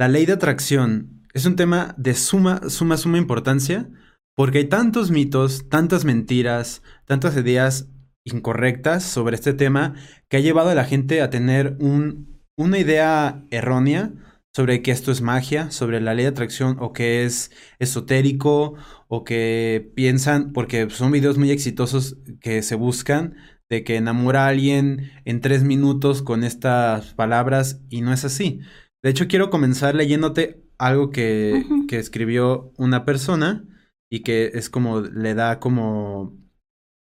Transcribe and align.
La 0.00 0.08
ley 0.08 0.24
de 0.24 0.32
atracción 0.32 1.26
es 1.34 1.44
un 1.44 1.56
tema 1.56 1.94
de 1.98 2.14
suma, 2.14 2.70
suma, 2.70 2.96
suma 2.96 3.18
importancia 3.18 3.90
porque 4.34 4.56
hay 4.56 4.64
tantos 4.64 5.10
mitos, 5.10 5.68
tantas 5.68 6.06
mentiras, 6.06 6.82
tantas 7.04 7.36
ideas 7.36 7.86
incorrectas 8.24 9.04
sobre 9.04 9.34
este 9.34 9.52
tema 9.52 9.92
que 10.30 10.38
ha 10.38 10.40
llevado 10.40 10.70
a 10.70 10.74
la 10.74 10.86
gente 10.86 11.20
a 11.20 11.28
tener 11.28 11.76
un, 11.80 12.40
una 12.56 12.78
idea 12.78 13.44
errónea 13.50 14.14
sobre 14.56 14.80
que 14.80 14.90
esto 14.90 15.12
es 15.12 15.20
magia, 15.20 15.70
sobre 15.70 16.00
la 16.00 16.14
ley 16.14 16.24
de 16.24 16.30
atracción 16.30 16.78
o 16.80 16.94
que 16.94 17.26
es 17.26 17.50
esotérico 17.78 18.76
o 19.06 19.22
que 19.22 19.92
piensan, 19.94 20.54
porque 20.54 20.88
son 20.88 21.12
videos 21.12 21.36
muy 21.36 21.50
exitosos 21.50 22.16
que 22.40 22.62
se 22.62 22.74
buscan 22.74 23.34
de 23.68 23.84
que 23.84 23.96
enamora 23.96 24.46
a 24.46 24.48
alguien 24.48 25.10
en 25.26 25.42
tres 25.42 25.62
minutos 25.62 26.22
con 26.22 26.42
estas 26.42 27.12
palabras 27.12 27.82
y 27.90 28.00
no 28.00 28.14
es 28.14 28.24
así. 28.24 28.60
De 29.02 29.10
hecho, 29.10 29.28
quiero 29.28 29.50
comenzar 29.50 29.94
leyéndote 29.94 30.62
algo 30.78 31.10
que, 31.10 31.64
que 31.88 31.98
escribió 31.98 32.72
una 32.76 33.04
persona 33.04 33.64
y 34.10 34.22
que 34.22 34.50
es 34.54 34.68
como, 34.68 35.00
le 35.00 35.34
da 35.34 35.60
como 35.60 36.38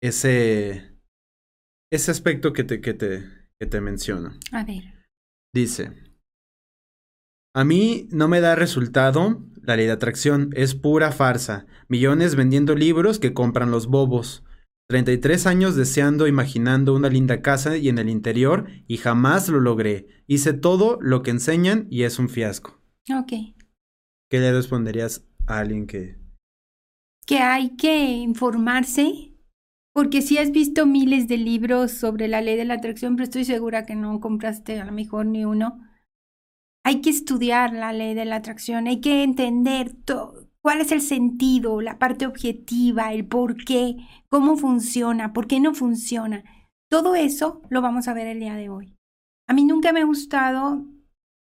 ese, 0.01 0.97
ese 1.91 2.11
aspecto 2.11 2.53
que 2.53 2.63
te, 2.63 2.81
que 2.81 2.93
te, 2.93 3.25
que 3.59 3.67
te 3.67 3.81
menciono. 3.81 4.31
A 4.51 4.63
ver. 4.63 4.83
Dice, 5.53 5.91
a 7.55 7.63
mí 7.65 8.07
no 8.11 8.27
me 8.27 8.41
da 8.41 8.55
resultado 8.55 9.43
la 9.61 9.75
ley 9.75 9.88
de 9.88 9.91
atracción, 9.91 10.52
es 10.53 10.75
pura 10.75 11.11
farsa. 11.11 11.66
Millones 11.88 12.35
vendiendo 12.35 12.75
libros 12.75 13.19
que 13.19 13.33
compran 13.33 13.71
los 13.71 13.88
bobos. 13.88 14.43
33 14.89 15.45
años 15.45 15.75
deseando, 15.75 16.25
imaginando 16.25 16.95
una 16.95 17.09
linda 17.09 17.43
casa 17.43 17.77
y 17.77 17.89
en 17.89 17.99
el 17.99 18.09
interior 18.09 18.67
y 18.88 18.97
jamás 18.97 19.47
lo 19.47 19.59
logré. 19.59 20.07
Hice 20.25 20.53
todo 20.53 20.97
lo 20.99 21.21
que 21.21 21.30
enseñan 21.30 21.85
y 21.91 22.03
es 22.03 22.17
un 22.17 22.27
fiasco. 22.27 22.81
Ok. 23.16 23.31
¿Qué 24.31 24.39
le 24.39 24.52
responderías 24.52 25.27
a 25.45 25.59
alguien 25.59 25.85
que... 25.85 26.17
Que 27.28 27.38
hay 27.38 27.75
que 27.75 28.03
informarse, 28.03 29.36
porque 29.94 30.23
si 30.23 30.39
has 30.39 30.50
visto 30.50 30.88
miles 30.88 31.28
de 31.28 31.38
libros 31.38 31.91
sobre 31.91 32.28
la 32.28 32.41
ley 32.41 32.58
de 32.58 32.66
la 32.66 32.73
atracción, 32.73 33.16
pero 33.16 33.25
estoy 33.25 33.45
segura 33.45 33.85
que 33.85 33.95
no 33.95 34.19
compraste 34.19 34.80
a 34.80 34.85
lo 34.85 34.91
mejor 34.91 35.28
ni 35.28 35.45
uno. 35.45 35.88
Hay 36.83 37.02
que 37.02 37.11
estudiar 37.11 37.73
la 37.73 37.94
ley 37.94 38.16
de 38.16 38.25
la 38.25 38.38
atracción, 38.38 38.88
hay 38.88 39.02
que 39.02 39.22
entender 39.22 39.94
todo 39.94 40.48
cuál 40.61 40.81
es 40.81 40.91
el 40.91 41.02
sentido, 41.02 41.81
la 41.81 41.97
parte 41.99 42.25
objetiva, 42.25 43.13
el 43.13 43.25
por 43.25 43.63
qué, 43.63 43.97
cómo 44.29 44.57
funciona, 44.57 45.33
por 45.33 45.47
qué 45.47 45.59
no 45.59 45.73
funciona. 45.73 46.43
Todo 46.89 47.16
eso 47.16 47.61
lo 47.69 47.81
vamos 47.81 48.07
a 48.07 48.13
ver 48.13 48.27
el 48.27 48.39
día 48.39 48.55
de 48.55 48.69
hoy. 48.69 48.95
A 49.47 49.53
mí 49.53 49.66
nunca 49.66 49.93
me 49.93 50.01
ha 50.01 50.05
gustado 50.05 50.85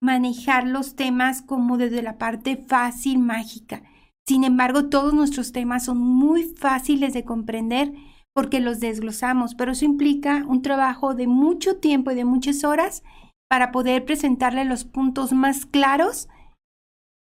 manejar 0.01 0.67
los 0.67 0.95
temas 0.95 1.41
como 1.41 1.77
desde 1.77 2.01
la 2.01 2.17
parte 2.17 2.57
fácil, 2.57 3.19
mágica. 3.19 3.83
Sin 4.27 4.43
embargo, 4.43 4.89
todos 4.89 5.13
nuestros 5.13 5.51
temas 5.51 5.85
son 5.85 5.97
muy 5.97 6.43
fáciles 6.43 7.13
de 7.13 7.23
comprender 7.23 7.93
porque 8.33 8.59
los 8.59 8.79
desglosamos, 8.79 9.55
pero 9.55 9.71
eso 9.71 9.85
implica 9.85 10.43
un 10.47 10.61
trabajo 10.61 11.15
de 11.15 11.27
mucho 11.27 11.77
tiempo 11.77 12.11
y 12.11 12.15
de 12.15 12.25
muchas 12.25 12.63
horas 12.63 13.03
para 13.49 13.71
poder 13.71 14.05
presentarle 14.05 14.65
los 14.65 14.83
puntos 14.83 15.31
más 15.31 15.65
claros 15.65 16.27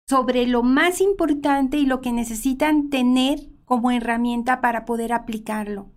sobre 0.09 0.47
lo 0.47 0.63
más 0.63 1.01
importante 1.01 1.77
y 1.77 1.87
lo 1.87 2.01
que 2.01 2.13
necesitan 2.13 2.89
tener 2.89 3.41
como 3.65 3.91
herramienta 3.91 4.61
para 4.61 4.85
poder 4.85 5.13
aplicarlo. 5.13 5.91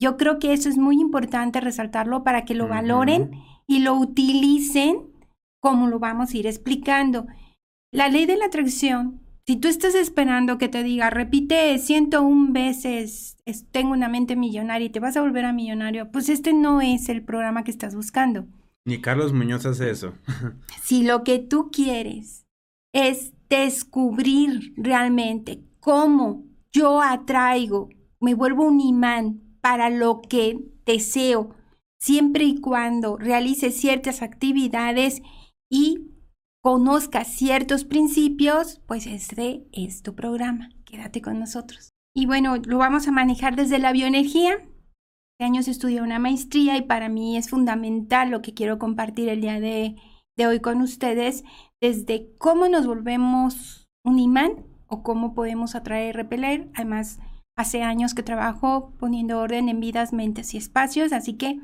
Yo 0.00 0.16
creo 0.16 0.40
que 0.40 0.52
eso 0.52 0.68
es 0.68 0.76
muy 0.76 1.00
importante 1.00 1.60
resaltarlo 1.60 2.24
para 2.24 2.44
que 2.44 2.54
lo 2.54 2.66
valoren 2.66 3.30
y 3.68 3.78
lo 3.78 3.94
utilicen 3.94 5.12
como 5.60 5.86
lo 5.86 6.00
vamos 6.00 6.32
a 6.32 6.36
ir 6.36 6.48
explicando. 6.48 7.28
La 7.92 8.08
ley 8.08 8.26
de 8.26 8.36
la 8.36 8.46
atracción, 8.46 9.20
si 9.46 9.56
tú 9.56 9.68
estás 9.68 9.94
esperando 9.94 10.58
que 10.58 10.68
te 10.68 10.82
diga, 10.82 11.08
repite 11.10 11.78
101 11.78 12.52
veces, 12.52 13.36
tengo 13.70 13.92
una 13.92 14.08
mente 14.08 14.34
millonaria 14.34 14.86
y 14.86 14.90
te 14.90 14.98
vas 14.98 15.16
a 15.16 15.20
volver 15.20 15.44
a 15.44 15.52
millonario, 15.52 16.10
pues 16.10 16.28
este 16.28 16.52
no 16.52 16.80
es 16.80 17.08
el 17.08 17.22
programa 17.22 17.62
que 17.62 17.70
estás 17.70 17.94
buscando. 17.94 18.46
Ni 18.84 19.00
Carlos 19.00 19.32
Muñoz 19.32 19.64
hace 19.66 19.88
eso. 19.90 20.14
si 20.82 21.04
lo 21.04 21.22
que 21.22 21.38
tú 21.38 21.70
quieres 21.70 22.44
es 22.92 23.32
descubrir 23.60 24.74
realmente 24.76 25.64
cómo 25.80 26.44
yo 26.72 27.02
atraigo, 27.02 27.90
me 28.20 28.34
vuelvo 28.34 28.64
un 28.64 28.80
imán 28.80 29.42
para 29.60 29.90
lo 29.90 30.22
que 30.22 30.58
deseo, 30.86 31.54
siempre 32.00 32.44
y 32.44 32.60
cuando 32.60 33.16
realice 33.16 33.70
ciertas 33.70 34.22
actividades 34.22 35.22
y 35.70 36.08
conozca 36.62 37.24
ciertos 37.24 37.84
principios, 37.84 38.80
pues 38.86 39.06
este 39.06 39.66
es 39.72 40.02
tu 40.02 40.14
programa. 40.14 40.70
Quédate 40.84 41.20
con 41.20 41.38
nosotros. 41.38 41.90
Y 42.14 42.26
bueno, 42.26 42.56
lo 42.56 42.78
vamos 42.78 43.08
a 43.08 43.12
manejar 43.12 43.56
desde 43.56 43.78
la 43.78 43.92
bioenergía. 43.92 44.54
Este 44.54 45.44
años 45.44 45.66
estudié 45.68 46.02
una 46.02 46.18
maestría 46.18 46.76
y 46.76 46.82
para 46.82 47.08
mí 47.08 47.36
es 47.36 47.50
fundamental 47.50 48.30
lo 48.30 48.42
que 48.42 48.54
quiero 48.54 48.78
compartir 48.78 49.28
el 49.28 49.40
día 49.40 49.60
de, 49.60 49.96
de 50.36 50.46
hoy 50.46 50.60
con 50.60 50.80
ustedes, 50.80 51.44
desde 51.80 52.28
cómo 52.38 52.68
nos 52.68 52.86
volvemos 52.86 53.88
un 54.04 54.18
imán 54.18 54.64
o 54.86 55.02
cómo 55.02 55.34
podemos 55.34 55.74
atraer 55.74 56.10
y 56.10 56.12
repeler. 56.12 56.70
Además, 56.74 57.20
hace 57.56 57.82
años 57.82 58.14
que 58.14 58.22
trabajo 58.22 58.92
poniendo 58.98 59.38
orden 59.38 59.68
en 59.68 59.80
vidas, 59.80 60.12
mentes 60.12 60.54
y 60.54 60.58
espacios, 60.58 61.12
así 61.12 61.34
que 61.34 61.60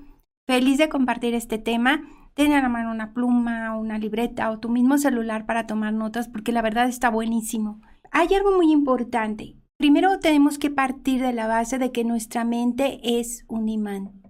feliz 0.46 0.78
de 0.78 0.88
compartir 0.88 1.34
este 1.34 1.58
tema. 1.58 2.02
Ten 2.34 2.52
a 2.52 2.62
la 2.62 2.68
mano 2.68 2.90
una 2.90 3.12
pluma, 3.14 3.76
una 3.76 3.98
libreta 3.98 4.50
o 4.50 4.60
tu 4.60 4.68
mismo 4.68 4.96
celular 4.98 5.44
para 5.44 5.66
tomar 5.66 5.92
notas 5.92 6.28
porque 6.28 6.52
la 6.52 6.62
verdad 6.62 6.88
está 6.88 7.10
buenísimo. 7.10 7.80
Hay 8.10 8.32
algo 8.34 8.56
muy 8.56 8.70
importante. 8.70 9.56
Primero 9.76 10.18
tenemos 10.18 10.58
que 10.58 10.70
partir 10.70 11.20
de 11.20 11.32
la 11.32 11.46
base 11.46 11.78
de 11.78 11.92
que 11.92 12.04
nuestra 12.04 12.44
mente 12.44 13.00
es 13.02 13.44
un 13.48 13.68
imán. 13.68 14.22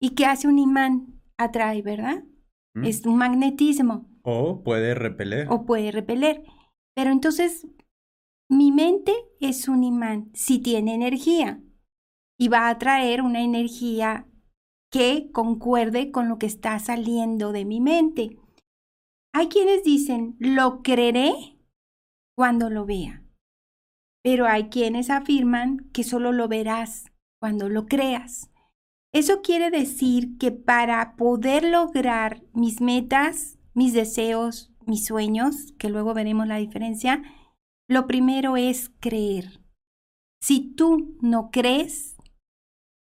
¿Y 0.00 0.10
qué 0.10 0.26
hace 0.26 0.48
un 0.48 0.58
imán? 0.58 1.20
Atrae, 1.36 1.82
¿verdad? 1.82 2.24
Mm. 2.78 2.84
Es 2.84 3.04
un 3.06 3.16
magnetismo. 3.16 4.08
O 4.22 4.62
puede 4.62 4.94
repeler. 4.94 5.48
O 5.50 5.64
puede 5.64 5.90
repeler. 5.90 6.42
Pero 6.94 7.10
entonces, 7.10 7.66
mi 8.50 8.72
mente 8.72 9.12
es 9.40 9.68
un 9.68 9.84
imán 9.84 10.30
si 10.34 10.58
tiene 10.58 10.94
energía 10.94 11.62
y 12.38 12.48
va 12.48 12.66
a 12.66 12.70
atraer 12.70 13.22
una 13.22 13.42
energía 13.42 14.26
que 14.90 15.30
concuerde 15.32 16.10
con 16.10 16.28
lo 16.28 16.38
que 16.38 16.46
está 16.46 16.78
saliendo 16.78 17.52
de 17.52 17.64
mi 17.64 17.80
mente. 17.80 18.38
Hay 19.34 19.48
quienes 19.48 19.84
dicen, 19.84 20.36
lo 20.38 20.82
creeré 20.82 21.58
cuando 22.36 22.70
lo 22.70 22.86
vea, 22.86 23.22
pero 24.24 24.46
hay 24.46 24.68
quienes 24.70 25.10
afirman 25.10 25.90
que 25.92 26.04
solo 26.04 26.32
lo 26.32 26.48
verás 26.48 27.12
cuando 27.40 27.68
lo 27.68 27.86
creas. 27.86 28.47
Eso 29.12 29.40
quiere 29.42 29.70
decir 29.70 30.36
que 30.38 30.52
para 30.52 31.16
poder 31.16 31.64
lograr 31.64 32.42
mis 32.52 32.80
metas, 32.80 33.58
mis 33.74 33.92
deseos, 33.92 34.70
mis 34.86 35.06
sueños, 35.06 35.72
que 35.78 35.88
luego 35.88 36.14
veremos 36.14 36.46
la 36.46 36.56
diferencia, 36.56 37.22
lo 37.88 38.06
primero 38.06 38.56
es 38.56 38.90
creer. 39.00 39.60
Si 40.42 40.74
tú 40.74 41.16
no 41.20 41.50
crees, 41.50 42.16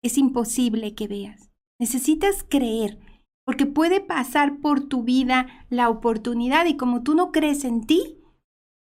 es 0.03 0.17
imposible 0.17 0.95
que 0.95 1.07
veas. 1.07 1.51
Necesitas 1.79 2.43
creer, 2.43 2.99
porque 3.45 3.65
puede 3.65 4.01
pasar 4.01 4.59
por 4.59 4.87
tu 4.87 5.03
vida 5.03 5.47
la 5.69 5.89
oportunidad 5.89 6.65
y 6.65 6.75
como 6.75 7.03
tú 7.03 7.13
no 7.13 7.31
crees 7.31 7.63
en 7.65 7.85
ti, 7.85 8.19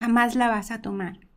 jamás 0.03 0.35
la 0.35 0.49
vas 0.49 0.71
a 0.71 0.83
tomar. 0.83 1.28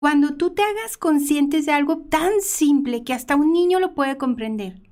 Cuando 0.00 0.36
tú 0.36 0.54
te 0.54 0.62
hagas 0.62 0.96
conscientes 0.96 1.66
de 1.66 1.72
algo 1.72 1.98
tan 1.98 2.40
simple 2.40 3.04
que 3.04 3.12
hasta 3.12 3.36
un 3.36 3.52
niño 3.52 3.80
lo 3.80 3.94
puede 3.94 4.16
comprender, 4.16 4.82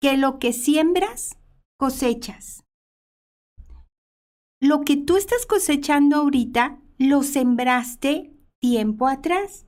que 0.00 0.16
lo 0.16 0.38
que 0.38 0.52
siembras, 0.52 1.38
cosechas 1.78 2.64
lo 4.60 4.80
que 4.80 4.96
tú 4.96 5.16
estás 5.16 5.46
cosechando 5.46 6.16
ahorita 6.16 6.78
lo 6.98 7.22
sembraste 7.22 8.32
tiempo 8.60 9.06
atrás. 9.06 9.66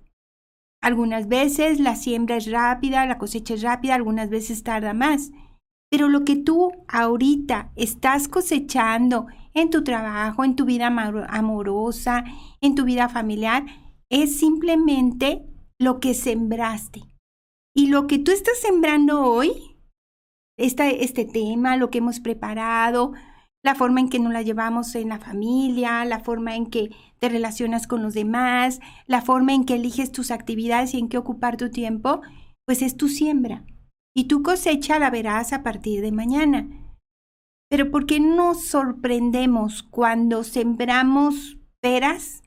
Algunas 0.82 1.28
veces 1.28 1.78
la 1.78 1.94
siembra 1.94 2.36
es 2.36 2.50
rápida, 2.50 3.06
la 3.06 3.18
cosecha 3.18 3.54
es 3.54 3.62
rápida, 3.62 3.94
algunas 3.94 4.30
veces 4.30 4.64
tarda 4.64 4.92
más. 4.92 5.30
Pero 5.90 6.08
lo 6.08 6.24
que 6.24 6.34
tú 6.36 6.72
ahorita 6.88 7.70
estás 7.76 8.26
cosechando 8.26 9.26
en 9.54 9.70
tu 9.70 9.84
trabajo, 9.84 10.42
en 10.42 10.56
tu 10.56 10.64
vida 10.64 10.88
amorosa, 11.28 12.24
en 12.60 12.74
tu 12.74 12.84
vida 12.84 13.08
familiar, 13.08 13.66
es 14.10 14.38
simplemente 14.38 15.46
lo 15.78 16.00
que 16.00 16.14
sembraste. 16.14 17.02
Y 17.74 17.86
lo 17.86 18.06
que 18.06 18.18
tú 18.18 18.32
estás 18.32 18.58
sembrando 18.60 19.22
hoy, 19.22 19.52
este 20.56 21.24
tema, 21.24 21.76
lo 21.76 21.90
que 21.90 21.98
hemos 21.98 22.20
preparado, 22.20 23.12
la 23.62 23.74
forma 23.74 24.00
en 24.00 24.08
que 24.08 24.18
nos 24.18 24.32
la 24.32 24.42
llevamos 24.42 24.94
en 24.94 25.08
la 25.08 25.18
familia, 25.18 26.04
la 26.04 26.20
forma 26.20 26.56
en 26.56 26.66
que 26.66 26.90
te 27.18 27.28
relacionas 27.28 27.86
con 27.86 28.02
los 28.02 28.14
demás, 28.14 28.80
la 29.06 29.22
forma 29.22 29.54
en 29.54 29.64
que 29.64 29.74
eliges 29.74 30.12
tus 30.12 30.30
actividades 30.30 30.94
y 30.94 30.98
en 30.98 31.08
qué 31.08 31.18
ocupar 31.18 31.56
tu 31.56 31.70
tiempo, 31.70 32.20
pues 32.66 32.82
es 32.82 32.96
tu 32.96 33.08
siembra. 33.08 33.64
Y 34.14 34.24
tu 34.24 34.42
cosecha 34.42 34.98
la 34.98 35.10
verás 35.10 35.52
a 35.52 35.62
partir 35.62 36.00
de 36.00 36.10
mañana. 36.10 36.68
Pero 37.68 37.90
¿por 37.90 38.06
qué 38.06 38.18
nos 38.18 38.64
sorprendemos 38.64 39.84
cuando 39.84 40.42
sembramos 40.42 41.58
peras 41.80 42.39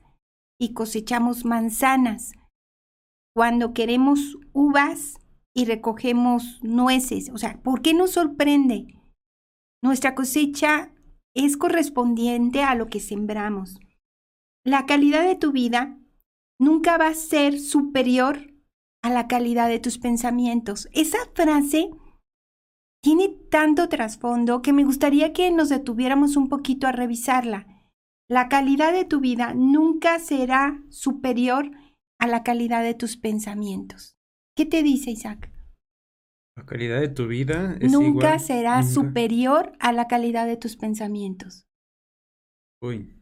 y 0.58 0.72
cosechamos 0.72 1.44
manzanas? 1.44 2.32
Cuando 3.34 3.72
queremos 3.72 4.38
uvas 4.52 5.18
y 5.54 5.64
recogemos 5.64 6.60
nueces. 6.62 7.30
O 7.30 7.38
sea, 7.38 7.62
¿por 7.62 7.82
qué 7.82 7.94
nos 7.94 8.12
sorprende? 8.12 8.86
Nuestra 9.82 10.14
cosecha 10.14 10.92
es 11.34 11.56
correspondiente 11.56 12.62
a 12.62 12.74
lo 12.74 12.86
que 12.86 13.00
sembramos. 13.00 13.78
La 14.64 14.86
calidad 14.86 15.24
de 15.24 15.36
tu 15.36 15.52
vida 15.52 15.98
nunca 16.58 16.96
va 16.96 17.08
a 17.08 17.14
ser 17.14 17.60
superior 17.60 18.54
a 19.02 19.10
la 19.10 19.28
calidad 19.28 19.68
de 19.68 19.78
tus 19.78 19.98
pensamientos. 19.98 20.88
Esa 20.92 21.18
frase 21.34 21.90
tiene 23.02 23.28
tanto 23.50 23.88
trasfondo 23.90 24.62
que 24.62 24.72
me 24.72 24.84
gustaría 24.84 25.34
que 25.34 25.50
nos 25.50 25.68
detuviéramos 25.68 26.36
un 26.36 26.48
poquito 26.48 26.86
a 26.86 26.92
revisarla. 26.92 27.73
La 28.28 28.48
calidad 28.48 28.92
de 28.92 29.04
tu 29.04 29.20
vida 29.20 29.52
nunca 29.54 30.18
será 30.18 30.82
superior 30.88 31.70
a 32.18 32.26
la 32.26 32.42
calidad 32.42 32.82
de 32.82 32.94
tus 32.94 33.16
pensamientos. 33.16 34.16
¿Qué 34.56 34.64
te 34.66 34.82
dice 34.82 35.10
Isaac? 35.10 35.50
La 36.56 36.64
calidad 36.64 37.00
de 37.00 37.08
tu 37.08 37.26
vida 37.26 37.76
es 37.80 37.92
nunca 37.92 38.08
igual- 38.08 38.40
será 38.40 38.80
nunca- 38.80 38.92
superior 38.92 39.72
a 39.80 39.92
la 39.92 40.06
calidad 40.06 40.46
de 40.46 40.56
tus 40.56 40.76
pensamientos. 40.76 41.66
Uy. 42.82 43.12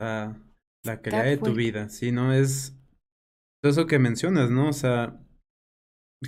Ah, 0.00 0.36
la 0.84 1.00
calidad 1.00 1.24
de 1.24 1.36
tu 1.38 1.54
vida. 1.54 1.88
Sí, 1.88 2.12
no 2.12 2.32
es. 2.32 2.74
todo 3.62 3.72
Eso 3.72 3.86
que 3.86 3.98
mencionas, 3.98 4.50
¿no? 4.50 4.68
O 4.68 4.72
sea, 4.72 5.20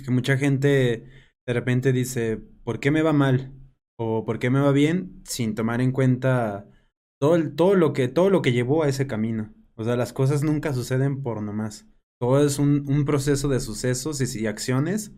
que 0.03 0.11
mucha 0.11 0.37
gente 0.37 1.05
de 1.47 1.53
repente 1.53 1.91
dice, 1.93 2.37
¿por 2.37 2.79
qué 2.79 2.91
me 2.91 3.01
va 3.01 3.13
mal? 3.13 3.53
O 3.99 4.25
¿por 4.25 4.39
qué 4.39 4.49
me 4.49 4.59
va 4.59 4.71
bien? 4.71 5.21
Sin 5.25 5.53
tomar 5.55 5.81
en 5.81 5.91
cuenta 5.91 6.67
todo, 7.21 7.35
el- 7.35 7.55
todo 7.55 7.75
lo 7.75 7.93
que, 7.93 8.07
todo 8.07 8.29
lo 8.31 8.41
que 8.41 8.51
llevó 8.51 8.83
a 8.83 8.89
ese 8.89 9.07
camino. 9.07 9.53
O 9.75 9.83
sea, 9.83 9.95
las 9.95 10.11
cosas 10.13 10.43
nunca 10.43 10.73
suceden 10.73 11.21
por 11.23 11.43
nomás. 11.43 11.87
Todo 12.19 12.43
es 12.45 12.59
un, 12.59 12.85
un 12.89 13.05
proceso 13.05 13.47
de 13.47 13.59
sucesos 13.59 14.21
y, 14.21 14.41
y 14.41 14.47
acciones 14.47 15.13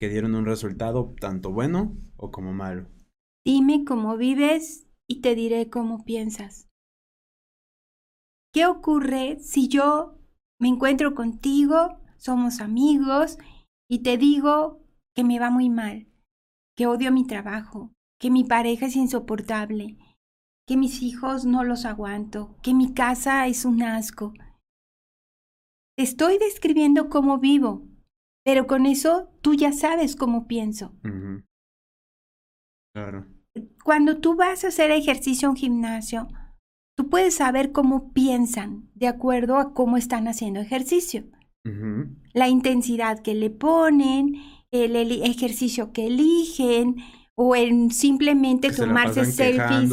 que 0.00 0.08
dieron 0.08 0.34
un 0.34 0.46
resultado 0.46 1.14
tanto 1.20 1.52
bueno 1.52 1.96
o 2.16 2.30
como 2.32 2.52
malo. 2.52 2.88
Dime 3.46 3.84
cómo 3.86 4.16
vives 4.16 4.86
y 5.08 5.22
te 5.22 5.34
diré 5.36 5.70
cómo 5.70 6.04
piensas. 6.04 6.68
¿Qué 8.52 8.66
ocurre 8.66 9.38
si 9.40 9.68
yo 9.68 10.18
me 10.58 10.68
encuentro 10.68 11.14
contigo, 11.14 12.00
somos 12.16 12.60
amigos 12.60 13.38
y 13.88 14.02
te 14.02 14.16
digo 14.18 14.82
que 15.14 15.24
me 15.24 15.38
va 15.38 15.50
muy 15.50 15.70
mal, 15.70 16.08
que 16.76 16.86
odio 16.86 17.12
mi 17.12 17.26
trabajo, 17.26 17.92
que 18.18 18.30
mi 18.30 18.44
pareja 18.44 18.86
es 18.86 18.96
insoportable, 18.96 19.98
que 20.66 20.76
mis 20.76 21.02
hijos 21.02 21.44
no 21.44 21.62
los 21.64 21.84
aguanto, 21.84 22.56
que 22.62 22.74
mi 22.74 22.92
casa 22.92 23.46
es 23.46 23.64
un 23.64 23.82
asco? 23.82 24.34
Te 25.96 26.02
estoy 26.02 26.38
describiendo 26.38 27.08
cómo 27.08 27.38
vivo, 27.38 27.86
pero 28.44 28.66
con 28.66 28.84
eso 28.84 29.30
tú 29.40 29.54
ya 29.54 29.72
sabes 29.72 30.16
cómo 30.16 30.46
pienso. 30.46 30.92
Claro. 32.94 33.26
Cuando 33.84 34.18
tú 34.18 34.34
vas 34.34 34.64
a 34.64 34.68
hacer 34.68 34.90
ejercicio 34.90 35.48
en 35.48 35.56
gimnasio, 35.56 36.28
tú 36.96 37.08
puedes 37.08 37.36
saber 37.36 37.72
cómo 37.72 38.12
piensan 38.12 38.90
de 38.94 39.06
acuerdo 39.06 39.56
a 39.56 39.72
cómo 39.72 39.96
están 39.96 40.28
haciendo 40.28 40.60
ejercicio. 40.60 41.24
La 42.32 42.48
intensidad 42.48 43.20
que 43.20 43.34
le 43.34 43.50
ponen, 43.50 44.36
el, 44.70 44.94
el 44.94 45.22
ejercicio 45.22 45.92
que 45.92 46.06
eligen, 46.06 46.96
o 47.36 47.54
en 47.56 47.90
simplemente 47.92 48.68
que 48.68 48.74
se 48.74 48.80
la 48.82 48.88
tomarse 48.88 49.20
pasan 49.20 49.32
selfies 49.32 49.90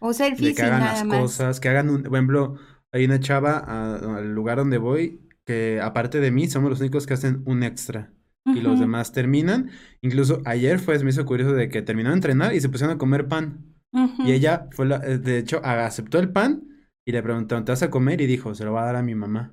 o 0.00 0.08
de 0.08 0.16
selfies 0.16 0.54
que 0.54 0.62
y 0.62 0.64
hagan 0.66 0.80
nada 0.80 0.92
las 0.92 1.04
más. 1.04 1.20
cosas, 1.20 1.60
que 1.60 1.68
hagan 1.68 1.90
un, 1.90 2.02
por 2.04 2.14
ejemplo, 2.16 2.56
hay 2.92 3.04
una 3.04 3.20
chava 3.20 3.58
a- 3.58 4.16
al 4.18 4.34
lugar 4.34 4.58
donde 4.58 4.78
voy 4.78 5.20
que 5.46 5.80
aparte 5.80 6.20
de 6.20 6.30
mí 6.30 6.48
somos 6.48 6.70
los 6.70 6.80
únicos 6.80 7.06
que 7.06 7.14
hacen 7.14 7.42
un 7.46 7.62
extra 7.62 8.12
y 8.46 8.60
los 8.60 8.78
demás 8.80 9.12
terminan. 9.12 9.70
Incluso 10.02 10.40
ayer 10.46 10.78
fue, 10.78 10.98
se 10.98 11.04
me 11.04 11.10
hizo 11.10 11.26
curioso 11.26 11.52
de 11.52 11.68
que 11.68 11.82
terminó 11.82 12.10
de 12.10 12.14
entrenar 12.16 12.54
y 12.54 12.60
se 12.60 12.68
pusieron 12.68 12.96
a 12.96 12.98
comer 12.98 13.28
pan. 13.28 13.74
Y 14.22 14.32
ella 14.32 14.68
fue 14.72 14.86
la, 14.86 14.96
eh, 15.04 15.18
de 15.18 15.38
hecho, 15.38 15.60
aceptó 15.64 16.18
el 16.18 16.30
pan 16.30 16.64
y 17.04 17.12
le 17.12 17.22
preguntaron, 17.22 17.64
¿te 17.64 17.72
vas 17.72 17.82
a 17.82 17.90
comer? 17.90 18.20
Y 18.22 18.26
dijo, 18.26 18.54
se 18.54 18.64
lo 18.64 18.72
va 18.72 18.82
a 18.82 18.86
dar 18.86 18.96
a 18.96 19.02
mi 19.02 19.14
mamá 19.14 19.52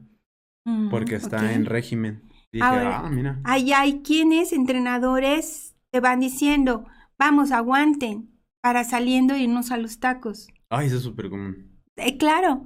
Mm, 0.65 0.89
porque 0.89 1.15
está 1.15 1.53
en 1.53 1.65
régimen. 1.65 2.21
Y 2.51 2.57
dije, 2.57 2.65
Ahora, 2.69 2.99
ah, 2.99 3.09
mira. 3.09 3.39
Ahí 3.43 3.73
hay 3.73 4.01
quienes, 4.03 4.53
entrenadores, 4.53 5.75
te 5.91 5.99
van 5.99 6.19
diciendo, 6.19 6.85
vamos, 7.21 7.51
aguanten, 7.51 8.31
para 8.63 8.83
saliendo 8.83 9.35
irnos 9.37 9.69
a 9.69 9.77
los 9.77 9.99
tacos. 9.99 10.47
Ay, 10.71 10.87
eso 10.87 10.97
es 10.97 11.03
súper 11.03 11.29
común. 11.29 11.79
Eh, 11.97 12.17
claro, 12.17 12.65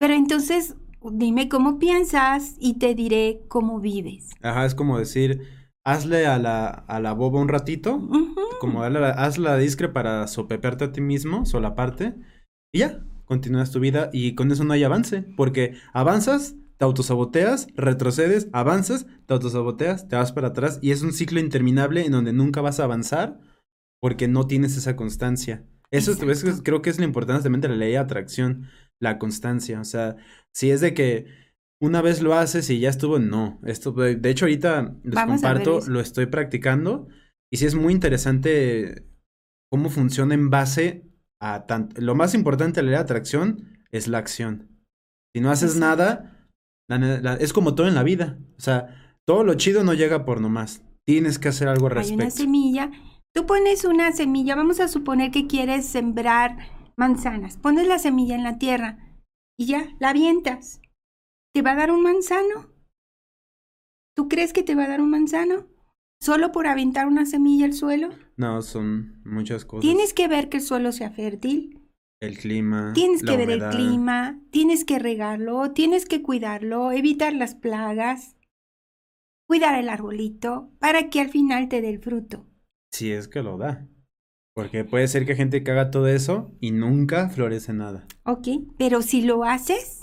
pero 0.00 0.12
entonces 0.14 0.74
dime 1.12 1.48
cómo 1.48 1.78
piensas 1.78 2.56
y 2.58 2.78
te 2.80 2.96
diré 2.96 3.42
cómo 3.46 3.78
vives. 3.78 4.30
Ajá, 4.42 4.66
es 4.66 4.74
como 4.74 4.98
decir, 4.98 5.42
hazle 5.86 6.26
a 6.26 6.38
la, 6.40 6.66
a 6.66 6.98
la 6.98 7.12
boba 7.12 7.40
un 7.40 7.46
ratito 7.48 7.94
Ujú. 7.94 8.34
como 8.60 8.82
darle 8.82 8.98
la- 8.98 9.10
haz 9.10 9.38
la 9.38 9.56
discre 9.56 9.88
para 9.88 10.26
sopepearte 10.26 10.86
a 10.86 10.92
ti 10.92 11.00
mismo, 11.00 11.46
solaparte, 11.46 12.14
y 12.74 12.80
ya, 12.80 13.04
continúas 13.24 13.70
tu 13.70 13.78
vida 13.78 14.10
y 14.12 14.34
con 14.34 14.50
eso 14.50 14.64
no 14.64 14.72
hay 14.72 14.82
avance, 14.82 15.22
porque 15.36 15.74
avanzas, 15.92 16.56
te 16.76 16.84
autosaboteas, 16.84 17.68
retrocedes, 17.76 18.48
avanzas, 18.52 19.06
te 19.26 19.34
autosaboteas, 19.34 20.08
te 20.08 20.16
vas 20.16 20.32
para 20.32 20.48
atrás 20.48 20.80
y 20.82 20.90
es 20.90 21.02
un 21.02 21.12
ciclo 21.12 21.38
interminable 21.38 22.04
en 22.04 22.10
donde 22.10 22.32
nunca 22.32 22.60
vas 22.62 22.80
a 22.80 22.84
avanzar 22.84 23.38
porque 24.02 24.26
no 24.28 24.46
tienes 24.46 24.76
esa 24.76 24.96
constancia. 24.96 25.64
Eso 25.90 26.12
es- 26.12 26.60
creo 26.62 26.82
que 26.82 26.90
es 26.90 26.98
lo 26.98 27.04
importante 27.04 27.42
también 27.42 27.60
de 27.60 27.68
la 27.68 27.76
ley 27.76 27.92
de 27.92 27.98
atracción, 27.98 28.66
la 29.00 29.18
constancia, 29.18 29.80
o 29.80 29.84
sea, 29.84 30.16
si 30.54 30.70
es 30.70 30.80
de 30.80 30.94
que 30.94 31.26
una 31.80 32.00
vez 32.02 32.22
lo 32.22 32.34
haces 32.34 32.70
y 32.70 32.78
ya 32.80 32.88
estuvo, 32.88 33.18
no, 33.18 33.60
esto, 33.64 33.92
de 33.92 34.30
hecho 34.30 34.44
ahorita 34.46 34.96
les 35.02 35.14
Vamos 35.14 35.40
comparto, 35.42 35.80
lo 35.88 36.00
estoy 36.00 36.26
practicando 36.26 37.08
y 37.52 37.56
sí 37.58 37.66
es 37.66 37.74
muy 37.74 37.92
interesante 37.92 39.06
cómo 39.70 39.90
funciona 39.90 40.34
en 40.34 40.48
base 40.50 41.08
a 41.40 41.66
tanto. 41.66 42.00
Lo 42.00 42.14
más 42.14 42.34
importante 42.34 42.80
de 42.80 42.82
la 42.84 42.90
ley 42.90 42.96
de 42.98 43.02
atracción 43.02 43.78
es 43.90 44.06
la 44.08 44.18
acción. 44.18 44.68
Si 45.34 45.40
no 45.42 45.50
haces 45.50 45.76
nada, 45.76 46.48
la 46.88 46.98
ne- 46.98 47.20
la- 47.20 47.34
es 47.34 47.52
como 47.52 47.74
todo 47.74 47.88
en 47.88 47.94
la 47.96 48.02
vida. 48.04 48.38
O 48.56 48.60
sea, 48.60 49.16
todo 49.26 49.42
lo 49.44 49.54
chido 49.54 49.82
no 49.82 49.92
llega 49.94 50.24
por 50.24 50.40
nomás. 50.40 50.82
Tienes 51.04 51.38
que 51.40 51.48
hacer 51.48 51.66
algo 51.68 51.88
al 51.88 51.98
Hay 51.98 52.12
una 52.12 52.24
respecto. 52.24 52.44
semilla, 52.44 52.90
tú 53.34 53.46
pones 53.46 53.84
una 53.84 54.12
semilla, 54.12 54.54
vamos 54.54 54.80
a 54.80 54.88
suponer 54.88 55.30
que 55.30 55.46
quieres 55.46 55.86
sembrar 55.86 56.58
manzanas, 56.96 57.56
pones 57.56 57.86
la 57.86 57.98
semilla 57.98 58.34
en 58.34 58.42
la 58.44 58.58
tierra 58.58 58.98
y 59.58 59.66
ya, 59.66 59.88
la 59.98 60.10
avientas. 60.10 60.80
¿Te 61.54 61.62
va 61.62 61.72
a 61.72 61.76
dar 61.76 61.90
un 61.90 62.02
manzano? 62.02 62.70
¿Tú 64.16 64.28
crees 64.28 64.52
que 64.52 64.62
te 64.62 64.74
va 64.74 64.84
a 64.84 64.88
dar 64.88 65.00
un 65.00 65.10
manzano? 65.10 65.66
¿Solo 66.20 66.52
por 66.52 66.66
aventar 66.66 67.06
una 67.06 67.26
semilla 67.26 67.66
al 67.66 67.72
suelo? 67.72 68.10
No, 68.36 68.62
son 68.62 69.20
muchas 69.24 69.64
cosas. 69.64 69.82
Tienes 69.82 70.14
que 70.14 70.28
ver 70.28 70.48
que 70.48 70.58
el 70.58 70.62
suelo 70.62 70.92
sea 70.92 71.10
fértil, 71.10 71.80
El 72.20 72.38
clima. 72.38 72.92
tienes 72.94 73.22
la 73.22 73.32
que 73.32 73.36
ver 73.38 73.50
el 73.50 73.68
clima, 73.70 74.40
tienes 74.50 74.84
que 74.84 74.98
regarlo, 74.98 75.72
tienes 75.72 76.06
que 76.06 76.22
cuidarlo, 76.22 76.92
evitar 76.92 77.32
las 77.34 77.54
plagas, 77.54 78.36
cuidar 79.48 79.78
el 79.78 79.88
arbolito 79.88 80.70
para 80.78 81.10
que 81.10 81.20
al 81.20 81.28
final 81.28 81.68
te 81.68 81.80
dé 81.80 81.90
el 81.90 81.98
fruto. 81.98 82.46
Si 82.92 83.12
es 83.12 83.28
que 83.28 83.42
lo 83.42 83.58
da. 83.58 83.88
Porque 84.54 84.84
puede 84.84 85.08
ser 85.08 85.24
que 85.24 85.34
gente 85.34 85.64
que 85.64 85.70
haga 85.70 85.90
todo 85.90 86.08
eso 86.08 86.52
y 86.60 86.72
nunca 86.72 87.30
florece 87.30 87.72
nada. 87.72 88.06
¿Ok? 88.24 88.48
Pero 88.76 89.00
si 89.00 89.22
lo 89.22 89.44
haces, 89.44 90.00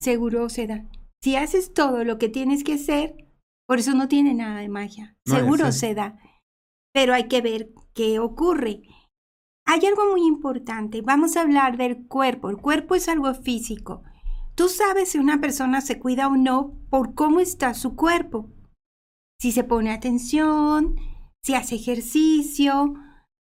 seguro 0.00 0.48
se 0.48 0.66
da. 0.66 0.84
Si 1.22 1.36
haces 1.36 1.72
todo 1.72 2.02
lo 2.04 2.18
que 2.18 2.28
tienes 2.28 2.64
que 2.64 2.74
hacer, 2.74 3.14
por 3.68 3.78
eso 3.78 3.94
no 3.94 4.08
tiene 4.08 4.34
nada 4.34 4.60
de 4.60 4.68
magia. 4.68 5.16
No, 5.26 5.36
seguro 5.36 5.68
ese- 5.68 5.78
se 5.78 5.94
da. 5.94 6.18
Pero 6.92 7.14
hay 7.14 7.28
que 7.28 7.40
ver 7.40 7.70
qué 7.94 8.18
ocurre. 8.18 8.82
Hay 9.66 9.86
algo 9.86 10.10
muy 10.10 10.26
importante. 10.26 11.00
Vamos 11.00 11.36
a 11.36 11.42
hablar 11.42 11.76
del 11.76 12.06
cuerpo. 12.06 12.50
El 12.50 12.56
cuerpo 12.58 12.94
es 12.96 13.08
algo 13.08 13.32
físico. 13.34 14.02
Tú 14.56 14.68
sabes 14.68 15.10
si 15.12 15.18
una 15.18 15.40
persona 15.40 15.80
se 15.80 15.98
cuida 15.98 16.28
o 16.28 16.36
no 16.36 16.74
por 16.90 17.14
cómo 17.14 17.40
está 17.40 17.74
su 17.74 17.94
cuerpo. 17.96 18.50
Si 19.40 19.52
se 19.52 19.64
pone 19.64 19.90
atención, 19.92 20.96
si 21.44 21.54
hace 21.54 21.74
ejercicio, 21.74 22.94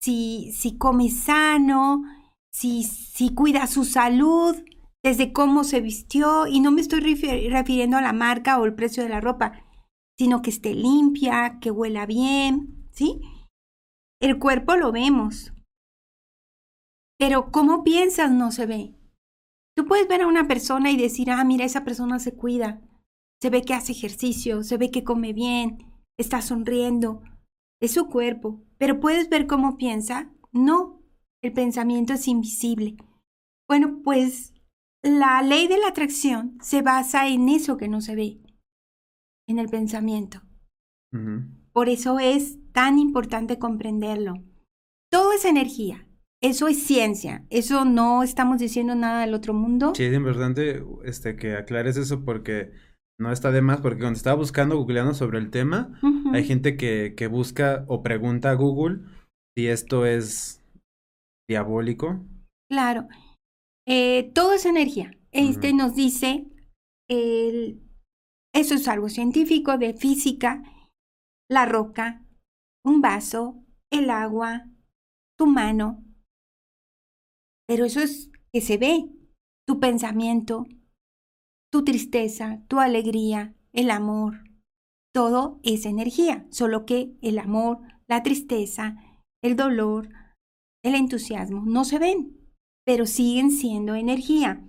si, 0.02 0.52
si 0.54 0.78
come 0.78 1.10
sano, 1.10 2.04
si, 2.50 2.84
si 2.84 3.34
cuida 3.36 3.68
su 3.68 3.84
salud, 3.84 4.56
desde 5.04 5.34
cómo 5.34 5.64
se 5.66 5.82
vistió. 5.82 6.48
Y 6.48 6.62
no 6.62 6.72
me 6.72 6.82
estoy 6.82 7.02
refi- 7.02 7.50
refiriendo 7.50 7.98
a 7.98 8.02
la 8.02 8.14
marca 8.14 8.60
o 8.60 8.66
el 8.66 8.74
precio 8.74 9.04
de 9.04 9.10
la 9.10 9.20
ropa, 9.20 9.64
sino 10.18 10.42
que 10.42 10.52
esté 10.52 10.74
limpia, 10.74 11.60
que 11.60 11.70
huela 11.70 12.06
bien, 12.06 12.88
¿sí? 12.92 13.20
El 14.22 14.40
cuerpo 14.40 14.78
lo 14.78 14.92
vemos. 14.92 15.52
Pero 17.20 17.52
cómo 17.52 17.84
piensas 17.84 18.32
no 18.32 18.52
se 18.52 18.66
ve. 18.66 18.96
Tú 19.76 19.86
puedes 19.86 20.08
ver 20.08 20.22
a 20.22 20.28
una 20.28 20.48
persona 20.48 20.92
y 20.92 20.98
decir, 20.98 21.30
ah, 21.30 21.44
mira, 21.44 21.66
esa 21.66 21.84
persona 21.84 22.20
se 22.20 22.34
cuida. 22.34 22.82
Se 23.42 23.50
ve 23.50 23.64
que 23.64 23.74
hace 23.74 23.92
ejercicio, 23.92 24.64
se 24.64 24.78
ve 24.78 24.92
que 24.92 25.04
come 25.04 25.34
bien, 25.34 25.80
está 26.18 26.42
sonriendo. 26.42 27.24
Es 27.82 27.94
su 27.94 28.08
cuerpo. 28.08 28.64
Pero 28.78 29.00
puedes 29.00 29.30
ver 29.30 29.48
cómo 29.48 29.78
piensa. 29.78 30.32
No. 30.52 31.02
el 31.44 31.54
pensamiento 31.54 32.14
es 32.14 32.28
invisible. 32.28 32.98
Bueno, 33.68 34.02
pues 34.04 34.54
la 35.04 35.42
ley 35.42 35.68
de 35.68 35.80
la 35.80 35.88
atracción 35.88 36.58
se 36.62 36.82
basa 36.82 37.28
en 37.28 37.50
eso 37.50 37.78
que 37.78 37.88
no 37.88 38.02
se 38.02 38.16
ve, 38.16 38.42
en 39.48 39.58
el 39.58 39.70
pensamiento. 39.70 40.42
Por 41.74 41.90
eso 41.90 42.20
es 42.20 42.60
tan 42.72 43.00
importante 43.00 43.58
comprenderlo. 43.58 44.36
Todo 45.10 45.34
es 45.34 45.46
energía. 45.46 46.08
Eso 46.42 46.68
es 46.68 46.84
ciencia. 46.84 47.46
Eso 47.50 47.86
no 47.86 48.24
estamos 48.24 48.60
diciendo 48.60 48.96
nada 48.96 49.22
del 49.22 49.34
otro 49.34 49.54
mundo. 49.54 49.94
Sí, 49.96 50.04
es 50.04 50.14
importante 50.14 50.84
este, 51.04 51.36
que 51.36 51.56
aclares 51.56 51.98
eso 51.98 52.24
porque 52.26 52.72
no 53.22 53.32
está 53.32 53.52
de 53.52 53.62
más, 53.62 53.80
porque 53.82 54.00
cuando 54.00 54.18
estaba 54.18 54.36
buscando, 54.36 54.78
googleando 54.78 55.14
sobre 55.14 55.38
el 55.38 55.52
tema, 55.52 56.00
hay 56.34 56.44
gente 56.44 56.76
que, 56.76 57.14
que 57.16 57.28
busca 57.28 57.86
o 57.88 58.02
pregunta 58.02 58.50
a 58.50 58.56
Google 58.56 59.00
si 59.56 59.68
esto 59.68 60.06
es 60.06 60.64
diabólico. 61.48 62.26
Claro. 62.70 63.08
Eh, 63.88 64.32
todo 64.34 64.54
es 64.54 64.66
energía. 64.66 65.12
Este 65.32 65.74
nos 65.74 65.96
dice, 65.96 66.48
el, 67.10 67.82
eso 68.54 68.74
es 68.74 68.88
algo 68.88 69.08
científico 69.08 69.78
de 69.78 69.94
física, 69.94 70.64
la 71.50 71.66
roca, 71.66 72.26
un 72.84 73.02
vaso, 73.02 73.64
el 73.92 74.10
agua, 74.10 74.68
tu 75.38 75.46
mano. 75.46 76.04
Pero 77.68 77.86
eso 77.86 78.02
es 78.02 78.32
que 78.52 78.62
se 78.62 78.78
ve, 78.78 79.10
tu 79.68 79.80
pensamiento, 79.80 80.66
tu 81.72 81.84
tristeza, 81.84 82.62
tu 82.68 82.80
alegría, 82.80 83.56
el 83.72 83.92
amor. 83.92 84.44
Todo 85.14 85.60
es 85.64 85.86
energía, 85.86 86.46
solo 86.52 86.86
que 86.86 87.16
el 87.22 87.40
amor, 87.40 87.80
la 88.08 88.24
tristeza, 88.24 88.98
el 89.42 89.56
dolor, 89.56 90.10
el 90.84 90.96
entusiasmo 90.96 91.64
no 91.66 91.86
se 91.86 92.00
ven, 92.00 92.38
pero 92.86 93.06
siguen 93.06 93.52
siendo 93.52 93.96
energía. 93.96 94.66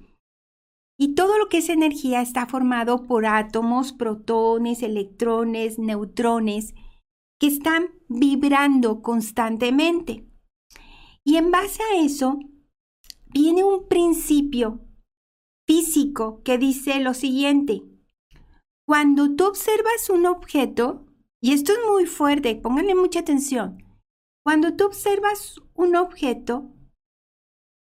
Y 0.99 1.15
todo 1.15 1.39
lo 1.39 1.49
que 1.49 1.59
es 1.59 1.69
energía 1.69 2.23
está 2.23 2.47
formado 2.47 3.07
por 3.07 3.27
átomos, 3.27 3.93
protones, 3.93 4.83
electrones, 4.83 5.79
neutrones, 5.79 6.75
que 7.41 7.49
están 7.49 7.87
vibrando 8.09 9.03
constantemente. 9.03 10.29
Y 11.25 11.37
en 11.37 11.51
base 11.51 11.83
a 11.83 12.05
eso, 12.05 12.39
viene 13.27 13.65
un 13.65 13.89
principio 13.89 14.81
físico 15.67 16.43
que 16.43 16.59
dice 16.59 17.01
lo 17.01 17.15
siguiente. 17.15 17.83
Cuando 18.87 19.35
tú 19.37 19.47
observas 19.47 20.11
un 20.11 20.27
objeto, 20.27 21.07
y 21.41 21.53
esto 21.53 21.73
es 21.73 21.79
muy 21.89 22.07
fuerte, 22.07 22.57
pónganle 22.57 22.95
mucha 22.95 23.21
atención, 23.21 23.83
cuando 24.45 24.75
tú 24.75 24.87
observas 24.87 25.61
un 25.75 25.97
objeto 25.97 26.71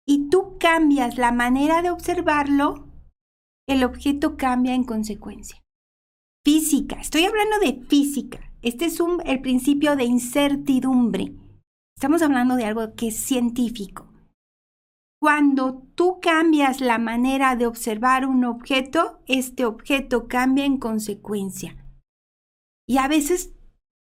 y 0.07 0.29
tú 0.29 0.57
cambias 0.57 1.17
la 1.17 1.31
manera 1.31 1.81
de 1.81 1.91
observarlo, 1.91 2.87
el 3.67 3.83
objeto 3.83 4.37
cambia 4.37 4.73
en 4.73 4.83
consecuencia. 4.83 5.61
Física, 6.45 6.97
estoy 7.01 7.25
hablando 7.25 7.59
de 7.59 7.83
física. 7.87 8.51
Este 8.61 8.85
es 8.85 8.99
el 9.25 9.41
principio 9.41 9.95
de 9.95 10.05
incertidumbre. 10.05 11.35
Estamos 11.97 12.21
hablando 12.21 12.55
de 12.55 12.65
algo 12.65 12.95
que 12.95 13.07
es 13.07 13.17
científico. 13.17 14.14
Cuando 15.25 15.81
tú 15.95 16.19
cambias 16.21 16.81
la 16.81 16.99
manera 16.99 17.55
de 17.55 17.65
observar 17.65 18.27
un 18.27 18.45
objeto, 18.45 19.23
este 19.25 19.65
objeto 19.65 20.27
cambia 20.27 20.65
en 20.65 20.77
consecuencia. 20.77 21.75
Y 22.87 22.99
a 22.99 23.07
veces 23.07 23.51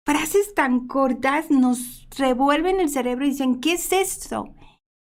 frases 0.05 0.53
tan 0.53 0.85
cortas 0.85 1.49
nos 1.49 2.07
revuelven 2.15 2.79
el 2.79 2.91
cerebro 2.91 3.25
y 3.25 3.29
dicen, 3.29 3.59
¿qué 3.59 3.73
es 3.73 3.91
esto? 3.91 4.53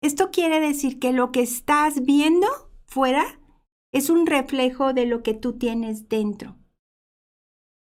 Esto 0.02 0.32
quiere 0.32 0.58
decir 0.58 0.98
que 0.98 1.12
lo 1.12 1.30
que 1.30 1.42
estás 1.42 2.04
viendo 2.04 2.48
fuera 2.84 3.24
es 3.92 4.10
un 4.10 4.26
reflejo 4.26 4.94
de 4.94 5.06
lo 5.06 5.22
que 5.22 5.34
tú 5.34 5.56
tienes 5.56 6.08
dentro. 6.08 6.56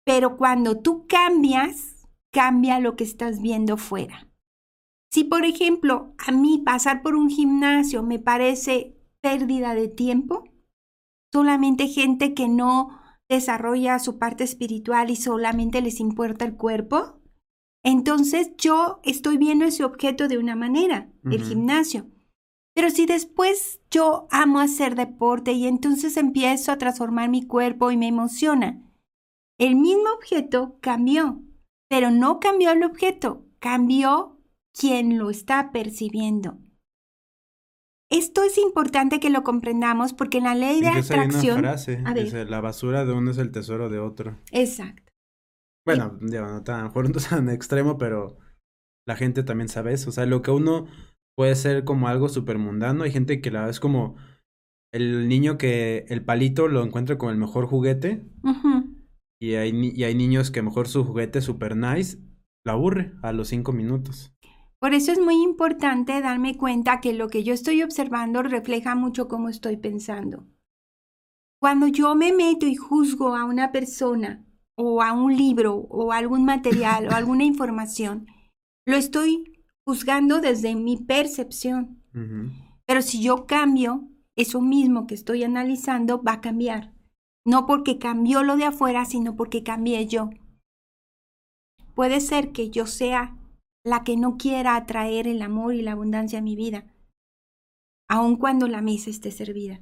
Pero 0.05 0.37
cuando 0.37 0.81
tú 0.81 1.07
cambias, 1.07 2.05
cambia 2.33 2.81
lo 2.81 2.97
que 2.97 3.05
estás 3.05 3.41
viendo 3.41 3.77
fuera. 3.77 4.32
Si, 5.13 5.25
por 5.25 5.45
ejemplo, 5.45 6.15
a 6.17 6.33
mí 6.33 6.63
pasar 6.65 7.03
por 7.03 7.17
un 7.17 7.29
gimnasio 7.29 8.03
me 8.03 8.19
parece 8.19 8.97
pérdida 9.21 9.75
de 9.75 9.89
tiempo, 9.89 10.45
solamente 11.31 11.89
gente 11.89 12.33
que 12.33 12.49
no 12.49 12.99
desarrolla 13.29 13.99
su 13.99 14.19
parte 14.19 14.45
espiritual 14.45 15.11
y 15.11 15.17
solamente 15.17 15.83
les 15.83 16.01
importa 16.01 16.47
el 16.47 16.57
cuerpo, 16.57 17.21
entonces 17.85 18.53
yo 18.57 19.01
estoy 19.03 19.37
viendo 19.37 19.67
ese 19.67 19.85
objeto 19.85 20.29
de 20.29 20.39
una 20.39 20.57
manera, 20.57 21.13
el 21.25 21.43
gimnasio. 21.45 22.07
Pero 22.75 22.89
si 22.89 23.05
después 23.05 23.81
yo 23.91 24.29
amo 24.31 24.61
hacer 24.61 24.95
deporte 24.95 25.53
y 25.53 25.67
entonces 25.67 26.17
empiezo 26.17 26.73
a 26.73 26.79
transformar 26.79 27.29
mi 27.29 27.47
cuerpo 27.47 27.91
y 27.91 27.99
me 27.99 28.09
emociona, 28.09 28.83
el 29.59 29.77
mismo 29.77 30.11
objeto 30.17 30.79
cambió, 30.81 31.43
pero 31.91 32.11
no 32.11 32.41
cambió 32.41 32.71
el 32.71 32.83
objeto, 32.83 33.45
cambió 33.59 34.32
quien 34.79 35.19
lo 35.19 35.31
está 35.31 35.73
percibiendo. 35.73 36.59
Esto 38.11 38.43
es 38.43 38.59
importante 38.59 39.21
que 39.21 39.31
lo 39.31 39.43
comprendamos 39.43 40.13
porque 40.13 40.39
en 40.39 40.45
la 40.45 40.55
ley 40.55 40.83
de 40.83 40.89
atracción. 40.89 41.57
Hay 41.57 41.63
una 41.63 41.79
frase, 41.79 42.05
dice, 42.15 42.45
la 42.45 42.61
basura 42.61 43.07
de 43.07 43.13
uno 43.13 43.31
es 43.31 43.39
el 43.39 43.51
tesoro 43.53 43.89
de 43.89 43.99
otro. 43.99 44.39
Exacto. 44.51 45.11
Bueno, 45.87 46.19
no 46.21 46.63
tan, 46.63 46.81
a 46.81 46.83
lo 46.83 46.89
mejor 46.89 47.11
no 47.11 47.21
tan 47.21 47.49
extremo, 47.49 47.97
pero 47.97 48.39
la 49.07 49.17
gente 49.17 49.43
también 49.43 49.69
sabe 49.69 49.95
eso. 49.95 50.11
O 50.11 50.13
sea, 50.13 50.27
lo 50.27 50.43
que 50.43 50.51
uno 50.51 50.87
puede 51.37 51.55
ser 51.55 51.85
como 51.85 52.09
algo 52.09 52.29
súper 52.29 52.59
mundano, 52.59 53.05
hay 53.05 53.13
gente 53.13 53.41
que 53.41 53.51
la 53.51 53.69
es 53.71 53.81
como 53.81 54.17
el 54.93 55.27
niño 55.27 55.57
que 55.57 56.05
el 56.09 56.23
palito 56.23 56.69
lo 56.69 56.85
encuentra 56.85 57.17
como 57.17 57.33
el 57.33 57.39
mejor 57.39 57.67
juguete. 57.67 58.27
y, 59.41 59.55
hay, 59.55 59.73
y 59.73 60.05
hay 60.05 60.15
niños 60.15 60.51
que 60.51 60.61
mejor 60.61 60.87
su 60.87 61.03
juguete 61.05 61.41
super 61.41 61.77
nice 61.77 62.19
la 62.65 62.75
aburre 62.75 63.15
a 63.23 63.33
los 63.33 63.49
cinco 63.49 63.73
minutos. 63.73 64.35
Por 64.83 64.95
eso 64.95 65.13
es 65.13 65.21
muy 65.21 65.41
importante 65.41 66.21
darme 66.21 66.57
cuenta 66.57 67.01
que 67.01 67.13
lo 67.13 67.29
que 67.29 67.45
yo 67.45 67.55
estoy 67.55 67.85
observando 67.85 68.43
refleja 68.43 68.97
mucho 68.97 69.29
cómo 69.29 69.49
estoy 69.49 69.77
pensando. 69.77 70.45
Cuando 71.61 71.87
yo 71.87 72.17
me 72.17 72.33
meto 72.33 72.67
y 72.67 72.75
juzgo 72.75 73.37
a 73.37 73.45
una 73.45 73.71
persona 73.71 74.45
o 74.75 75.01
a 75.01 75.13
un 75.13 75.37
libro 75.37 75.77
o 75.89 76.11
algún 76.11 76.45
material 76.45 77.07
o 77.07 77.13
alguna 77.13 77.45
información, 77.45 78.27
lo 78.85 78.97
estoy 78.97 79.65
juzgando 79.87 80.41
desde 80.41 80.75
mi 80.75 80.97
percepción. 80.97 82.03
Pero 82.85 83.03
si 83.03 83.23
yo 83.23 83.47
cambio, 83.47 84.09
eso 84.35 84.61
mismo 84.61 85.07
que 85.07 85.15
estoy 85.15 85.45
analizando 85.45 86.21
va 86.25 86.33
a 86.33 86.41
cambiar. 86.41 86.93
No 87.47 87.67
porque 87.67 88.01
cambió 88.01 88.43
lo 88.43 88.57
de 88.57 88.65
afuera, 88.65 89.05
sino 89.05 89.37
porque 89.37 89.63
cambié 89.63 90.09
yo. 90.09 90.31
Puede 91.95 92.21
ser 92.21 92.51
que 92.51 92.69
yo 92.71 92.89
sea 92.89 93.39
la 93.85 94.05
que 94.05 94.17
no 94.17 94.37
quiera 94.37 94.77
atraer 94.77 95.27
el 95.27 95.43
amor 95.43 95.75
y 95.75 95.83
la 95.83 95.93
abundancia 95.93 96.39
a 96.39 96.43
mi 96.43 96.57
vida, 96.57 96.87
aun 98.09 98.37
cuando 98.37 98.69
la 98.69 98.83
mesa 98.83 99.11
esté 99.11 99.31
servida. 99.31 99.81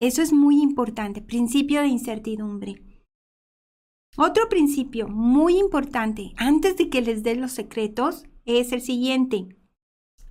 Eso 0.00 0.22
es 0.22 0.32
muy 0.32 0.62
importante, 0.62 1.22
principio 1.22 1.80
de 1.80 1.88
incertidumbre. 1.88 2.82
Otro 4.16 4.48
principio 4.48 5.08
muy 5.08 5.58
importante, 5.58 6.32
antes 6.36 6.76
de 6.76 6.88
que 6.88 7.02
les 7.02 7.22
dé 7.22 7.34
los 7.34 7.52
secretos, 7.52 8.24
es 8.44 8.72
el 8.72 8.80
siguiente. 8.80 9.48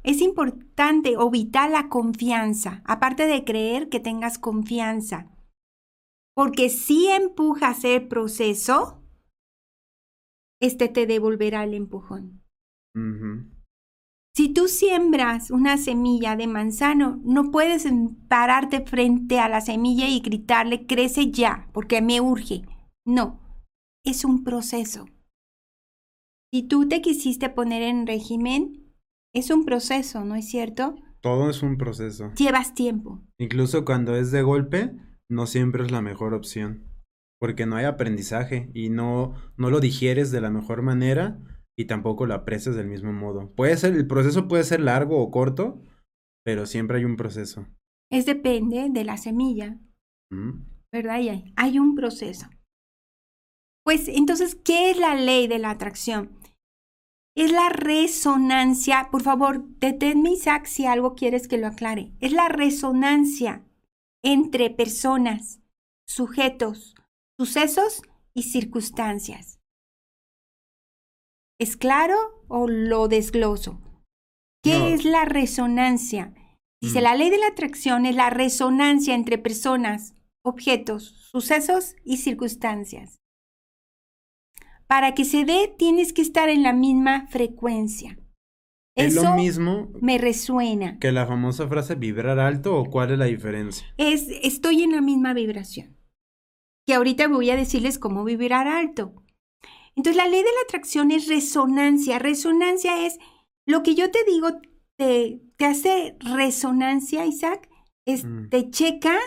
Es 0.03 0.21
importante 0.21 1.17
o 1.17 1.29
vital 1.29 1.73
la 1.73 1.89
confianza, 1.89 2.81
aparte 2.85 3.27
de 3.27 3.43
creer 3.43 3.89
que 3.89 3.99
tengas 3.99 4.37
confianza, 4.37 5.33
porque 6.33 6.69
si 6.69 7.07
empujas 7.07 7.83
el 7.83 8.07
proceso, 8.07 9.02
este 10.63 10.87
te 10.87 11.05
devolverá 11.05 11.65
el 11.65 11.73
empujón. 11.73 12.41
Si 14.33 14.53
tú 14.53 14.69
siembras 14.69 15.51
una 15.51 15.77
semilla 15.77 16.37
de 16.37 16.47
manzano, 16.47 17.21
no 17.25 17.51
puedes 17.51 17.85
pararte 18.29 18.85
frente 18.85 19.39
a 19.39 19.49
la 19.49 19.59
semilla 19.59 20.07
y 20.07 20.21
gritarle, 20.21 20.85
crece 20.85 21.31
ya, 21.31 21.67
porque 21.73 22.01
me 22.01 22.21
urge. 22.21 22.61
No, 23.05 23.41
es 24.05 24.23
un 24.23 24.45
proceso. 24.45 25.05
Si 26.53 26.63
tú 26.63 26.87
te 26.87 27.01
quisiste 27.01 27.49
poner 27.49 27.81
en 27.81 28.07
régimen, 28.07 28.93
es 29.35 29.49
un 29.49 29.65
proceso, 29.65 30.23
¿no 30.23 30.35
es 30.35 30.47
cierto? 30.47 30.95
Todo 31.19 31.49
es 31.49 31.61
un 31.61 31.77
proceso. 31.77 32.31
Llevas 32.37 32.73
tiempo. 32.73 33.21
Incluso 33.37 33.83
cuando 33.83 34.15
es 34.15 34.31
de 34.31 34.43
golpe, 34.43 34.95
no 35.29 35.45
siempre 35.45 35.83
es 35.83 35.91
la 35.91 36.01
mejor 36.01 36.33
opción 36.33 36.92
porque 37.43 37.65
no 37.65 37.75
hay 37.75 37.83
aprendizaje 37.83 38.71
y 38.73 38.89
no, 38.89 39.33
no 39.57 39.69
lo 39.69 39.81
digieres 39.81 40.31
de 40.31 40.39
la 40.39 40.49
mejor 40.49 40.81
manera 40.81 41.41
y 41.77 41.87
tampoco 41.87 42.25
lo 42.25 42.35
aprecias 42.35 42.77
del 42.77 42.87
mismo 42.87 43.11
modo. 43.11 43.53
Puede 43.53 43.75
ser, 43.75 43.95
el 43.95 44.07
proceso 44.07 44.47
puede 44.47 44.63
ser 44.63 44.79
largo 44.79 45.21
o 45.21 45.29
corto, 45.29 45.81
pero 46.45 46.65
siempre 46.65 46.99
hay 46.99 47.03
un 47.03 47.17
proceso. 47.17 47.67
Es 48.09 48.25
depende 48.25 48.87
de 48.89 49.03
la 49.03 49.17
semilla, 49.17 49.77
¿verdad? 50.89 51.19
Y 51.19 51.27
hay, 51.27 51.53
hay 51.57 51.79
un 51.79 51.95
proceso. 51.95 52.47
Pues 53.83 54.07
entonces, 54.07 54.55
¿qué 54.55 54.91
es 54.91 54.97
la 54.97 55.13
ley 55.13 55.49
de 55.49 55.59
la 55.59 55.71
atracción? 55.71 56.39
Es 57.35 57.51
la 57.51 57.67
resonancia. 57.67 59.09
Por 59.11 59.21
favor, 59.21 59.65
deténme, 59.79 60.31
Isaac, 60.31 60.65
si 60.65 60.85
algo 60.85 61.13
quieres 61.13 61.49
que 61.49 61.57
lo 61.57 61.67
aclare. 61.67 62.13
Es 62.21 62.31
la 62.31 62.47
resonancia 62.47 63.65
entre 64.23 64.69
personas, 64.69 65.61
sujetos, 66.07 66.95
sucesos 67.39 68.01
y 68.33 68.43
circunstancias. 68.43 69.59
¿Es 71.59 71.77
claro 71.77 72.17
o 72.47 72.67
lo 72.67 73.07
desgloso? 73.07 73.79
¿Qué 74.63 74.93
es 74.93 75.03
la 75.03 75.25
resonancia? 75.25 76.33
Dice, 76.81 76.99
mm. 76.99 77.03
la 77.03 77.15
ley 77.15 77.29
de 77.29 77.37
la 77.37 77.47
atracción 77.47 78.05
es 78.05 78.15
la 78.15 78.29
resonancia 78.29 79.13
entre 79.13 79.37
personas, 79.37 80.15
objetos, 80.43 81.03
sucesos 81.31 81.95
y 82.03 82.17
circunstancias. 82.17 83.19
Para 84.87 85.13
que 85.13 85.25
se 85.25 85.45
dé, 85.45 85.73
tienes 85.77 86.13
que 86.13 86.21
estar 86.21 86.49
en 86.49 86.63
la 86.63 86.73
misma 86.73 87.27
frecuencia. 87.27 88.17
¿Es 88.95 89.15
lo 89.15 89.35
mismo 89.35 89.89
me 90.01 90.17
resuena. 90.19 90.99
que 90.99 91.11
la 91.11 91.25
famosa 91.25 91.67
frase 91.67 91.95
vibrar 91.95 92.39
alto 92.39 92.77
o 92.77 92.85
cuál 92.85 93.11
es 93.11 93.17
la 93.17 93.25
diferencia? 93.25 93.87
Es 93.97 94.27
estoy 94.43 94.83
en 94.83 94.91
la 94.91 95.01
misma 95.01 95.33
vibración. 95.33 95.92
Que 96.85 96.93
ahorita 96.93 97.27
voy 97.27 97.49
a 97.49 97.55
decirles 97.55 97.99
cómo 97.99 98.23
vibrar 98.23 98.67
alto. 98.67 99.13
Entonces 99.95 100.17
la 100.17 100.27
ley 100.27 100.39
de 100.39 100.49
la 100.49 100.61
atracción 100.67 101.11
es 101.11 101.27
resonancia. 101.27 102.19
Resonancia 102.19 103.05
es 103.05 103.19
lo 103.65 103.83
que 103.83 103.95
yo 103.95 104.11
te 104.11 104.23
digo, 104.25 104.49
te, 104.97 105.41
te 105.57 105.65
hace 105.65 106.17
resonancia, 106.19 107.25
Isaac, 107.25 107.69
es, 108.05 108.25
mm. 108.25 108.49
te 108.49 108.69
checa, 108.69 109.17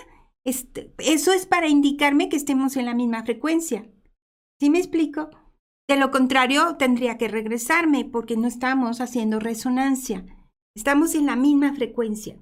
eso 0.44 1.32
es 1.32 1.46
para 1.46 1.68
indicarme 1.68 2.28
que 2.28 2.36
estemos 2.36 2.76
en 2.76 2.86
la 2.86 2.94
misma 2.94 3.24
frecuencia. 3.24 3.90
¿Sí 4.60 4.70
me 4.70 4.78
explico? 4.78 5.30
De 5.88 5.96
lo 5.96 6.10
contrario, 6.10 6.76
tendría 6.76 7.16
que 7.16 7.28
regresarme 7.28 8.04
porque 8.04 8.36
no 8.36 8.48
estamos 8.48 9.00
haciendo 9.00 9.40
resonancia. 9.40 10.24
Estamos 10.74 11.14
en 11.14 11.26
la 11.26 11.36
misma 11.36 11.74
frecuencia. 11.74 12.38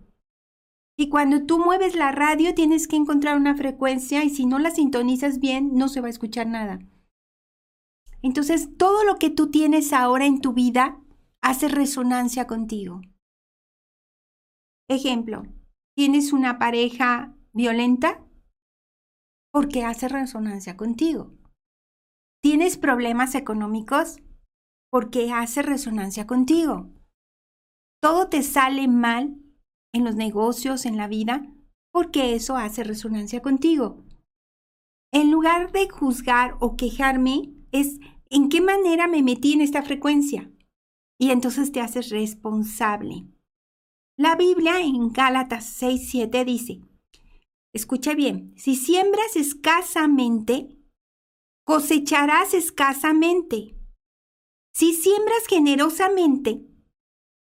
Y 0.97 1.09
cuando 1.09 1.45
tú 1.45 1.59
mueves 1.59 1.97
la 1.97 2.13
radio 2.13 2.55
tienes 2.55 2.87
que 2.87 2.97
encontrar 2.97 3.37
una 3.37 3.57
frecuencia 3.57 4.23
y 4.25 4.31
si 4.31 4.47
no 4.47 4.59
la 4.59 4.71
sintonizas 4.71 5.41
bien 5.41 5.75
no 5.75 5.89
se 5.89 6.01
va 6.01 6.07
a 6.07 6.11
escuchar 6.11 6.47
nada. 6.47 6.79
Entonces 8.23 8.77
todo 8.79 9.05
lo 9.05 9.17
que 9.17 9.31
tú 9.31 9.51
tienes 9.51 9.93
ahora 9.93 10.25
en 10.25 10.41
tu 10.41 10.53
vida 10.53 11.01
hace 11.43 11.69
resonancia 11.69 12.47
contigo. 12.47 13.03
Ejemplo, 14.89 15.43
¿tienes 15.97 16.33
una 16.33 16.59
pareja 16.59 17.35
violenta? 17.53 18.25
Porque 19.53 19.85
hace 19.85 20.09
resonancia 20.09 20.77
contigo. 20.77 21.35
¿Tienes 22.43 22.77
problemas 22.77 23.35
económicos? 23.35 24.19
Porque 24.91 25.33
hace 25.33 25.63
resonancia 25.63 26.27
contigo. 26.27 26.91
Todo 28.01 28.29
te 28.29 28.43
sale 28.43 28.87
mal 28.87 29.44
en 29.95 30.05
los 30.05 30.17
negocios, 30.17 30.85
en 30.85 30.99
la 30.99 31.09
vida, 31.09 31.47
porque 31.93 32.35
eso 32.35 32.57
hace 32.57 32.85
resonancia 32.85 33.41
contigo. 33.41 34.05
En 35.13 35.31
lugar 35.31 35.71
de 35.71 35.89
juzgar 35.89 36.57
o 36.61 36.77
quejarme, 36.77 37.55
es 37.71 38.01
en 38.29 38.49
qué 38.49 38.61
manera 38.61 39.07
me 39.07 39.23
metí 39.23 39.53
en 39.53 39.61
esta 39.61 39.83
frecuencia. 39.83 40.51
Y 41.19 41.31
entonces 41.31 41.71
te 41.71 41.81
haces 41.81 42.11
responsable. 42.11 43.29
La 44.19 44.35
Biblia 44.35 44.81
en 44.81 45.13
Gálatas 45.13 45.81
6:7 45.81 46.45
dice, 46.45 46.81
escucha 47.73 48.15
bien, 48.15 48.53
si 48.57 48.75
siembras 48.75 49.37
escasamente, 49.37 50.77
cosecharás 51.65 52.53
escasamente. 52.53 53.77
Si 54.73 54.93
siembras 54.95 55.47
generosamente, 55.49 56.67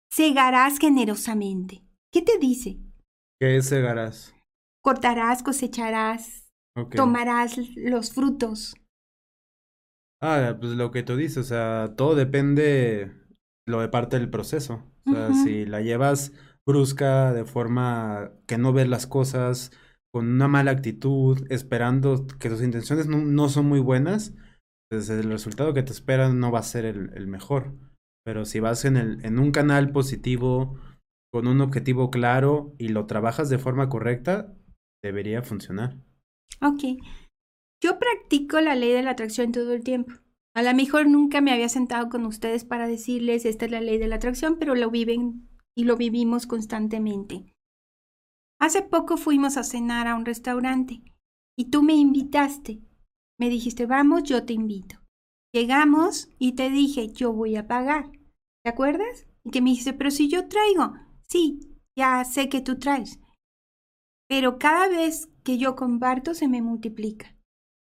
segarás 0.10 0.78
generosamente. 0.80 1.85
¿Qué 2.16 2.22
te 2.22 2.38
dice? 2.40 2.80
¿Qué 3.42 3.62
segarás? 3.62 4.34
Cortarás, 4.82 5.44
cosecharás, 5.44 6.50
tomarás 6.96 7.58
los 7.76 8.14
frutos. 8.14 8.74
Ah, 10.24 10.56
pues 10.58 10.72
lo 10.78 10.92
que 10.92 11.04
tú 11.04 11.18
dices, 11.18 11.40
o 11.40 11.44
sea, 11.44 11.94
todo 11.98 12.16
depende 12.16 13.12
lo 13.68 13.82
de 13.82 13.90
parte 13.90 14.18
del 14.18 14.30
proceso. 14.30 14.82
O 15.06 15.12
sea, 15.12 15.34
si 15.34 15.66
la 15.66 15.82
llevas 15.82 16.32
brusca, 16.66 17.34
de 17.34 17.44
forma 17.44 18.32
que 18.48 18.58
no 18.58 18.72
ves 18.72 18.88
las 18.88 19.08
cosas, 19.08 19.72
con 20.14 20.26
una 20.26 20.48
mala 20.48 20.72
actitud, 20.72 21.46
esperando 21.50 22.28
que 22.40 22.48
tus 22.48 22.62
intenciones 22.62 23.08
no, 23.08 23.50
son 23.50 23.66
muy 23.66 23.82
buenas, 23.82 24.34
pues 24.90 25.10
el 25.10 25.30
resultado 25.30 25.74
que 25.74 25.84
te 25.84 25.92
espera 25.92 26.30
no 26.30 26.50
va 26.50 26.60
a 26.60 26.64
ser 26.64 26.86
el, 26.86 27.28
mejor. 27.28 27.76
Pero 28.24 28.46
si 28.46 28.62
vas 28.62 28.86
en, 28.86 28.96
el, 28.96 29.26
en 29.26 29.38
un 29.38 29.52
canal 29.52 29.92
positivo, 29.92 30.80
con 31.36 31.50
un 31.50 31.60
objetivo 31.60 32.12
claro 32.12 32.74
y 32.78 32.88
lo 32.88 33.08
trabajas 33.08 33.50
de 33.50 33.58
forma 33.58 33.90
correcta, 33.90 34.56
debería 35.04 35.44
funcionar. 35.44 35.98
Ok. 36.62 36.98
Yo 37.84 38.00
practico 38.00 38.62
la 38.62 38.74
ley 38.74 38.94
de 38.94 39.04
la 39.04 39.12
atracción 39.12 39.52
todo 39.52 39.74
el 39.74 39.84
tiempo. 39.84 40.14
A 40.56 40.64
lo 40.64 40.74
mejor 40.74 41.10
nunca 41.10 41.42
me 41.42 41.52
había 41.52 41.68
sentado 41.68 42.08
con 42.08 42.26
ustedes 42.26 42.64
para 42.64 42.88
decirles 42.88 43.44
esta 43.44 43.66
es 43.66 43.72
la 43.72 43.82
ley 43.82 43.98
de 43.98 44.08
la 44.08 44.16
atracción, 44.16 44.56
pero 44.58 44.76
lo 44.76 44.90
viven 44.90 45.50
y 45.76 45.84
lo 45.84 45.98
vivimos 45.98 46.48
constantemente. 46.48 47.54
Hace 48.58 48.82
poco 48.82 49.18
fuimos 49.18 49.58
a 49.58 49.66
cenar 49.66 50.08
a 50.08 50.16
un 50.16 50.24
restaurante 50.24 51.04
y 51.58 51.66
tú 51.70 51.84
me 51.84 51.96
invitaste. 51.96 52.80
Me 53.38 53.50
dijiste, 53.50 53.86
vamos, 53.88 54.24
yo 54.24 54.46
te 54.46 54.54
invito. 54.54 55.02
Llegamos 55.54 56.30
y 56.40 56.54
te 56.54 56.70
dije, 56.70 57.12
yo 57.12 57.34
voy 57.34 57.58
a 57.58 57.68
pagar. 57.68 58.10
¿Te 58.64 58.70
acuerdas? 58.70 59.28
Y 59.44 59.52
que 59.52 59.62
me 59.62 59.72
dijiste, 59.72 59.92
pero 59.92 60.12
si 60.12 60.30
yo 60.30 60.48
traigo. 60.48 60.94
Sí, 61.30 61.60
ya 61.98 62.24
sé 62.26 62.50
que 62.50 62.62
tú 62.62 62.78
traes. 62.78 63.20
Pero 64.28 64.58
cada 64.58 64.88
vez 64.88 65.30
que 65.44 65.58
yo 65.58 65.76
comparto 65.76 66.34
se 66.34 66.48
me 66.48 66.62
multiplica. 66.62 67.36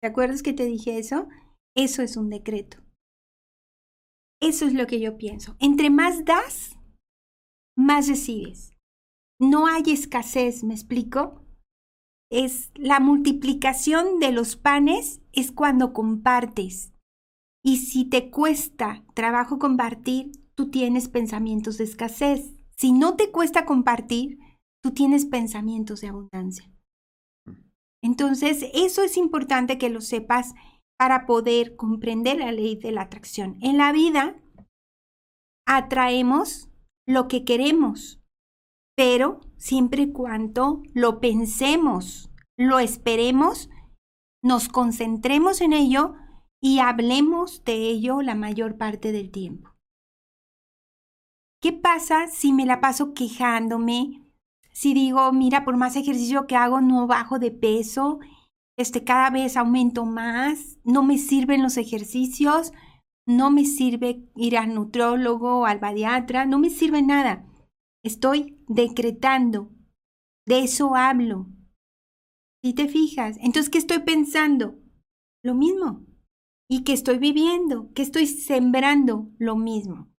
¿Te 0.02 0.10
acuerdas 0.10 0.44
que 0.44 0.54
te 0.54 0.66
dije 0.66 0.98
eso? 1.00 1.28
Eso 1.76 2.02
es 2.02 2.18
un 2.18 2.30
decreto. 2.30 2.78
Eso 4.42 4.66
es 4.66 4.74
lo 4.74 4.86
que 4.86 5.00
yo 5.00 5.18
pienso. 5.18 5.56
Entre 5.60 5.90
más 5.90 6.26
das, 6.26 6.78
más 7.78 8.08
recibes 8.08 8.76
no 9.40 9.68
hay 9.68 9.84
escasez, 9.88 10.64
¿me 10.64 10.74
explico? 10.74 11.42
Es 12.32 12.72
la 12.76 13.00
multiplicación 13.00 14.20
de 14.20 14.32
los 14.32 14.56
panes 14.56 15.22
es 15.34 15.52
cuando 15.52 15.94
compartes. 15.94 16.94
Y 17.64 17.78
si 17.78 18.06
te 18.06 18.30
cuesta 18.30 19.04
trabajo 19.14 19.60
compartir, 19.60 20.32
tú 20.56 20.70
tienes 20.70 21.10
pensamientos 21.10 21.78
de 21.78 21.84
escasez. 21.84 22.54
Si 22.78 22.92
no 22.92 23.16
te 23.16 23.32
cuesta 23.32 23.66
compartir, 23.66 24.40
tú 24.84 24.92
tienes 24.92 25.26
pensamientos 25.26 26.02
de 26.02 26.10
abundancia. 26.10 26.72
Entonces, 28.04 28.66
eso 28.74 29.02
es 29.02 29.18
importante 29.18 29.78
que 29.78 29.90
lo 29.90 30.02
sepas 30.02 30.54
para 30.98 31.26
poder 31.26 31.76
comprender 31.76 32.38
la 32.38 32.52
ley 32.52 32.76
de 32.76 32.92
la 32.92 33.02
atracción. 33.02 33.58
En 33.62 33.78
la 33.78 33.92
vida, 33.92 34.36
atraemos 35.66 36.70
lo 37.08 37.28
que 37.28 37.44
queremos, 37.44 38.22
pero 38.96 39.42
siempre 39.58 40.04
y 40.04 40.12
cuando 40.12 40.84
lo 40.94 41.20
pensemos, 41.20 42.30
lo 42.58 42.80
esperemos, 42.80 43.70
nos 44.44 44.70
concentremos 44.70 45.62
en 45.62 45.74
ello 45.74 46.14
y 46.62 46.80
hablemos 46.80 47.64
de 47.64 47.90
ello 47.90 48.22
la 48.22 48.36
mayor 48.36 48.78
parte 48.78 49.12
del 49.12 49.32
tiempo. 49.32 49.75
¿Qué 51.66 51.74
pasa 51.74 52.28
si 52.28 52.54
me 52.54 52.68
la 52.68 52.80
paso 52.80 53.16
quejándome? 53.16 54.22
Si 54.72 54.94
digo, 54.94 55.32
mira, 55.34 55.66
por 55.66 55.78
más 55.78 55.96
ejercicio 55.96 56.46
que 56.46 56.56
hago 56.56 56.80
no 56.80 57.08
bajo 57.08 57.40
de 57.40 57.50
peso, 57.50 58.20
este 58.78 59.04
cada 59.04 59.32
vez 59.32 59.58
aumento 59.58 60.06
más, 60.06 60.78
no 60.84 61.02
me 61.02 61.18
sirven 61.18 61.64
los 61.64 61.78
ejercicios, 61.78 62.72
no 63.26 63.50
me 63.50 63.66
sirve 63.66 64.30
ir 64.36 64.60
al 64.60 64.76
nutrólogo 64.76 65.66
al 65.66 65.80
badiatra, 65.80 66.46
no 66.46 66.60
me 66.60 66.70
sirve 66.70 67.02
nada. 67.02 67.48
Estoy 68.04 68.64
decretando. 68.68 69.72
De 70.46 70.60
eso 70.60 70.96
hablo. 70.96 71.48
¿Y 72.62 72.76
te 72.76 72.88
fijas? 72.88 73.38
Entonces, 73.38 73.72
¿qué 73.72 73.80
estoy 73.80 74.02
pensando? 74.02 74.76
Lo 75.44 75.56
mismo. 75.56 76.06
¿Y 76.70 76.84
qué 76.84 76.94
estoy 76.94 77.18
viviendo? 77.18 77.92
¿Qué 77.96 78.04
estoy 78.04 78.28
sembrando? 78.28 79.32
Lo 79.40 79.56
mismo. 79.56 80.15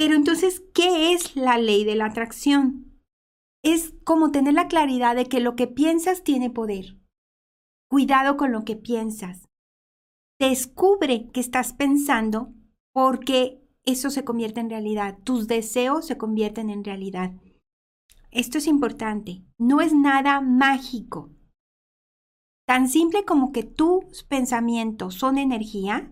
Pero 0.00 0.14
entonces, 0.14 0.62
¿qué 0.72 1.12
es 1.12 1.36
la 1.36 1.58
ley 1.58 1.84
de 1.84 1.94
la 1.94 2.06
atracción? 2.06 2.98
Es 3.62 3.92
como 4.02 4.30
tener 4.30 4.54
la 4.54 4.66
claridad 4.66 5.14
de 5.14 5.26
que 5.26 5.40
lo 5.40 5.56
que 5.56 5.66
piensas 5.66 6.24
tiene 6.24 6.48
poder. 6.48 6.96
Cuidado 7.90 8.38
con 8.38 8.50
lo 8.50 8.64
que 8.64 8.76
piensas. 8.76 9.46
Descubre 10.38 11.28
que 11.34 11.40
estás 11.40 11.74
pensando 11.74 12.54
porque 12.94 13.62
eso 13.84 14.08
se 14.08 14.24
convierte 14.24 14.60
en 14.60 14.70
realidad. 14.70 15.18
Tus 15.22 15.48
deseos 15.48 16.06
se 16.06 16.16
convierten 16.16 16.70
en 16.70 16.82
realidad. 16.82 17.32
Esto 18.30 18.56
es 18.56 18.66
importante. 18.66 19.44
No 19.58 19.82
es 19.82 19.92
nada 19.92 20.40
mágico. 20.40 21.28
Tan 22.66 22.88
simple 22.88 23.26
como 23.26 23.52
que 23.52 23.64
tus 23.64 24.24
pensamientos 24.24 25.16
son 25.16 25.36
energía, 25.36 26.10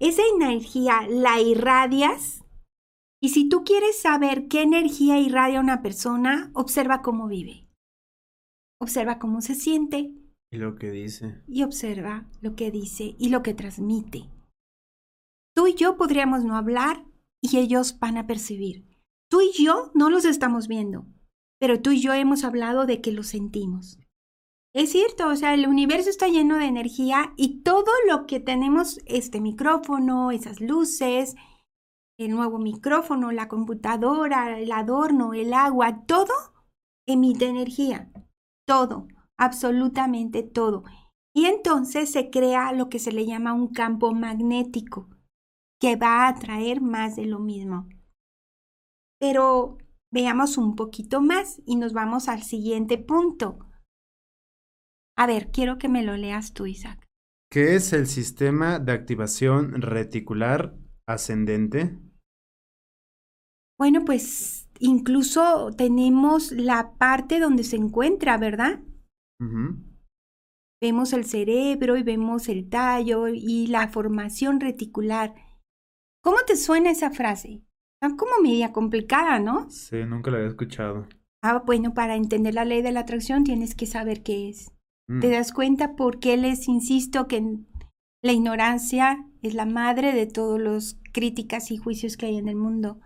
esa 0.00 0.22
energía 0.34 1.06
la 1.08 1.40
irradias 1.40 2.42
y 3.26 3.28
si 3.28 3.48
tú 3.48 3.64
quieres 3.64 3.98
saber 3.98 4.46
qué 4.46 4.62
energía 4.62 5.18
irradia 5.18 5.58
una 5.58 5.82
persona, 5.82 6.52
observa 6.54 7.02
cómo 7.02 7.26
vive. 7.26 7.66
Observa 8.80 9.18
cómo 9.18 9.40
se 9.40 9.56
siente. 9.56 10.12
Y 10.52 10.58
lo 10.58 10.76
que 10.76 10.92
dice. 10.92 11.42
Y 11.48 11.64
observa 11.64 12.30
lo 12.40 12.54
que 12.54 12.70
dice 12.70 13.16
y 13.18 13.30
lo 13.30 13.42
que 13.42 13.52
transmite. 13.52 14.30
Tú 15.56 15.66
y 15.66 15.74
yo 15.74 15.96
podríamos 15.96 16.44
no 16.44 16.56
hablar 16.56 17.04
y 17.42 17.56
ellos 17.58 17.98
van 17.98 18.16
a 18.16 18.28
percibir. 18.28 18.86
Tú 19.28 19.40
y 19.40 19.50
yo 19.60 19.90
no 19.92 20.08
los 20.08 20.24
estamos 20.24 20.68
viendo, 20.68 21.04
pero 21.58 21.82
tú 21.82 21.90
y 21.90 22.00
yo 22.00 22.12
hemos 22.12 22.44
hablado 22.44 22.86
de 22.86 23.00
que 23.00 23.10
lo 23.10 23.24
sentimos. 23.24 23.98
Es 24.72 24.92
cierto, 24.92 25.26
o 25.26 25.34
sea, 25.34 25.52
el 25.52 25.66
universo 25.66 26.10
está 26.10 26.28
lleno 26.28 26.58
de 26.58 26.66
energía 26.66 27.32
y 27.36 27.64
todo 27.64 27.90
lo 28.08 28.28
que 28.28 28.38
tenemos, 28.38 29.00
este 29.04 29.40
micrófono, 29.40 30.30
esas 30.30 30.60
luces, 30.60 31.34
el 32.18 32.30
nuevo 32.30 32.58
micrófono, 32.58 33.30
la 33.32 33.48
computadora, 33.48 34.58
el 34.58 34.72
adorno, 34.72 35.34
el 35.34 35.52
agua, 35.52 36.04
todo 36.06 36.32
emite 37.06 37.46
energía. 37.46 38.10
Todo, 38.66 39.06
absolutamente 39.38 40.42
todo. 40.42 40.84
Y 41.34 41.44
entonces 41.44 42.10
se 42.10 42.30
crea 42.30 42.72
lo 42.72 42.88
que 42.88 42.98
se 42.98 43.12
le 43.12 43.26
llama 43.26 43.52
un 43.52 43.68
campo 43.68 44.12
magnético, 44.12 45.10
que 45.80 45.96
va 45.96 46.24
a 46.24 46.28
atraer 46.28 46.80
más 46.80 47.16
de 47.16 47.26
lo 47.26 47.38
mismo. 47.38 47.88
Pero 49.20 49.78
veamos 50.10 50.56
un 50.56 50.74
poquito 50.74 51.20
más 51.20 51.60
y 51.66 51.76
nos 51.76 51.92
vamos 51.92 52.28
al 52.28 52.42
siguiente 52.42 52.96
punto. 52.98 53.58
A 55.18 55.26
ver, 55.26 55.50
quiero 55.50 55.78
que 55.78 55.88
me 55.88 56.02
lo 56.02 56.16
leas 56.16 56.52
tú, 56.52 56.66
Isaac. 56.66 57.04
¿Qué 57.50 57.76
es 57.76 57.92
el 57.92 58.06
sistema 58.06 58.78
de 58.78 58.92
activación 58.92 59.80
reticular 59.80 60.76
ascendente? 61.06 61.98
Bueno, 63.78 64.04
pues 64.04 64.68
incluso 64.80 65.70
tenemos 65.76 66.52
la 66.52 66.94
parte 66.98 67.38
donde 67.38 67.64
se 67.64 67.76
encuentra, 67.76 68.38
¿verdad? 68.38 68.80
Vemos 70.80 71.12
el 71.12 71.24
cerebro 71.24 71.96
y 71.96 72.02
vemos 72.02 72.48
el 72.48 72.68
tallo 72.68 73.28
y 73.28 73.66
la 73.66 73.88
formación 73.88 74.60
reticular. 74.60 75.34
¿Cómo 76.22 76.38
te 76.46 76.56
suena 76.56 76.90
esa 76.90 77.10
frase? 77.10 77.62
Está 78.00 78.16
como 78.16 78.42
media 78.42 78.72
complicada, 78.72 79.38
¿no? 79.38 79.70
Sí, 79.70 80.04
nunca 80.04 80.30
la 80.30 80.38
había 80.38 80.48
escuchado. 80.48 81.06
Ah, 81.42 81.62
bueno, 81.64 81.94
para 81.94 82.16
entender 82.16 82.54
la 82.54 82.64
ley 82.64 82.82
de 82.82 82.92
la 82.92 83.00
atracción 83.00 83.44
tienes 83.44 83.74
que 83.74 83.86
saber 83.86 84.22
qué 84.22 84.48
es. 84.48 84.72
¿Te 85.20 85.28
mm. 85.28 85.30
das 85.30 85.52
cuenta 85.52 85.94
por 85.94 86.18
qué 86.18 86.36
les 86.36 86.66
insisto 86.68 87.28
que 87.28 87.58
la 88.22 88.32
ignorancia 88.32 89.24
es 89.42 89.54
la 89.54 89.66
madre 89.66 90.12
de 90.12 90.26
todos 90.26 90.60
los 90.60 90.98
críticas 91.12 91.70
y 91.70 91.76
juicios 91.76 92.16
que 92.16 92.26
hay 92.26 92.36
en 92.36 92.48
el 92.48 92.56
mundo? 92.56 93.00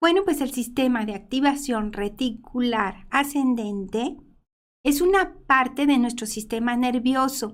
Bueno, 0.00 0.22
pues 0.24 0.40
el 0.40 0.52
sistema 0.52 1.04
de 1.04 1.14
activación 1.14 1.92
reticular 1.92 3.06
ascendente 3.10 4.16
es 4.84 5.00
una 5.00 5.34
parte 5.46 5.86
de 5.86 5.98
nuestro 5.98 6.26
sistema 6.26 6.76
nervioso 6.76 7.52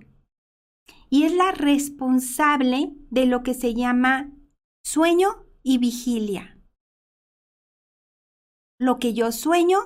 y 1.09 1.25
es 1.25 1.33
la 1.33 1.53
responsable 1.53 2.93
de 3.11 3.27
lo 3.27 3.43
que 3.43 3.55
se 3.55 3.75
llama 3.75 4.31
sueño 4.85 5.47
y 5.63 5.79
vigilia. 5.79 6.61
Lo 8.79 8.99
que 8.99 9.15
yo 9.15 9.33
sueño 9.33 9.79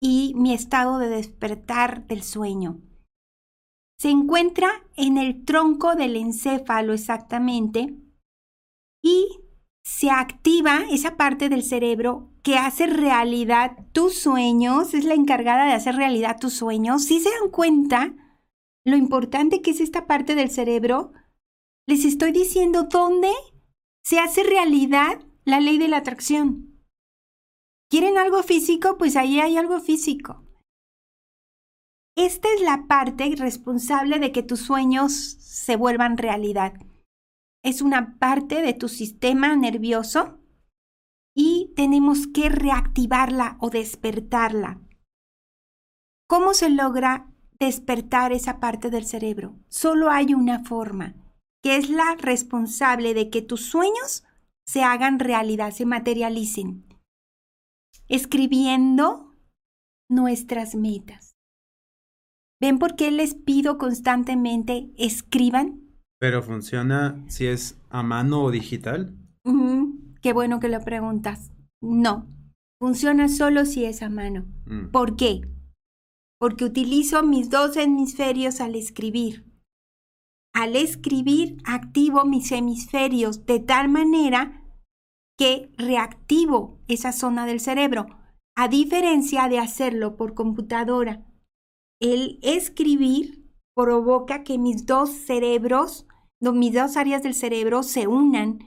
y 0.00 0.34
mi 0.34 0.52
estado 0.52 0.98
de 0.98 1.08
despertar 1.08 2.08
del 2.08 2.24
sueño. 2.24 2.80
Se 4.00 4.10
encuentra 4.10 4.68
en 4.96 5.16
el 5.16 5.44
tronco 5.44 5.94
del 5.94 6.16
encéfalo 6.16 6.92
exactamente 6.92 7.96
y 9.04 9.28
se 9.84 10.10
activa 10.10 10.84
esa 10.90 11.16
parte 11.16 11.48
del 11.48 11.62
cerebro 11.62 12.30
que 12.42 12.56
hace 12.56 12.86
realidad 12.86 13.76
tus 13.92 14.18
sueños, 14.18 14.94
es 14.94 15.04
la 15.04 15.14
encargada 15.14 15.66
de 15.66 15.72
hacer 15.72 15.96
realidad 15.96 16.38
tus 16.40 16.54
sueños. 16.54 17.04
Si 17.04 17.20
se 17.20 17.30
dan 17.30 17.50
cuenta 17.50 18.14
lo 18.84 18.96
importante 18.96 19.62
que 19.62 19.72
es 19.72 19.80
esta 19.80 20.06
parte 20.06 20.34
del 20.34 20.50
cerebro, 20.50 21.12
les 21.86 22.04
estoy 22.04 22.32
diciendo 22.32 22.84
dónde 22.84 23.30
se 24.04 24.18
hace 24.18 24.42
realidad 24.42 25.20
la 25.44 25.60
ley 25.60 25.78
de 25.78 25.88
la 25.88 25.98
atracción. 25.98 26.80
¿Quieren 27.90 28.18
algo 28.18 28.42
físico? 28.42 28.96
Pues 28.98 29.16
ahí 29.16 29.40
hay 29.40 29.56
algo 29.56 29.80
físico. 29.80 30.44
Esta 32.16 32.48
es 32.54 32.60
la 32.60 32.86
parte 32.86 33.34
responsable 33.36 34.18
de 34.18 34.32
que 34.32 34.42
tus 34.42 34.60
sueños 34.60 35.12
se 35.12 35.76
vuelvan 35.76 36.18
realidad. 36.18 36.74
Es 37.64 37.82
una 37.82 38.18
parte 38.18 38.62
de 38.62 38.74
tu 38.74 38.88
sistema 38.88 39.54
nervioso 39.56 40.38
y 41.34 41.72
tenemos 41.76 42.26
que 42.26 42.48
reactivarla 42.48 43.56
o 43.60 43.70
despertarla. 43.70 44.80
¿Cómo 46.28 46.54
se 46.54 46.70
logra 46.70 47.30
despertar 47.58 48.32
esa 48.32 48.58
parte 48.58 48.90
del 48.90 49.04
cerebro? 49.04 49.54
Solo 49.68 50.10
hay 50.10 50.34
una 50.34 50.64
forma, 50.64 51.14
que 51.62 51.76
es 51.76 51.88
la 51.88 52.16
responsable 52.16 53.14
de 53.14 53.30
que 53.30 53.42
tus 53.42 53.66
sueños 53.66 54.24
se 54.66 54.82
hagan 54.82 55.18
realidad, 55.18 55.72
se 55.72 55.86
materialicen 55.86 56.92
escribiendo 58.12 59.32
nuestras 60.10 60.74
metas. 60.74 61.34
¿Ven 62.60 62.78
por 62.78 62.94
qué 62.94 63.10
les 63.10 63.34
pido 63.34 63.78
constantemente 63.78 64.92
escriban? 64.98 65.81
Pero 66.22 66.40
funciona 66.40 67.20
si 67.26 67.48
es 67.48 67.76
a 67.90 68.04
mano 68.04 68.44
o 68.44 68.52
digital. 68.52 69.12
Qué 70.22 70.32
bueno 70.32 70.60
que 70.60 70.68
lo 70.68 70.80
preguntas. 70.84 71.50
No, 71.80 72.28
funciona 72.80 73.28
solo 73.28 73.66
si 73.66 73.86
es 73.86 74.02
a 74.02 74.08
mano. 74.08 74.44
Mm. 74.66 74.92
¿Por 74.92 75.16
qué? 75.16 75.40
Porque 76.38 76.64
utilizo 76.64 77.24
mis 77.24 77.50
dos 77.50 77.76
hemisferios 77.76 78.60
al 78.60 78.76
escribir. 78.76 79.44
Al 80.54 80.76
escribir 80.76 81.56
activo 81.64 82.24
mis 82.24 82.52
hemisferios 82.52 83.44
de 83.44 83.58
tal 83.58 83.88
manera 83.88 84.62
que 85.36 85.72
reactivo 85.76 86.78
esa 86.86 87.10
zona 87.10 87.46
del 87.46 87.58
cerebro, 87.58 88.06
a 88.54 88.68
diferencia 88.68 89.48
de 89.48 89.58
hacerlo 89.58 90.16
por 90.16 90.34
computadora. 90.34 91.26
El 92.00 92.38
escribir 92.42 93.50
provoca 93.74 94.44
que 94.44 94.56
mis 94.56 94.86
dos 94.86 95.10
cerebros, 95.10 96.06
mis 96.50 96.74
dos 96.74 96.96
áreas 96.96 97.22
del 97.22 97.34
cerebro 97.34 97.84
se 97.84 98.08
unan, 98.08 98.58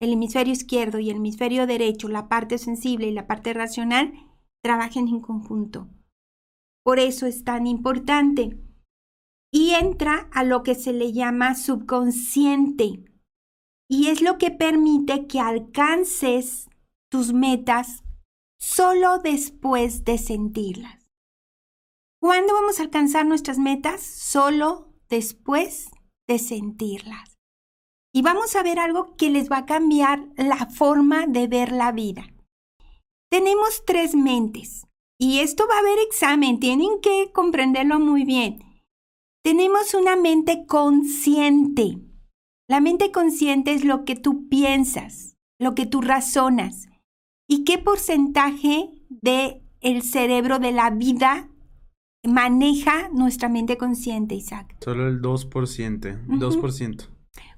el 0.00 0.12
hemisferio 0.12 0.52
izquierdo 0.52 1.00
y 1.00 1.10
el 1.10 1.16
hemisferio 1.16 1.66
derecho, 1.66 2.08
la 2.08 2.28
parte 2.28 2.58
sensible 2.58 3.08
y 3.08 3.12
la 3.12 3.26
parte 3.26 3.52
racional, 3.52 4.12
trabajen 4.62 5.08
en 5.08 5.20
conjunto. 5.20 5.88
Por 6.84 7.00
eso 7.00 7.26
es 7.26 7.42
tan 7.42 7.66
importante. 7.66 8.60
Y 9.52 9.70
entra 9.70 10.28
a 10.32 10.44
lo 10.44 10.62
que 10.62 10.76
se 10.76 10.92
le 10.92 11.12
llama 11.12 11.54
subconsciente 11.54 13.04
y 13.88 14.08
es 14.08 14.22
lo 14.22 14.38
que 14.38 14.50
permite 14.50 15.26
que 15.26 15.40
alcances 15.40 16.68
tus 17.10 17.32
metas 17.32 18.02
solo 18.58 19.18
después 19.18 20.04
de 20.04 20.18
sentirlas. 20.18 21.06
¿Cuándo 22.20 22.54
vamos 22.54 22.78
a 22.78 22.82
alcanzar 22.82 23.26
nuestras 23.26 23.58
metas? 23.58 24.02
Solo 24.02 24.92
después 25.08 25.90
de 26.28 26.38
sentirlas. 26.38 27.36
Y 28.12 28.22
vamos 28.22 28.54
a 28.56 28.62
ver 28.62 28.78
algo 28.78 29.16
que 29.16 29.30
les 29.30 29.50
va 29.50 29.58
a 29.58 29.66
cambiar 29.66 30.28
la 30.36 30.66
forma 30.66 31.26
de 31.26 31.48
ver 31.48 31.72
la 31.72 31.92
vida. 31.92 32.26
Tenemos 33.30 33.84
tres 33.84 34.14
mentes 34.14 34.86
y 35.18 35.40
esto 35.40 35.66
va 35.68 35.76
a 35.76 35.80
haber 35.80 35.98
examen, 35.98 36.60
tienen 36.60 37.00
que 37.00 37.32
comprenderlo 37.32 37.98
muy 37.98 38.24
bien. 38.24 38.60
Tenemos 39.42 39.94
una 39.94 40.16
mente 40.16 40.66
consciente 40.66 41.98
la 42.66 42.80
mente 42.80 43.12
consciente 43.12 43.74
es 43.74 43.84
lo 43.84 44.04
que 44.04 44.16
tú 44.16 44.48
piensas, 44.48 45.36
lo 45.58 45.74
que 45.74 45.84
tú 45.84 46.00
razonas. 46.00 46.88
¿Y 47.46 47.64
qué 47.64 47.78
porcentaje 47.78 48.90
de 49.10 49.62
el 49.80 50.02
cerebro 50.02 50.58
de 50.58 50.72
la 50.72 50.88
vida 50.88 51.50
maneja 52.26 53.08
nuestra 53.10 53.48
mente 53.48 53.76
consciente, 53.76 54.34
Isaac? 54.34 54.76
Solo 54.80 55.08
el 55.08 55.20
2%, 55.20 56.26
2%. 56.26 57.08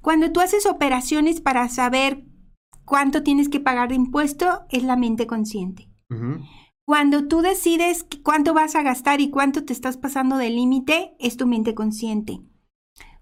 Cuando 0.00 0.32
tú 0.32 0.40
haces 0.40 0.66
operaciones 0.66 1.40
para 1.40 1.68
saber 1.68 2.24
cuánto 2.84 3.22
tienes 3.22 3.48
que 3.48 3.60
pagar 3.60 3.88
de 3.88 3.96
impuesto, 3.96 4.66
es 4.70 4.82
la 4.82 4.96
mente 4.96 5.26
consciente. 5.26 5.88
Cuando 6.86 7.26
tú 7.26 7.40
decides 7.40 8.06
cuánto 8.22 8.54
vas 8.54 8.76
a 8.76 8.82
gastar 8.82 9.20
y 9.20 9.30
cuánto 9.30 9.64
te 9.64 9.72
estás 9.72 9.96
pasando 9.96 10.36
del 10.36 10.54
límite, 10.54 11.16
es 11.18 11.36
tu 11.36 11.46
mente 11.46 11.74
consciente. 11.74 12.40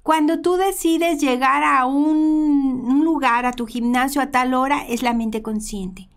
Cuando 0.02 0.42
tú 0.42 0.56
decides 0.56 1.18
llegar 1.22 1.64
a 1.64 1.86
un, 1.86 3.02
lugar, 3.02 3.46
a 3.46 3.52
tu 3.52 3.64
gimnasio 3.66 4.20
a 4.20 4.30
tal 4.30 4.52
hora, 4.52 4.86
es 4.86 5.02
la 5.02 5.14
mente 5.14 5.40
consciente. 5.40 6.10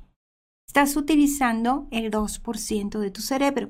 Estás 0.67 0.97
utilizando 0.97 1.87
el 1.91 2.11
2% 2.11 2.99
de 2.99 3.11
tu 3.11 3.21
cerebro. 3.21 3.69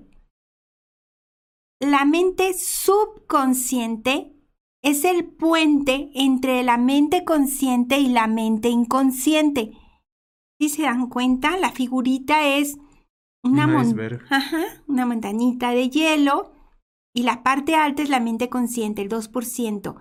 La 1.79 2.05
mente 2.05 2.53
subconsciente 2.53 4.33
es 4.81 5.03
el 5.03 5.25
puente 5.25 6.09
entre 6.15 6.63
la 6.63 6.77
mente 6.77 7.23
consciente 7.23 7.99
y 7.99 8.07
la 8.07 8.27
mente 8.27 8.69
inconsciente. 8.69 9.73
Si 10.59 10.69
se 10.69 10.83
dan 10.83 11.07
cuenta, 11.07 11.57
la 11.57 11.71
figurita 11.71 12.47
es 12.57 12.77
una, 13.43 13.67
una 14.87 15.05
montañita 15.05 15.71
de 15.71 15.89
hielo 15.89 16.51
y 17.13 17.23
la 17.23 17.43
parte 17.43 17.75
alta 17.75 18.01
es 18.01 18.09
la 18.09 18.19
mente 18.19 18.49
consciente, 18.49 19.01
el 19.01 19.09
2%. 19.09 19.95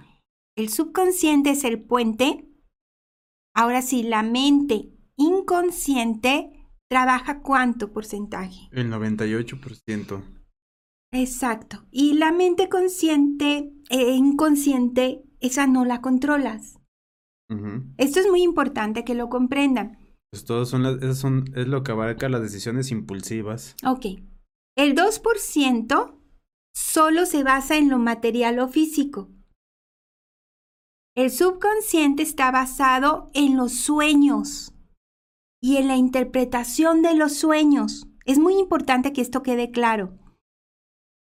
El 0.56 0.68
subconsciente 0.70 1.50
es 1.50 1.64
el 1.64 1.82
puente. 1.82 2.48
Ahora 3.54 3.82
sí, 3.82 4.02
la 4.02 4.22
mente 4.22 4.96
inconsciente 5.16 6.52
trabaja 6.88 7.40
cuánto 7.40 7.92
porcentaje? 7.92 8.68
El 8.72 8.90
98%. 8.90 10.35
Exacto. 11.16 11.86
Y 11.90 12.14
la 12.14 12.30
mente 12.30 12.68
consciente 12.68 13.72
e 13.88 14.10
inconsciente, 14.12 15.22
esa 15.40 15.66
no 15.66 15.84
la 15.84 16.00
controlas. 16.00 16.78
Esto 17.96 18.20
es 18.20 18.28
muy 18.28 18.42
importante 18.42 19.04
que 19.04 19.14
lo 19.14 19.28
comprendan. 19.28 19.98
Pues 20.30 20.44
todos 20.44 20.68
son, 20.68 20.82
las, 20.82 21.18
son 21.18 21.44
es 21.54 21.68
lo 21.68 21.84
que 21.84 21.92
abarca 21.92 22.28
las 22.28 22.42
decisiones 22.42 22.90
impulsivas. 22.90 23.76
Ok. 23.84 24.06
El 24.76 24.94
2% 24.94 26.20
solo 26.74 27.24
se 27.24 27.44
basa 27.44 27.76
en 27.76 27.88
lo 27.88 27.98
material 27.98 28.58
o 28.58 28.68
físico. 28.68 29.30
El 31.14 31.30
subconsciente 31.30 32.22
está 32.22 32.50
basado 32.50 33.30
en 33.32 33.56
los 33.56 33.72
sueños 33.72 34.74
y 35.62 35.76
en 35.78 35.88
la 35.88 35.96
interpretación 35.96 37.00
de 37.00 37.14
los 37.14 37.34
sueños. 37.34 38.06
Es 38.26 38.38
muy 38.38 38.58
importante 38.58 39.12
que 39.12 39.22
esto 39.22 39.42
quede 39.42 39.70
claro. 39.70 40.18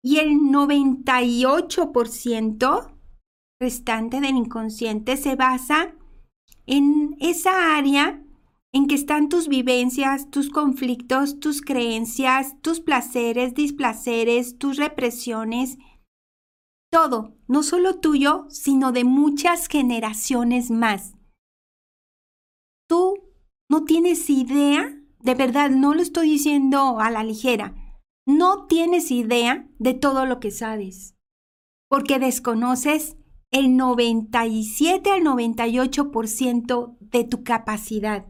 Y 0.05 0.19
el 0.19 0.29
98% 0.51 2.93
restante 3.59 4.21
del 4.21 4.35
inconsciente 4.35 5.17
se 5.17 5.35
basa 5.35 5.95
en 6.67 7.17
esa 7.19 7.75
área 7.75 8.23
en 8.71 8.85
que 8.85 8.93
están 8.93 9.29
tus 9.29 9.47
vivencias, 9.47 10.29
tus 10.29 10.51
conflictos, 10.51 11.39
tus 11.39 11.63
creencias, 11.63 12.61
tus 12.61 12.81
placeres, 12.81 13.55
displaceres, 13.55 14.59
tus 14.59 14.77
represiones, 14.77 15.79
todo, 16.91 17.35
no 17.47 17.63
solo 17.63 17.99
tuyo, 17.99 18.45
sino 18.49 18.91
de 18.91 19.05
muchas 19.05 19.67
generaciones 19.67 20.69
más. 20.69 21.15
Tú 22.87 23.15
no 23.67 23.85
tienes 23.85 24.29
idea, 24.29 25.01
de 25.21 25.33
verdad, 25.33 25.71
no 25.71 25.95
lo 25.95 26.03
estoy 26.03 26.29
diciendo 26.29 26.99
a 26.99 27.09
la 27.09 27.23
ligera, 27.23 27.73
no 28.25 28.65
tienes 28.67 29.11
idea 29.11 29.67
de 29.77 29.93
todo 29.93 30.25
lo 30.25 30.39
que 30.39 30.51
sabes, 30.51 31.15
porque 31.89 32.19
desconoces 32.19 33.17
el 33.51 33.77
97 33.77 35.11
al 35.11 35.21
98% 35.21 36.97
de 36.99 37.23
tu 37.23 37.43
capacidad. 37.43 38.25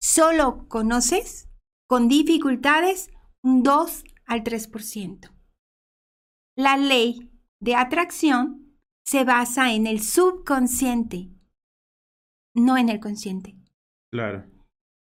Solo 0.00 0.66
conoces 0.68 1.48
con 1.88 2.08
dificultades 2.08 3.10
un 3.42 3.62
2 3.62 4.04
al 4.26 4.42
3%. 4.42 5.30
La 6.56 6.76
ley 6.76 7.30
de 7.60 7.74
atracción 7.74 8.78
se 9.04 9.24
basa 9.24 9.72
en 9.72 9.86
el 9.86 10.00
subconsciente, 10.00 11.30
no 12.54 12.76
en 12.76 12.88
el 12.88 12.98
consciente. 12.98 13.56
Claro. 14.10 14.50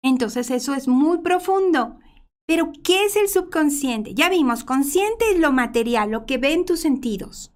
Entonces 0.03 0.51
eso 0.51 0.75
es 0.75 0.87
muy 0.87 1.19
profundo. 1.19 1.99
Pero, 2.49 2.73
¿qué 2.83 3.05
es 3.05 3.15
el 3.17 3.29
subconsciente? 3.29 4.15
Ya 4.15 4.31
vimos, 4.31 4.65
consciente 4.65 5.33
es 5.33 5.39
lo 5.39 5.53
material, 5.53 6.11
lo 6.11 6.25
que 6.25 6.39
ven 6.39 6.65
tus 6.65 6.81
sentidos. 6.81 7.55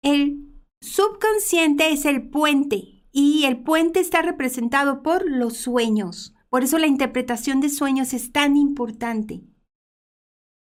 El 0.00 0.46
subconsciente 0.80 1.92
es 1.92 2.04
el 2.04 2.30
puente 2.30 3.04
y 3.10 3.44
el 3.46 3.64
puente 3.64 3.98
está 3.98 4.22
representado 4.22 5.02
por 5.02 5.28
los 5.28 5.56
sueños. 5.56 6.36
Por 6.50 6.62
eso 6.62 6.78
la 6.78 6.86
interpretación 6.86 7.60
de 7.60 7.68
sueños 7.68 8.12
es 8.12 8.30
tan 8.30 8.56
importante. 8.56 9.42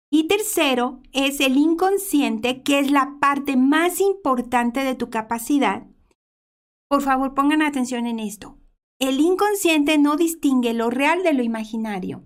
Y 0.08 0.28
tercero 0.28 1.02
es 1.10 1.40
el 1.40 1.56
inconsciente, 1.56 2.62
que 2.62 2.78
es 2.78 2.92
la 2.92 3.16
parte 3.20 3.56
más 3.56 4.00
importante 4.00 4.84
de 4.84 4.94
tu 4.94 5.10
capacidad. 5.10 5.88
Por 6.88 7.02
favor, 7.02 7.34
pongan 7.34 7.62
atención 7.62 8.06
en 8.06 8.20
esto. 8.20 8.60
El 9.00 9.18
inconsciente 9.18 9.98
no 9.98 10.14
distingue 10.14 10.74
lo 10.74 10.90
real 10.90 11.24
de 11.24 11.32
lo 11.32 11.42
imaginario. 11.42 12.22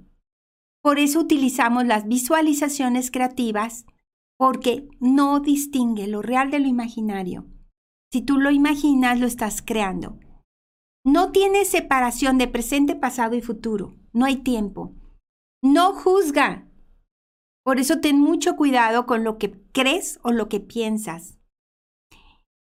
Por 0.87 1.01
eso 1.01 1.19
utilizamos 1.19 1.85
las 1.85 2.07
visualizaciones 2.07 3.11
creativas, 3.11 3.87
porque 4.39 4.89
no 5.01 5.41
distingue 5.41 6.07
lo 6.07 6.23
real 6.23 6.53
de 6.53 6.61
lo 6.61 6.69
imaginario. 6.69 7.45
Si 8.13 8.23
tú 8.23 8.39
lo 8.39 8.53
imaginas, 8.53 9.19
lo 9.19 9.27
estás 9.27 9.63
creando. 9.63 10.21
No 11.05 11.33
tiene 11.33 11.65
separación 11.65 12.39
de 12.39 12.47
presente, 12.47 12.95
pasado 12.95 13.35
y 13.35 13.41
futuro. 13.41 13.97
No 14.13 14.27
hay 14.27 14.37
tiempo. 14.37 14.95
No 15.61 15.93
juzga. 15.93 16.71
Por 17.65 17.81
eso 17.81 17.99
ten 17.99 18.21
mucho 18.21 18.55
cuidado 18.55 19.07
con 19.07 19.25
lo 19.25 19.39
que 19.39 19.61
crees 19.73 20.21
o 20.23 20.31
lo 20.31 20.49
que 20.49 20.61
piensas. 20.61 21.37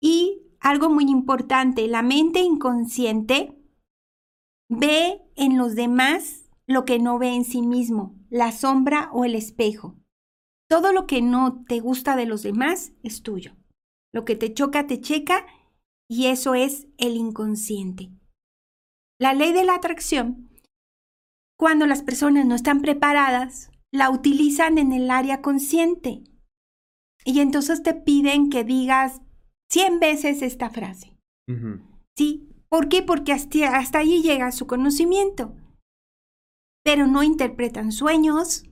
Y 0.02 0.42
algo 0.58 0.90
muy 0.90 1.04
importante, 1.04 1.86
la 1.86 2.02
mente 2.02 2.40
inconsciente 2.40 3.56
ve 4.68 5.22
en 5.36 5.56
los 5.56 5.76
demás 5.76 6.47
lo 6.68 6.84
que 6.84 6.98
no 6.98 7.18
ve 7.18 7.34
en 7.34 7.44
sí 7.44 7.62
mismo, 7.62 8.14
la 8.28 8.52
sombra 8.52 9.10
o 9.12 9.24
el 9.24 9.34
espejo. 9.34 9.96
Todo 10.68 10.92
lo 10.92 11.06
que 11.06 11.22
no 11.22 11.64
te 11.66 11.80
gusta 11.80 12.14
de 12.14 12.26
los 12.26 12.42
demás 12.42 12.92
es 13.02 13.22
tuyo. 13.22 13.56
Lo 14.12 14.26
que 14.26 14.36
te 14.36 14.52
choca, 14.52 14.86
te 14.86 15.00
checa 15.00 15.46
y 16.10 16.26
eso 16.26 16.54
es 16.54 16.86
el 16.98 17.16
inconsciente. 17.16 18.10
La 19.18 19.32
ley 19.32 19.52
de 19.52 19.64
la 19.64 19.74
atracción, 19.74 20.50
cuando 21.58 21.86
las 21.86 22.02
personas 22.02 22.44
no 22.44 22.54
están 22.54 22.82
preparadas, 22.82 23.70
la 23.90 24.10
utilizan 24.10 24.76
en 24.76 24.92
el 24.92 25.10
área 25.10 25.40
consciente. 25.40 26.22
Y 27.24 27.40
entonces 27.40 27.82
te 27.82 27.94
piden 27.94 28.50
que 28.50 28.62
digas 28.62 29.22
100 29.70 30.00
veces 30.00 30.42
esta 30.42 30.68
frase. 30.68 31.16
¿Sí? 32.14 32.46
¿Por 32.68 32.90
qué? 32.90 33.02
Porque 33.02 33.32
hasta, 33.32 33.76
hasta 33.76 34.00
allí 34.00 34.22
llega 34.22 34.52
su 34.52 34.66
conocimiento. 34.66 35.56
Pero 36.88 37.06
no 37.06 37.22
interpretan 37.22 37.92
sueños 37.92 38.64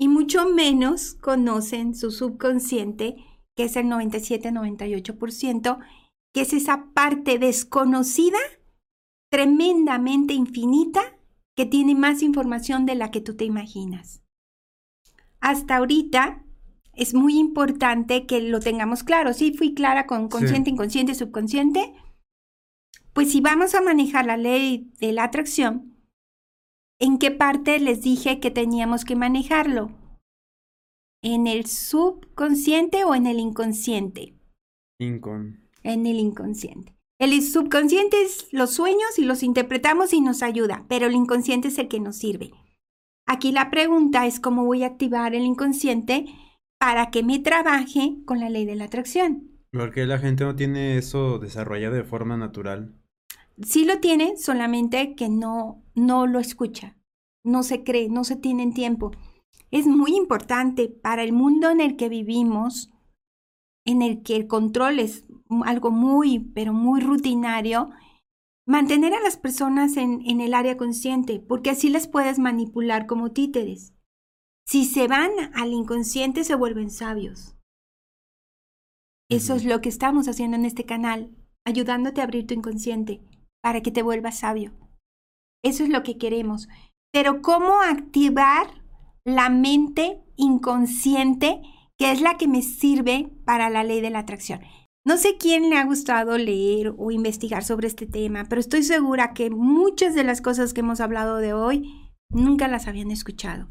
y 0.00 0.08
mucho 0.08 0.48
menos 0.48 1.12
conocen 1.12 1.94
su 1.94 2.10
subconsciente, 2.10 3.16
que 3.54 3.64
es 3.64 3.76
el 3.76 3.88
97-98%, 3.88 5.78
que 6.32 6.40
es 6.40 6.54
esa 6.54 6.86
parte 6.94 7.38
desconocida 7.38 8.38
tremendamente 9.30 10.32
infinita 10.32 11.18
que 11.54 11.66
tiene 11.66 11.94
más 11.94 12.22
información 12.22 12.86
de 12.86 12.94
la 12.94 13.10
que 13.10 13.20
tú 13.20 13.36
te 13.36 13.44
imaginas. 13.44 14.22
Hasta 15.38 15.76
ahorita 15.76 16.46
es 16.94 17.12
muy 17.12 17.38
importante 17.38 18.24
que 18.24 18.40
lo 18.40 18.60
tengamos 18.60 19.04
claro. 19.04 19.34
Sí, 19.34 19.52
fui 19.52 19.74
clara 19.74 20.06
con 20.06 20.30
consciente, 20.30 20.70
inconsciente, 20.70 21.14
subconsciente. 21.14 21.92
Pues 23.12 23.30
si 23.30 23.42
vamos 23.42 23.74
a 23.74 23.82
manejar 23.82 24.24
la 24.24 24.38
ley 24.38 24.90
de 25.00 25.12
la 25.12 25.24
atracción, 25.24 25.97
¿en 26.98 27.18
qué 27.18 27.30
parte 27.30 27.78
les 27.78 28.02
dije 28.02 28.40
que 28.40 28.50
teníamos 28.50 29.04
que 29.04 29.16
manejarlo? 29.16 29.90
¿En 31.22 31.46
el 31.46 31.66
subconsciente 31.66 33.04
o 33.04 33.14
en 33.14 33.26
el 33.26 33.38
inconsciente? 33.38 34.34
Incon. 35.00 35.60
En 35.82 36.06
el 36.06 36.18
inconsciente. 36.18 36.94
El 37.18 37.42
subconsciente 37.42 38.22
es 38.22 38.46
los 38.52 38.72
sueños 38.72 39.18
y 39.18 39.24
los 39.24 39.42
interpretamos 39.42 40.12
y 40.12 40.20
nos 40.20 40.42
ayuda, 40.42 40.84
pero 40.88 41.06
el 41.06 41.14
inconsciente 41.14 41.68
es 41.68 41.78
el 41.78 41.88
que 41.88 41.98
nos 41.98 42.16
sirve. 42.16 42.52
Aquí 43.26 43.50
la 43.50 43.70
pregunta 43.70 44.26
es 44.26 44.38
cómo 44.38 44.64
voy 44.64 44.84
a 44.84 44.86
activar 44.86 45.34
el 45.34 45.42
inconsciente 45.42 46.26
para 46.78 47.10
que 47.10 47.24
me 47.24 47.40
trabaje 47.40 48.18
con 48.24 48.38
la 48.38 48.48
ley 48.48 48.64
de 48.64 48.76
la 48.76 48.84
atracción. 48.84 49.50
Porque 49.72 50.06
la 50.06 50.18
gente 50.18 50.44
no 50.44 50.54
tiene 50.54 50.96
eso 50.96 51.38
desarrollado 51.38 51.94
de 51.94 52.04
forma 52.04 52.36
natural. 52.36 52.94
Sí 53.62 53.84
lo 53.84 53.98
tiene, 53.98 54.36
solamente 54.36 55.14
que 55.16 55.28
no, 55.28 55.82
no 55.98 56.26
lo 56.26 56.38
escucha, 56.38 56.96
no 57.44 57.62
se 57.62 57.84
cree, 57.84 58.08
no 58.08 58.24
se 58.24 58.36
tiene 58.36 58.62
en 58.62 58.74
tiempo. 58.74 59.12
Es 59.70 59.86
muy 59.86 60.16
importante 60.16 60.88
para 60.88 61.22
el 61.22 61.32
mundo 61.32 61.70
en 61.70 61.80
el 61.80 61.96
que 61.96 62.08
vivimos, 62.08 62.90
en 63.84 64.02
el 64.02 64.22
que 64.22 64.36
el 64.36 64.46
control 64.46 64.98
es 64.98 65.24
algo 65.64 65.90
muy, 65.90 66.38
pero 66.38 66.72
muy 66.72 67.00
rutinario, 67.00 67.90
mantener 68.66 69.14
a 69.14 69.20
las 69.20 69.36
personas 69.36 69.96
en, 69.96 70.22
en 70.26 70.40
el 70.40 70.54
área 70.54 70.76
consciente, 70.76 71.40
porque 71.40 71.70
así 71.70 71.88
las 71.88 72.06
puedes 72.06 72.38
manipular 72.38 73.06
como 73.06 73.32
títeres. 73.32 73.94
Si 74.66 74.84
se 74.84 75.08
van 75.08 75.30
al 75.54 75.72
inconsciente, 75.72 76.44
se 76.44 76.54
vuelven 76.54 76.90
sabios. 76.90 77.56
Eso 79.30 79.54
es 79.54 79.64
lo 79.64 79.80
que 79.80 79.88
estamos 79.88 80.28
haciendo 80.28 80.56
en 80.56 80.64
este 80.64 80.84
canal, 80.84 81.34
ayudándote 81.64 82.20
a 82.20 82.24
abrir 82.24 82.46
tu 82.46 82.54
inconsciente 82.54 83.22
para 83.62 83.82
que 83.82 83.90
te 83.90 84.02
vuelvas 84.02 84.38
sabio. 84.38 84.72
Eso 85.64 85.84
es 85.84 85.88
lo 85.88 86.02
que 86.02 86.18
queremos. 86.18 86.68
Pero 87.12 87.42
¿cómo 87.42 87.80
activar 87.80 88.66
la 89.24 89.48
mente 89.48 90.20
inconsciente, 90.36 91.60
que 91.96 92.12
es 92.12 92.20
la 92.20 92.36
que 92.36 92.48
me 92.48 92.62
sirve 92.62 93.30
para 93.44 93.70
la 93.70 93.84
ley 93.84 94.00
de 94.00 94.10
la 94.10 94.20
atracción? 94.20 94.60
No 95.04 95.16
sé 95.16 95.36
quién 95.38 95.70
le 95.70 95.78
ha 95.78 95.84
gustado 95.84 96.36
leer 96.36 96.94
o 96.98 97.10
investigar 97.10 97.64
sobre 97.64 97.88
este 97.88 98.06
tema, 98.06 98.44
pero 98.44 98.60
estoy 98.60 98.82
segura 98.82 99.32
que 99.32 99.48
muchas 99.48 100.14
de 100.14 100.24
las 100.24 100.42
cosas 100.42 100.74
que 100.74 100.80
hemos 100.80 101.00
hablado 101.00 101.38
de 101.38 101.54
hoy 101.54 102.10
nunca 102.30 102.68
las 102.68 102.86
habían 102.86 103.10
escuchado. 103.10 103.68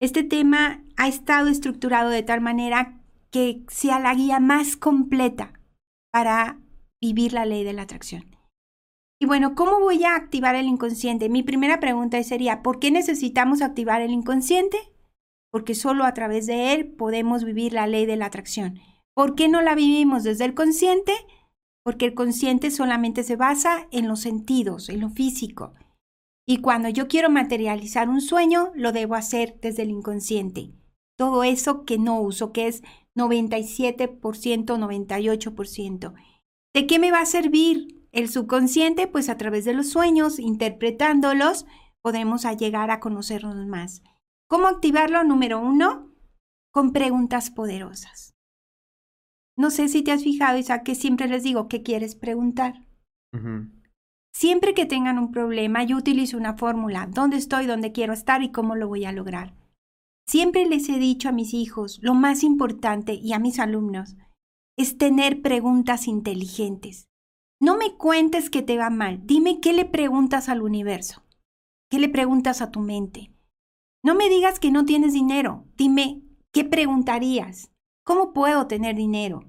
Este 0.00 0.24
tema 0.24 0.82
ha 0.96 1.06
estado 1.06 1.48
estructurado 1.48 2.08
de 2.08 2.22
tal 2.22 2.40
manera 2.40 3.00
que 3.30 3.62
sea 3.68 4.00
la 4.00 4.14
guía 4.14 4.40
más 4.40 4.76
completa 4.76 5.52
para 6.10 6.58
vivir 7.00 7.32
la 7.32 7.44
ley 7.44 7.62
de 7.62 7.72
la 7.72 7.82
atracción. 7.82 8.36
Y 9.22 9.24
bueno, 9.24 9.54
¿cómo 9.54 9.78
voy 9.78 10.02
a 10.02 10.16
activar 10.16 10.56
el 10.56 10.66
inconsciente? 10.66 11.28
Mi 11.28 11.44
primera 11.44 11.78
pregunta 11.78 12.20
sería, 12.24 12.60
¿por 12.60 12.80
qué 12.80 12.90
necesitamos 12.90 13.62
activar 13.62 14.02
el 14.02 14.10
inconsciente? 14.10 14.76
Porque 15.52 15.76
solo 15.76 16.04
a 16.04 16.12
través 16.12 16.48
de 16.48 16.72
él 16.72 16.88
podemos 16.88 17.44
vivir 17.44 17.72
la 17.72 17.86
ley 17.86 18.04
de 18.04 18.16
la 18.16 18.26
atracción. 18.26 18.80
¿Por 19.14 19.36
qué 19.36 19.48
no 19.48 19.62
la 19.62 19.76
vivimos 19.76 20.24
desde 20.24 20.44
el 20.44 20.54
consciente? 20.54 21.12
Porque 21.84 22.06
el 22.06 22.14
consciente 22.14 22.72
solamente 22.72 23.22
se 23.22 23.36
basa 23.36 23.86
en 23.92 24.08
los 24.08 24.18
sentidos, 24.18 24.88
en 24.88 24.98
lo 24.98 25.08
físico. 25.08 25.72
Y 26.44 26.56
cuando 26.56 26.88
yo 26.88 27.06
quiero 27.06 27.30
materializar 27.30 28.08
un 28.08 28.22
sueño, 28.22 28.72
lo 28.74 28.90
debo 28.90 29.14
hacer 29.14 29.56
desde 29.62 29.84
el 29.84 29.90
inconsciente. 29.90 30.72
Todo 31.16 31.44
eso 31.44 31.84
que 31.84 31.96
no 31.96 32.20
uso, 32.20 32.50
que 32.50 32.66
es 32.66 32.82
97%, 33.14 34.18
98%. 34.18 36.12
¿De 36.74 36.86
qué 36.88 36.98
me 36.98 37.12
va 37.12 37.20
a 37.20 37.26
servir 37.26 38.01
el 38.12 38.28
subconsciente? 38.28 39.08
Pues 39.08 39.28
a 39.28 39.36
través 39.36 39.64
de 39.64 39.74
los 39.74 39.90
sueños, 39.90 40.38
interpretándolos, 40.38 41.66
podemos 42.02 42.44
llegar 42.58 42.90
a 42.90 43.00
conocernos 43.00 43.66
más. 43.66 44.02
¿Cómo 44.48 44.66
activarlo? 44.66 45.24
Número 45.24 45.60
uno, 45.60 46.12
con 46.72 46.92
preguntas 46.92 47.50
poderosas. 47.50 48.32
No 49.56 49.70
sé 49.70 49.88
si 49.88 50.02
te 50.02 50.12
has 50.12 50.22
fijado, 50.22 50.58
Isaac, 50.58 50.82
que 50.82 50.94
siempre 50.94 51.28
les 51.28 51.42
digo, 51.42 51.68
¿qué 51.68 51.82
quieres 51.82 52.14
preguntar? 52.14 52.86
Siempre 54.34 54.74
que 54.74 54.86
tengan 54.86 55.18
un 55.18 55.30
problema, 55.30 55.84
yo 55.84 55.96
utilizo 55.96 56.36
una 56.36 56.56
fórmula, 56.56 57.06
dónde 57.10 57.36
estoy, 57.36 57.66
dónde 57.66 57.92
quiero 57.92 58.12
estar 58.12 58.42
y 58.42 58.50
cómo 58.50 58.74
lo 58.76 58.88
voy 58.88 59.04
a 59.04 59.12
lograr. 59.12 59.54
Siempre 60.26 60.66
les 60.66 60.88
he 60.88 60.98
dicho 60.98 61.28
a 61.28 61.32
mis 61.32 61.52
hijos, 61.52 61.98
lo 62.02 62.14
más 62.14 62.42
importante 62.42 63.14
y 63.14 63.32
a 63.32 63.38
mis 63.38 63.58
alumnos, 63.58 64.16
es 64.78 64.96
tener 64.96 65.42
preguntas 65.42 66.08
inteligentes. 66.08 67.08
No 67.62 67.76
me 67.76 67.96
cuentes 67.96 68.50
que 68.50 68.60
te 68.60 68.76
va 68.76 68.90
mal, 68.90 69.20
dime 69.24 69.60
qué 69.60 69.72
le 69.72 69.84
preguntas 69.84 70.48
al 70.48 70.62
universo, 70.62 71.22
qué 71.88 72.00
le 72.00 72.08
preguntas 72.08 72.60
a 72.60 72.72
tu 72.72 72.80
mente. 72.80 73.32
No 74.02 74.16
me 74.16 74.28
digas 74.28 74.58
que 74.58 74.72
no 74.72 74.84
tienes 74.84 75.12
dinero, 75.12 75.64
dime 75.76 76.24
qué 76.52 76.64
preguntarías, 76.64 77.70
cómo 78.04 78.32
puedo 78.32 78.66
tener 78.66 78.96
dinero. 78.96 79.44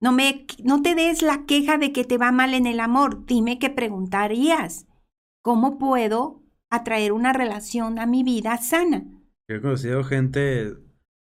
No, 0.00 0.12
me, 0.12 0.46
no 0.62 0.80
te 0.80 0.94
des 0.94 1.22
la 1.22 1.44
queja 1.44 1.76
de 1.76 1.90
que 1.90 2.04
te 2.04 2.18
va 2.18 2.30
mal 2.30 2.54
en 2.54 2.66
el 2.66 2.78
amor. 2.78 3.26
Dime 3.26 3.58
qué 3.58 3.68
preguntarías. 3.68 4.86
¿Cómo 5.42 5.76
puedo 5.76 6.44
atraer 6.70 7.10
una 7.10 7.32
relación 7.32 7.98
a 7.98 8.06
mi 8.06 8.22
vida 8.22 8.58
sana? 8.58 9.06
Yo 9.50 9.56
he 9.56 9.60
conocido 9.60 10.04
gente 10.04 10.76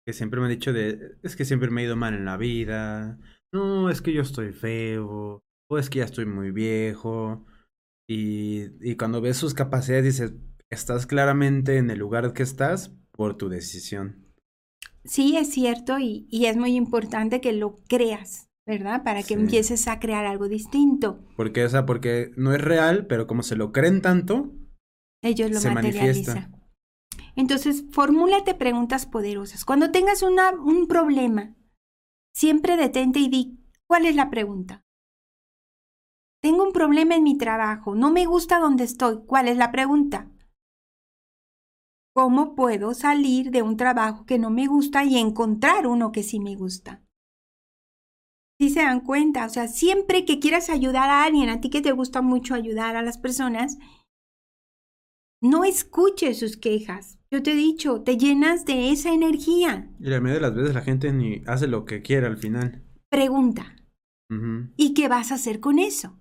que 0.07 0.15
siempre 0.15 0.41
me 0.41 0.47
ha 0.47 0.51
dicho 0.51 0.73
de, 0.73 1.19
es 1.23 1.37
que 1.37 1.45
siempre 1.45 1.71
me 1.71 1.83
ha 1.83 1.85
ido 1.85 1.97
mal 1.97 2.15
en 2.15 2.25
la 2.25 2.39
vida. 2.39 3.19
No, 3.53 3.91
es 3.91 4.01
que 4.01 4.15
yo 4.15 4.23
estoy 4.23 4.55
feo. 4.55 5.43
O 5.71 5.79
es 5.79 5.89
que 5.89 6.01
ya 6.01 6.05
estoy 6.05 6.27
muy 6.27 6.51
viejo. 6.51 7.47
Y, 8.09 8.67
y 8.81 8.97
cuando 8.97 9.21
ves 9.21 9.37
sus 9.37 9.55
capacidades 9.55 10.05
dices, 10.05 10.33
estás 10.69 11.07
claramente 11.07 11.77
en 11.77 11.91
el 11.91 11.99
lugar 11.99 12.33
que 12.33 12.43
estás 12.43 12.97
por 13.13 13.37
tu 13.37 13.49
decisión. 13.49 14.35
Sí, 15.05 15.37
es 15.37 15.51
cierto 15.51 15.99
y, 15.99 16.27
y 16.29 16.47
es 16.47 16.57
muy 16.57 16.75
importante 16.75 17.41
que 17.41 17.53
lo 17.53 17.77
creas. 17.89 18.51
¿verdad? 18.67 19.03
Para 19.03 19.25
que 19.25 19.35
empieces 19.35 19.89
a 19.89 19.99
crear 19.99 20.27
algo 20.27 20.47
distinto. 20.49 21.19
Porque, 21.37 21.65
esa 21.65 21.87
porque 21.87 22.31
no 22.37 22.55
es 22.55 22.61
real, 22.61 23.07
pero 23.07 23.27
como 23.27 23.43
se 23.43 23.57
lo 23.57 23.73
creen 23.73 24.01
tanto, 24.01 24.53
ellos 25.23 25.51
lo 25.51 25.61
materializan. 25.73 26.55
Entonces, 27.35 27.85
formúlate 27.91 28.55
preguntas 28.55 29.07
poderosas. 29.07 29.65
Cuando 29.65 29.91
tengas 29.91 30.23
una, 30.23 30.53
un 30.53 30.87
problema, 30.87 31.57
siempre 32.33 32.77
detente 32.77 33.19
y 33.19 33.29
di, 33.29 33.59
¿cuál 33.89 34.07
es 34.07 34.15
la 34.15 34.31
pregunta? 34.31 34.85
Tengo 36.43 36.65
un 36.65 36.73
problema 36.73 37.17
en 37.17 37.23
mi 37.23 37.37
trabajo, 37.37 37.95
no 37.95 38.11
me 38.11 38.27
gusta 38.27 38.59
donde 38.59 38.85
estoy, 38.85 39.25
¿cuál 39.27 39.49
es 39.49 39.57
la 39.57 39.71
pregunta? 39.71 40.31
¿Cómo 42.15 42.55
puedo 42.55 42.95
salir 42.95 43.51
de 43.51 43.63
un 43.63 43.77
trabajo 43.77 44.25
que 44.25 44.39
no 44.39 44.51
me 44.51 44.67
gusta 44.67 45.05
y 45.05 45.19
encontrar 45.19 45.87
uno 45.87 46.13
que 46.13 46.23
sí 46.23 46.41
me 46.41 46.57
gusta? 46.57 47.03
si 48.61 48.69
se 48.69 48.81
dan 48.81 49.01
cuenta, 49.01 49.47
o 49.47 49.49
sea, 49.49 49.69
siempre 49.69 50.27
que 50.27 50.39
quieras 50.39 50.69
ayudar 50.69 51.09
a 51.09 51.25
alguien, 51.25 51.49
a 51.49 51.63
ti 51.63 51.71
que 51.71 51.81
te 51.81 51.93
gusta 51.93 52.21
mucho 52.21 52.55
ayudar 52.55 52.95
a 52.95 53.01
las 53.01 53.17
personas, 53.17 53.79
no 55.41 55.65
escuches 55.65 56.39
sus 56.39 56.59
quejas. 56.59 57.19
Yo 57.31 57.43
te 57.43 57.53
he 57.53 57.57
dicho, 57.57 58.03
te 58.03 58.19
llenas 58.19 58.67
de 58.67 58.91
esa 58.91 59.15
energía. 59.15 59.91
Y 59.99 60.11
la 60.11 60.21
mayoría 60.21 60.35
de 60.35 60.41
las 60.41 60.55
veces 60.55 60.75
la 60.75 60.83
gente 60.83 61.11
ni 61.11 61.43
hace 61.47 61.69
lo 61.69 61.87
que 61.87 62.03
quiere 62.03 62.27
al 62.27 62.37
final. 62.37 62.85
Pregunta. 63.09 63.77
¿Y 64.77 64.93
qué 64.93 65.09
vas 65.09 65.33
a 65.33 65.37
hacer 65.37 65.61
con 65.61 65.79
eso? 65.79 66.20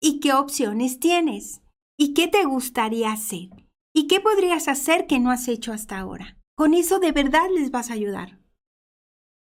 ¿Y 0.00 0.20
qué 0.20 0.32
opciones 0.32 1.00
tienes? 1.00 1.62
¿Y 1.98 2.14
qué 2.14 2.28
te 2.28 2.44
gustaría 2.44 3.12
hacer? 3.12 3.48
¿Y 3.94 4.06
qué 4.06 4.20
podrías 4.20 4.68
hacer 4.68 5.06
que 5.06 5.18
no 5.18 5.30
has 5.30 5.48
hecho 5.48 5.72
hasta 5.72 5.98
ahora? 5.98 6.38
Con 6.56 6.74
eso 6.74 6.98
de 6.98 7.12
verdad 7.12 7.48
les 7.54 7.70
vas 7.70 7.90
a 7.90 7.94
ayudar. 7.94 8.38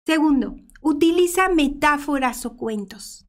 Segundo, 0.06 0.56
Utiliza 0.86 1.48
metáforas 1.48 2.46
o 2.46 2.56
cuentos. 2.56 3.26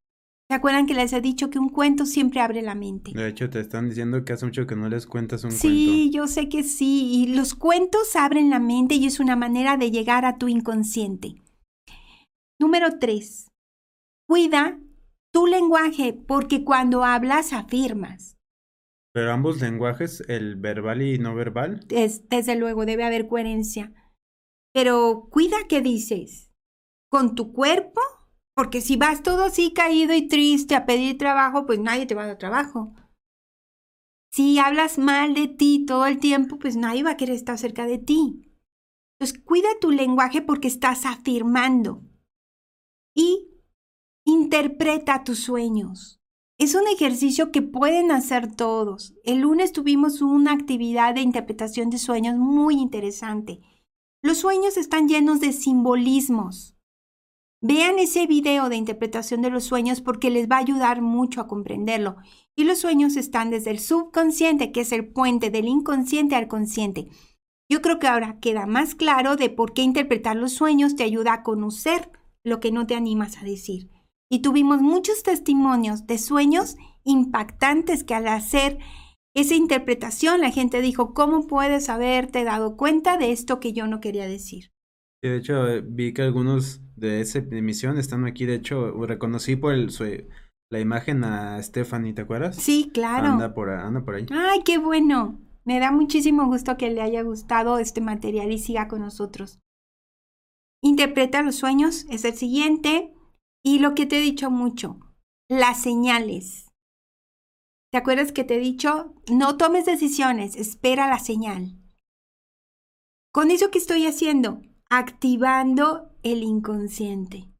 ¿Se 0.47 0.55
acuerdan 0.55 0.85
que 0.85 0.93
les 0.93 1.11
he 1.11 1.21
dicho 1.21 1.49
que 1.49 1.57
un 1.57 1.69
cuento 1.69 2.05
siempre 2.05 2.39
abre 2.39 2.61
la 2.61 2.75
mente? 2.75 3.13
De 3.15 3.27
hecho, 3.27 3.49
te 3.49 3.59
están 3.59 3.89
diciendo 3.89 4.23
que 4.23 4.33
hace 4.33 4.45
mucho 4.45 4.67
que 4.67 4.75
no 4.75 4.87
les 4.87 5.07
cuentas 5.07 5.43
un 5.43 5.49
cuento. 5.49 5.67
Sí, 5.67 6.11
yo 6.13 6.27
sé 6.27 6.49
que 6.49 6.61
sí. 6.61 7.11
Y 7.13 7.35
los 7.35 7.55
cuentos 7.55 8.15
abren 8.15 8.51
la 8.51 8.59
mente 8.59 8.93
y 8.93 9.07
es 9.07 9.19
una 9.19 9.35
manera 9.35 9.75
de 9.75 9.89
llegar 9.89 10.23
a 10.23 10.37
tu 10.37 10.47
inconsciente. 10.47 11.41
Número 12.59 12.99
tres. 12.99 13.47
Cuida 14.29 14.79
tu 15.37 15.45
lenguaje 15.45 16.13
porque 16.13 16.63
cuando 16.63 17.03
hablas 17.03 17.53
afirmas. 17.53 18.37
Pero 19.13 19.31
ambos 19.31 19.61
lenguajes, 19.61 20.23
el 20.27 20.55
verbal 20.55 21.03
y 21.03 21.19
no 21.19 21.35
verbal. 21.35 21.85
desde 21.87 22.55
luego, 22.55 22.87
debe 22.87 23.03
haber 23.03 23.27
coherencia. 23.27 23.93
Pero 24.73 25.27
cuida 25.29 25.57
qué 25.69 25.81
dices 25.81 26.51
con 27.11 27.35
tu 27.35 27.53
cuerpo, 27.53 28.01
porque 28.55 28.81
si 28.81 28.97
vas 28.97 29.21
todo 29.21 29.43
así 29.43 29.73
caído 29.73 30.15
y 30.15 30.27
triste 30.27 30.73
a 30.73 30.87
pedir 30.87 31.19
trabajo, 31.19 31.67
pues 31.67 31.77
nadie 31.77 32.07
te 32.07 32.15
va 32.15 32.23
a 32.23 32.27
dar 32.29 32.39
trabajo. 32.39 32.95
Si 34.31 34.57
hablas 34.57 34.97
mal 34.97 35.35
de 35.35 35.47
ti 35.47 35.85
todo 35.85 36.07
el 36.07 36.17
tiempo, 36.17 36.57
pues 36.57 36.75
nadie 36.75 37.03
va 37.03 37.11
a 37.11 37.17
querer 37.17 37.35
estar 37.35 37.59
cerca 37.59 37.85
de 37.85 37.99
ti. 37.99 38.57
Entonces, 39.19 39.43
cuida 39.45 39.69
tu 39.79 39.91
lenguaje 39.91 40.41
porque 40.41 40.67
estás 40.67 41.05
afirmando. 41.05 42.01
Y 43.15 43.46
interpreta 44.27 45.23
tus 45.23 45.39
sueños. 45.39 46.19
Es 46.57 46.75
un 46.75 46.85
ejercicio 46.87 47.49
que 47.49 47.61
pueden 47.61 48.11
hacer 48.11 48.53
todos. 48.53 49.13
El 49.23 49.39
lunes 49.39 49.71
tuvimos 49.71 50.21
una 50.21 50.51
actividad 50.51 51.15
de 51.15 51.21
interpretación 51.21 51.89
de 51.89 51.97
sueños 51.97 52.35
muy 52.35 52.75
interesante. 52.75 53.61
Los 54.21 54.39
sueños 54.39 54.75
están 54.75 55.07
llenos 55.07 55.39
de 55.39 55.53
simbolismos. 55.53 56.75
Vean 57.61 57.99
ese 57.99 58.27
video 58.27 58.67
de 58.67 58.75
interpretación 58.75 59.41
de 59.41 59.49
los 59.49 59.63
sueños 59.63 60.01
porque 60.01 60.29
les 60.29 60.49
va 60.51 60.57
a 60.57 60.59
ayudar 60.59 61.01
mucho 61.01 61.39
a 61.39 61.47
comprenderlo. 61.47 62.17
Y 62.53 62.65
los 62.65 62.79
sueños 62.79 63.15
están 63.15 63.49
desde 63.49 63.71
el 63.71 63.79
subconsciente, 63.79 64.73
que 64.73 64.81
es 64.81 64.91
el 64.91 65.07
puente 65.07 65.51
del 65.51 65.69
inconsciente 65.69 66.35
al 66.35 66.49
consciente. 66.49 67.07
Yo 67.69 67.81
creo 67.81 67.97
que 67.97 68.07
ahora 68.07 68.39
queda 68.41 68.65
más 68.65 68.93
claro 68.93 69.37
de 69.37 69.49
por 69.49 69.71
qué 69.71 69.83
interpretar 69.83 70.35
los 70.35 70.51
sueños 70.51 70.97
te 70.97 71.03
ayuda 71.03 71.31
a 71.31 71.43
conocer 71.43 72.11
lo 72.43 72.59
que 72.59 72.73
no 72.73 72.87
te 72.87 72.95
animas 72.95 73.37
a 73.37 73.45
decir. 73.45 73.89
Y 74.29 74.41
tuvimos 74.41 74.81
muchos 74.81 75.23
testimonios 75.23 76.05
de 76.05 76.17
sueños 76.17 76.75
impactantes 77.03 78.03
que 78.03 78.13
al 78.13 78.27
hacer 78.27 78.79
esa 79.33 79.55
interpretación 79.55 80.41
la 80.41 80.51
gente 80.51 80.81
dijo, 80.81 81.13
¿cómo 81.13 81.47
puedes 81.47 81.89
haberte 81.89 82.43
dado 82.43 82.75
cuenta 82.75 83.17
de 83.17 83.31
esto 83.31 83.59
que 83.59 83.71
yo 83.71 83.87
no 83.87 83.99
quería 83.99 84.27
decir? 84.27 84.71
de 85.21 85.37
hecho, 85.37 85.67
eh, 85.67 85.81
vi 85.81 86.13
que 86.13 86.21
algunos 86.21 86.81
de 86.95 87.21
esa 87.21 87.39
emisión 87.39 87.97
están 87.97 88.25
aquí. 88.25 88.45
De 88.45 88.55
hecho, 88.55 88.91
reconocí 89.05 89.55
por 89.55 89.73
el, 89.73 89.89
la 90.69 90.79
imagen 90.79 91.23
a 91.23 91.61
Stephanie, 91.61 92.13
¿te 92.13 92.21
acuerdas? 92.21 92.55
Sí, 92.55 92.91
claro. 92.93 93.27
Anda 93.27 93.53
por, 93.53 93.69
anda 93.69 94.03
por 94.03 94.15
ahí. 94.15 94.25
Ay, 94.31 94.61
qué 94.63 94.77
bueno. 94.77 95.39
Me 95.65 95.79
da 95.79 95.91
muchísimo 95.91 96.45
gusto 96.45 96.77
que 96.77 96.89
le 96.89 97.01
haya 97.01 97.23
gustado 97.23 97.77
este 97.77 97.99
material 97.99 98.51
y 98.51 98.57
siga 98.57 98.87
con 98.87 99.01
nosotros. 99.01 99.59
Interpreta 100.81 101.41
los 101.41 101.55
sueños 101.55 102.05
es 102.09 102.23
el 102.23 102.33
siguiente. 102.33 103.13
Y 103.67 103.79
lo 103.79 103.95
que 103.95 104.05
te 104.05 104.19
he 104.19 104.21
dicho 104.21 104.49
mucho, 104.49 104.97
las 105.49 105.81
señales. 105.81 106.71
¿Te 107.91 107.97
acuerdas 107.97 108.31
que 108.31 108.45
te 108.45 108.55
he 108.55 108.59
dicho? 108.59 109.13
No 109.29 109.57
tomes 109.57 109.85
decisiones, 109.85 110.55
espera 110.55 111.09
la 111.09 111.19
señal. 111.19 111.77
Con 113.33 113.51
eso 113.51 113.69
que 113.69 113.77
estoy 113.77 114.05
haciendo, 114.05 114.61
activando 114.89 116.15
el 116.23 116.43
inconsciente. 116.43 117.51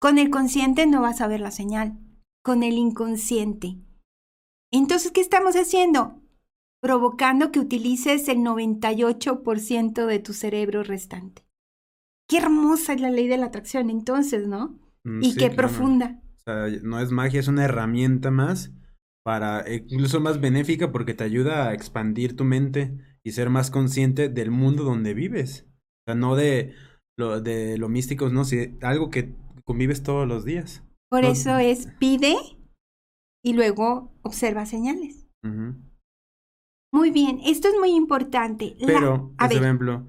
Con 0.00 0.16
el 0.16 0.30
consciente 0.30 0.86
no 0.86 1.02
vas 1.02 1.20
a 1.20 1.28
ver 1.28 1.40
la 1.40 1.50
señal, 1.50 1.98
con 2.42 2.62
el 2.62 2.78
inconsciente. 2.78 3.76
Entonces, 4.72 5.12
¿qué 5.12 5.20
estamos 5.20 5.56
haciendo? 5.56 6.22
Provocando 6.80 7.52
que 7.52 7.60
utilices 7.60 8.28
el 8.28 8.38
98% 8.38 10.06
de 10.06 10.18
tu 10.20 10.32
cerebro 10.32 10.82
restante. 10.82 11.44
Qué 12.30 12.38
hermosa 12.38 12.94
es 12.94 13.02
la 13.02 13.10
ley 13.10 13.28
de 13.28 13.36
la 13.36 13.44
atracción 13.44 13.90
entonces, 13.90 14.48
¿no? 14.48 14.82
Mm, 15.04 15.22
y 15.22 15.32
sí, 15.32 15.38
qué 15.38 15.46
claro. 15.50 15.56
profunda. 15.56 16.22
O 16.38 16.42
sea, 16.44 16.66
no 16.82 17.00
es 17.00 17.10
magia, 17.10 17.40
es 17.40 17.48
una 17.48 17.64
herramienta 17.64 18.30
más 18.30 18.72
para, 19.24 19.60
eh, 19.62 19.84
incluso 19.88 20.20
más 20.20 20.40
benéfica 20.40 20.92
porque 20.92 21.14
te 21.14 21.24
ayuda 21.24 21.68
a 21.68 21.74
expandir 21.74 22.36
tu 22.36 22.44
mente 22.44 22.98
y 23.22 23.32
ser 23.32 23.48
más 23.50 23.70
consciente 23.70 24.28
del 24.28 24.50
mundo 24.50 24.84
donde 24.84 25.14
vives. 25.14 25.66
O 26.06 26.10
sea, 26.10 26.14
no 26.14 26.36
de 26.36 26.74
lo, 27.18 27.40
de 27.40 27.78
lo 27.78 27.88
místico, 27.88 28.28
no, 28.28 28.44
sí, 28.44 28.76
algo 28.82 29.08
que 29.10 29.34
convives 29.64 30.02
todos 30.02 30.28
los 30.28 30.44
días. 30.44 30.82
Por 31.10 31.22
No- 31.22 31.28
eso 31.28 31.56
es 31.58 31.86
pide 31.98 32.36
y 33.42 33.54
luego 33.54 34.12
observa 34.22 34.66
señales. 34.66 35.26
Muy 36.92 37.10
bien, 37.10 37.40
esto 37.44 37.68
es 37.68 37.74
muy 37.78 37.90
importante. 37.94 38.76
La- 38.78 38.86
Pero, 38.86 39.34
a 39.38 39.44
por 39.46 39.54
ver, 39.54 39.62
ejemplo, 39.62 40.08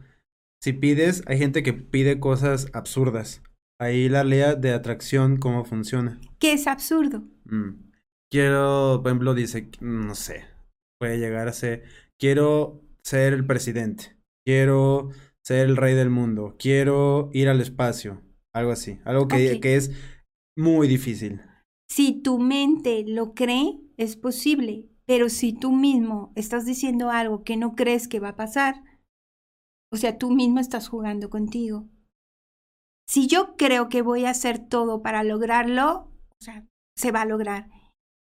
si 0.62 0.74
pides, 0.74 1.24
hay 1.28 1.38
gente 1.38 1.64
que 1.64 1.74
pide 1.74 2.20
cosas 2.20 2.68
absurdas. 2.74 3.42
Ahí 3.80 4.08
la 4.10 4.24
ley 4.24 4.42
de 4.58 4.74
atracción, 4.74 5.38
¿cómo 5.38 5.66
funciona? 5.66 6.20
que 6.40 6.54
es 6.54 6.68
absurdo. 6.68 7.24
Mm. 7.46 7.92
Quiero, 8.32 9.00
por 9.02 9.12
ejemplo, 9.12 9.34
dice, 9.34 9.72
no 9.82 10.14
sé, 10.14 10.46
puede 11.00 11.18
llegar 11.18 11.48
a 11.48 11.54
ser, 11.54 11.84
quiero 12.20 12.84
ser 13.04 13.34
el 13.34 13.46
presidente, 13.46 14.18
quiero 14.46 15.10
ser 15.44 15.66
el 15.66 15.78
rey 15.78 15.96
del 15.96 16.10
mundo, 16.10 16.56
quiero 16.60 17.30
ir 17.34 17.50
al 17.50 17.62
espacio, 17.62 18.22
algo 18.54 18.72
así, 18.72 19.00
algo 19.06 19.28
que, 19.28 19.60
que 19.60 19.76
es 19.76 19.92
muy 20.58 20.88
difícil. 20.88 21.42
Si 21.90 22.22
tu 22.22 22.40
mente 22.40 23.04
lo 23.08 23.34
cree, 23.34 23.80
es 23.98 24.16
posible, 24.16 24.90
pero 25.06 25.30
si 25.30 25.54
tú 25.54 25.72
mismo 25.72 26.34
estás 26.36 26.66
diciendo 26.66 27.10
algo 27.10 27.44
que 27.44 27.58
no 27.58 27.76
crees 27.76 28.08
que 28.08 28.20
va 28.20 28.30
a 28.30 28.36
pasar, 28.36 28.84
o 29.92 29.98
sea, 29.98 30.18
tú 30.18 30.32
mismo 30.32 30.60
estás 30.60 30.90
jugando 30.90 31.30
contigo. 31.30 31.88
Si 33.08 33.28
yo 33.28 33.56
creo 33.56 33.90
que 33.90 34.02
voy 34.02 34.26
a 34.26 34.32
hacer 34.32 34.60
todo 34.60 35.02
para 35.02 35.24
lograrlo, 35.24 36.12
o 36.32 36.44
sea, 36.44 36.66
se 36.96 37.12
va 37.12 37.22
a 37.22 37.26
lograr. 37.26 37.70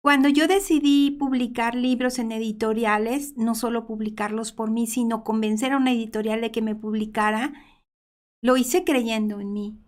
Cuando 0.03 0.29
yo 0.29 0.49
decidí 0.49 1.11
publicar 1.11 1.75
libros 1.75 2.19
en 2.19 2.33
editoriales, 2.33 3.37
no 3.37 3.55
solo 3.55 3.87
publicarlos 3.87 4.53
por 4.53 4.71
mí, 4.71 4.87
sino 4.87 5.25
convencer 5.25 5.73
a 5.73 5.77
una 5.77 5.93
editorial 5.93 6.41
de 6.41 6.51
que 6.51 6.63
me 6.63 6.75
publicara, 6.75 7.53
lo 8.43 8.57
hice 8.57 8.85
creyendo 8.85 9.41
en 9.41 9.53
mí. 9.53 9.79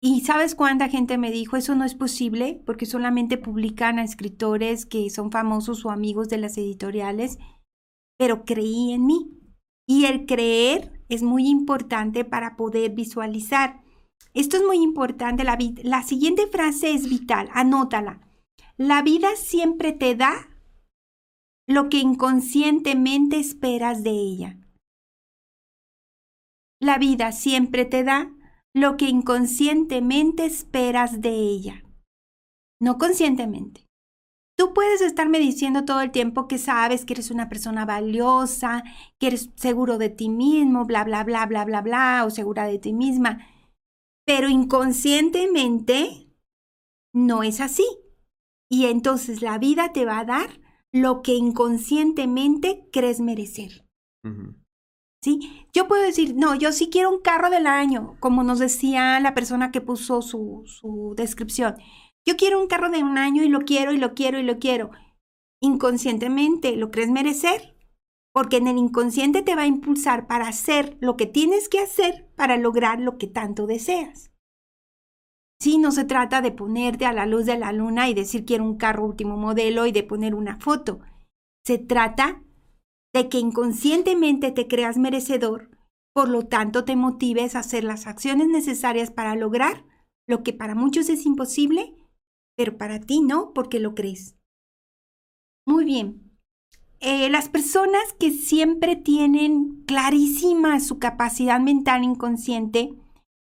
¿Y 0.00 0.22
sabes 0.22 0.54
cuánta 0.54 0.88
gente 0.88 1.16
me 1.16 1.30
dijo 1.30 1.56
eso 1.56 1.74
no 1.74 1.84
es 1.84 1.94
posible 1.94 2.60
porque 2.66 2.86
solamente 2.86 3.38
publican 3.38 3.98
a 3.98 4.04
escritores 4.04 4.84
que 4.84 5.08
son 5.10 5.30
famosos 5.30 5.84
o 5.84 5.90
amigos 5.90 6.28
de 6.28 6.38
las 6.38 6.58
editoriales? 6.58 7.38
Pero 8.18 8.44
creí 8.44 8.92
en 8.92 9.06
mí. 9.06 9.38
Y 9.88 10.06
el 10.06 10.26
creer 10.26 11.04
es 11.08 11.22
muy 11.22 11.48
importante 11.48 12.24
para 12.24 12.56
poder 12.56 12.92
visualizar. 12.92 13.82
Esto 14.34 14.56
es 14.56 14.62
muy 14.62 14.78
importante. 14.78 15.44
La, 15.44 16.02
siguiente 16.02 16.46
frase 16.46 16.92
es 16.92 17.08
vital. 17.08 17.48
Anótala. 17.52 18.20
La 18.76 19.02
vida 19.02 19.36
siempre 19.36 19.92
te 19.92 20.14
da 20.14 20.48
lo 21.68 21.88
que 21.88 21.98
inconscientemente 21.98 23.38
esperas 23.38 24.02
de 24.02 24.10
ella. 24.10 24.58
La 26.80 26.98
vida 26.98 27.32
siempre 27.32 27.84
te 27.84 28.02
da 28.02 28.32
lo 28.74 28.96
que 28.96 29.08
inconscientemente 29.08 30.46
esperas 30.46 31.20
de 31.20 31.30
ella. 31.30 31.84
No 32.80 32.98
conscientemente. 32.98 33.86
Tú 34.56 34.74
puedes 34.74 35.00
estarme 35.00 35.38
diciendo 35.38 35.84
todo 35.84 36.00
el 36.00 36.10
tiempo 36.10 36.48
que 36.48 36.58
sabes 36.58 37.04
que 37.04 37.14
eres 37.14 37.30
una 37.30 37.48
persona 37.48 37.84
valiosa, 37.84 38.82
que 39.18 39.28
eres 39.28 39.50
seguro 39.56 39.98
de 39.98 40.08
ti 40.08 40.28
mismo, 40.28 40.84
bla, 40.84 41.04
bla, 41.04 41.24
bla, 41.24 41.46
bla, 41.46 41.64
bla, 41.64 41.80
bla, 41.80 42.24
o 42.26 42.30
segura 42.30 42.64
de 42.64 42.78
ti 42.78 42.92
misma. 42.92 43.46
Pero 44.24 44.48
inconscientemente 44.48 46.32
no 47.14 47.42
es 47.42 47.60
así. 47.60 47.86
Y 48.70 48.86
entonces 48.86 49.42
la 49.42 49.58
vida 49.58 49.92
te 49.92 50.04
va 50.04 50.20
a 50.20 50.24
dar 50.24 50.60
lo 50.92 51.22
que 51.22 51.34
inconscientemente 51.34 52.88
crees 52.92 53.20
merecer. 53.20 53.86
¿Sí? 55.24 55.66
Yo 55.72 55.88
puedo 55.88 56.02
decir, 56.02 56.34
no, 56.36 56.54
yo 56.54 56.72
sí 56.72 56.88
quiero 56.90 57.10
un 57.10 57.20
carro 57.20 57.50
del 57.50 57.66
año, 57.66 58.16
como 58.20 58.42
nos 58.42 58.58
decía 58.58 59.20
la 59.20 59.34
persona 59.34 59.70
que 59.70 59.80
puso 59.80 60.22
su, 60.22 60.62
su 60.66 61.14
descripción. 61.16 61.76
Yo 62.26 62.36
quiero 62.36 62.60
un 62.60 62.68
carro 62.68 62.90
de 62.90 63.02
un 63.02 63.18
año 63.18 63.42
y 63.42 63.48
lo 63.48 63.60
quiero 63.60 63.92
y 63.92 63.98
lo 63.98 64.14
quiero 64.14 64.38
y 64.38 64.42
lo 64.42 64.58
quiero. 64.58 64.90
Inconscientemente, 65.60 66.76
¿lo 66.76 66.90
crees 66.90 67.10
merecer? 67.10 67.71
Porque 68.32 68.56
en 68.56 68.66
el 68.66 68.78
inconsciente 68.78 69.42
te 69.42 69.54
va 69.54 69.62
a 69.62 69.66
impulsar 69.66 70.26
para 70.26 70.48
hacer 70.48 70.96
lo 71.00 71.16
que 71.16 71.26
tienes 71.26 71.68
que 71.68 71.80
hacer 71.80 72.28
para 72.34 72.56
lograr 72.56 73.00
lo 73.00 73.18
que 73.18 73.26
tanto 73.26 73.66
deseas. 73.66 74.32
Sí, 75.60 75.78
no 75.78 75.92
se 75.92 76.04
trata 76.04 76.40
de 76.40 76.50
ponerte 76.50 77.06
a 77.06 77.12
la 77.12 77.24
luz 77.24 77.46
de 77.46 77.56
la 77.56 77.72
luna 77.72 78.08
y 78.08 78.14
decir 78.14 78.44
quiero 78.44 78.64
un 78.64 78.76
carro 78.76 79.04
último 79.04 79.36
modelo 79.36 79.86
y 79.86 79.92
de 79.92 80.02
poner 80.02 80.34
una 80.34 80.58
foto. 80.58 81.00
Se 81.64 81.78
trata 81.78 82.42
de 83.14 83.28
que 83.28 83.38
inconscientemente 83.38 84.50
te 84.50 84.66
creas 84.66 84.98
merecedor, 84.98 85.70
por 86.12 86.28
lo 86.28 86.46
tanto 86.46 86.84
te 86.84 86.96
motives 86.96 87.54
a 87.54 87.60
hacer 87.60 87.84
las 87.84 88.06
acciones 88.06 88.48
necesarias 88.48 89.10
para 89.10 89.36
lograr 89.36 89.84
lo 90.26 90.42
que 90.42 90.52
para 90.52 90.74
muchos 90.74 91.08
es 91.08 91.26
imposible, 91.26 91.94
pero 92.56 92.76
para 92.76 93.00
ti 93.00 93.20
no, 93.20 93.52
porque 93.52 93.78
lo 93.78 93.94
crees. 93.94 94.36
Muy 95.64 95.84
bien. 95.84 96.31
Eh, 97.04 97.28
las 97.30 97.48
personas 97.48 98.12
que 98.20 98.30
siempre 98.30 98.94
tienen 98.94 99.82
clarísima 99.86 100.78
su 100.78 101.00
capacidad 101.00 101.58
mental 101.58 102.04
inconsciente, 102.04 102.94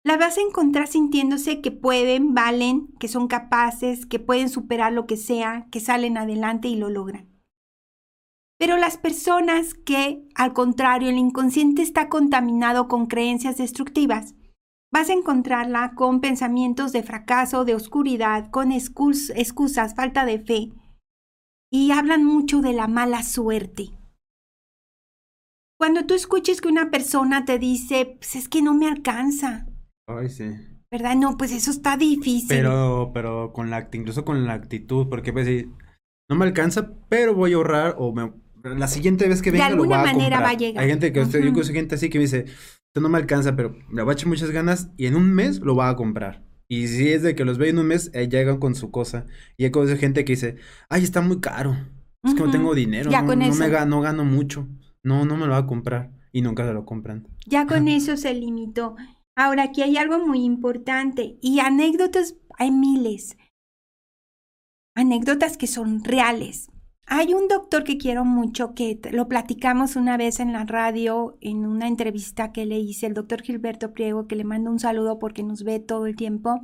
la 0.02 0.16
vas 0.16 0.36
a 0.36 0.40
encontrar 0.40 0.88
sintiéndose 0.88 1.60
que 1.60 1.70
pueden, 1.70 2.34
valen, 2.34 2.88
que 2.98 3.06
son 3.06 3.28
capaces, 3.28 4.04
que 4.04 4.18
pueden 4.18 4.48
superar 4.48 4.92
lo 4.92 5.06
que 5.06 5.16
sea, 5.16 5.68
que 5.70 5.78
salen 5.78 6.18
adelante 6.18 6.66
y 6.66 6.74
lo 6.74 6.90
logran. 6.90 7.28
Pero 8.58 8.78
las 8.78 8.98
personas 8.98 9.74
que, 9.74 10.26
al 10.34 10.52
contrario, 10.52 11.08
el 11.10 11.18
inconsciente 11.18 11.82
está 11.82 12.08
contaminado 12.08 12.88
con 12.88 13.06
creencias 13.06 13.58
destructivas, 13.58 14.34
vas 14.90 15.08
a 15.08 15.12
encontrarla 15.12 15.92
con 15.94 16.20
pensamientos 16.20 16.90
de 16.90 17.04
fracaso, 17.04 17.64
de 17.64 17.76
oscuridad, 17.76 18.50
con 18.50 18.72
excus 18.72 19.30
excusas, 19.30 19.94
falta 19.94 20.24
de 20.24 20.40
fe, 20.40 20.72
y 21.70 21.90
hablan 21.90 22.24
mucho 22.24 22.60
de 22.60 22.72
la 22.72 22.86
mala 22.88 23.22
suerte. 23.22 23.90
Cuando 25.78 26.06
tú 26.06 26.14
escuches 26.14 26.60
que 26.60 26.68
una 26.68 26.90
persona 26.90 27.44
te 27.44 27.58
dice, 27.58 28.16
pues 28.18 28.36
es 28.36 28.48
que 28.48 28.62
no 28.62 28.72
me 28.74 28.88
alcanza, 28.88 29.66
Ay, 30.06 30.30
sí. 30.30 30.44
¿verdad? 30.90 31.16
No, 31.16 31.36
pues 31.36 31.52
eso 31.52 31.70
está 31.70 31.96
difícil. 31.96 32.48
Pero, 32.48 33.10
pero 33.12 33.52
con 33.52 33.68
la, 33.68 33.88
incluso 33.92 34.24
con 34.24 34.46
la 34.46 34.54
actitud, 34.54 35.08
porque 35.08 35.32
pues 35.32 35.46
sí, 35.46 35.70
no 36.30 36.36
me 36.36 36.46
alcanza, 36.46 36.92
pero 37.08 37.34
voy 37.34 37.52
a 37.52 37.56
ahorrar 37.56 37.96
o 37.98 38.12
me, 38.14 38.32
la 38.64 38.88
siguiente 38.88 39.28
vez 39.28 39.42
que 39.42 39.50
De 39.50 39.58
venga 39.58 39.68
lo 39.68 39.82
alguna 39.82 39.98
voy 39.98 40.08
a 40.08 40.12
manera 40.12 40.36
comprar. 40.38 40.42
va 40.44 40.50
a 40.50 40.54
llegar. 40.54 40.82
Hay 40.84 40.88
gente 40.90 41.12
que, 41.12 41.20
usted, 41.20 41.40
yo 41.40 41.46
Ujú. 41.46 41.54
conozco 41.54 41.74
gente 41.74 41.94
así 41.96 42.08
que 42.08 42.18
me 42.18 42.22
dice, 42.24 42.44
esto 42.46 43.00
no 43.00 43.08
me 43.10 43.18
alcanza, 43.18 43.54
pero 43.54 43.76
le 43.92 44.02
voy 44.02 44.12
a 44.12 44.14
echar 44.14 44.28
muchas 44.28 44.50
ganas 44.50 44.88
y 44.96 45.06
en 45.06 45.14
un 45.16 45.34
mes 45.34 45.60
lo 45.60 45.76
va 45.76 45.90
a 45.90 45.96
comprar. 45.96 46.45
Y 46.68 46.88
si 46.88 47.08
es 47.08 47.22
de 47.22 47.34
que 47.34 47.44
los 47.44 47.58
ve 47.58 47.68
en 47.68 47.78
un 47.78 47.86
mes, 47.86 48.10
eh, 48.12 48.28
llegan 48.28 48.58
con 48.58 48.74
su 48.74 48.90
cosa. 48.90 49.26
Y 49.56 49.64
hay 49.64 49.70
conozco 49.70 49.96
gente 49.96 50.24
que 50.24 50.32
dice, 50.32 50.56
ay, 50.88 51.04
está 51.04 51.20
muy 51.20 51.40
caro. 51.40 51.76
Es 52.24 52.34
que 52.34 52.40
no 52.42 52.50
tengo 52.50 52.74
dinero, 52.74 53.08
Ya 53.10 53.22
no, 53.22 53.28
con 53.28 53.38
no 53.38 53.44
eso. 53.44 53.58
me 53.58 53.68
gano, 53.68 53.96
no 53.96 54.00
gano 54.00 54.24
mucho. 54.24 54.66
No, 55.04 55.24
no 55.24 55.36
me 55.36 55.46
lo 55.46 55.52
va 55.52 55.58
a 55.58 55.66
comprar. 55.66 56.10
Y 56.32 56.42
nunca 56.42 56.66
se 56.66 56.72
lo 56.72 56.84
compran. 56.84 57.28
Ya 57.46 57.66
con 57.66 57.86
eso 57.86 58.16
se 58.16 58.34
limitó. 58.34 58.96
Ahora, 59.36 59.64
aquí 59.64 59.82
hay 59.82 59.96
algo 59.96 60.26
muy 60.26 60.42
importante 60.42 61.38
y 61.40 61.60
anécdotas 61.60 62.34
hay 62.58 62.72
miles. 62.72 63.36
Anécdotas 64.96 65.56
que 65.56 65.66
son 65.66 66.02
reales. 66.02 66.68
Hay 67.08 67.34
un 67.34 67.46
doctor 67.46 67.84
que 67.84 67.98
quiero 67.98 68.24
mucho 68.24 68.74
que 68.74 69.00
lo 69.12 69.28
platicamos 69.28 69.94
una 69.94 70.16
vez 70.16 70.40
en 70.40 70.52
la 70.52 70.64
radio 70.64 71.38
en 71.40 71.64
una 71.64 71.86
entrevista 71.86 72.50
que 72.50 72.66
le 72.66 72.80
hice, 72.80 73.06
el 73.06 73.14
doctor 73.14 73.42
Gilberto 73.42 73.92
Priego, 73.92 74.26
que 74.26 74.34
le 74.34 74.42
mando 74.42 74.72
un 74.72 74.80
saludo 74.80 75.20
porque 75.20 75.44
nos 75.44 75.62
ve 75.62 75.78
todo 75.78 76.06
el 76.06 76.16
tiempo. 76.16 76.60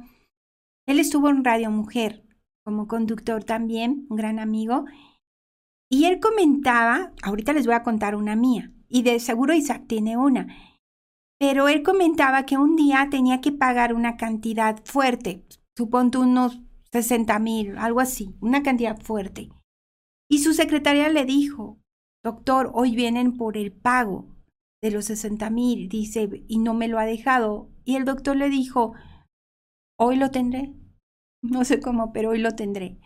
Él 0.87 0.99
estuvo 0.99 1.29
en 1.29 1.45
Radio 1.45 1.71
Mujer 1.71 2.25
como 2.65 2.89
conductor 2.89 3.45
también, 3.45 4.07
un 4.11 4.17
gran 4.17 4.41
amigo. 4.41 4.85
Y 5.89 6.07
él 6.07 6.19
comentaba, 6.19 7.13
ahorita 7.23 7.53
les 7.53 7.67
voy 7.67 7.75
a 7.77 7.85
contar 7.85 8.17
una 8.17 8.35
mía, 8.35 8.73
y 8.89 9.03
de 9.03 9.21
seguro 9.21 9.55
Isaac 9.55 9.85
tiene 9.87 10.17
una, 10.17 10.49
pero 11.39 11.69
él 11.69 11.83
comentaba 11.83 12.47
que 12.47 12.57
un 12.57 12.77
día 12.77 13.09
tenía 13.11 13.41
que 13.41 13.53
pagar 13.53 13.95
una 13.95 14.17
cantidad 14.17 14.83
fuerte, 14.85 15.45
suponte 15.77 16.19
unos 16.19 16.61
60 16.93 17.39
mil, 17.39 17.79
algo 17.79 18.01
así, 18.01 18.35
una 18.41 18.63
cantidad 18.63 18.99
fuerte. 19.01 19.51
Y 20.33 20.39
su 20.39 20.55
secretaria 20.55 21.11
le 21.11 21.27
dijo, 21.27 21.79
doctor, 22.25 22.71
hoy 22.73 22.97
vienen 22.97 23.37
por 23.37 23.59
el 23.59 23.71
pago 23.71 24.35
de 24.83 24.91
los 24.91 25.05
60 25.05 25.51
mil, 25.51 25.91
dice, 25.91 26.27
y 26.49 26.59
no 26.59 26.73
me 26.73 26.89
lo 26.89 26.99
ha 26.99 27.05
dejado. 27.05 27.69
Y 27.85 27.97
el 27.97 28.07
doctor 28.07 28.37
le 28.37 28.49
dijo, 28.49 28.95
hoy 30.01 30.17
lo 30.17 30.31
tendré. 30.31 30.73
No 31.43 31.67
sé 31.67 31.81
cómo, 31.81 32.15
pero 32.15 32.31
hoy 32.31 32.39
lo 32.39 32.53
tendré. 32.53 32.99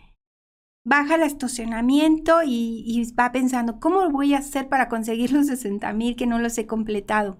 Baja 0.87 1.16
el 1.16 1.24
estacionamiento 1.24 2.45
y, 2.45 2.85
y 2.87 3.12
va 3.14 3.33
pensando, 3.33 3.81
¿cómo 3.81 4.09
voy 4.09 4.35
a 4.35 4.39
hacer 4.39 4.68
para 4.68 4.89
conseguir 4.89 5.33
los 5.33 5.49
60 5.49 5.93
mil 5.95 6.14
que 6.14 6.29
no 6.29 6.39
los 6.39 6.57
he 6.59 6.68
completado? 6.68 7.39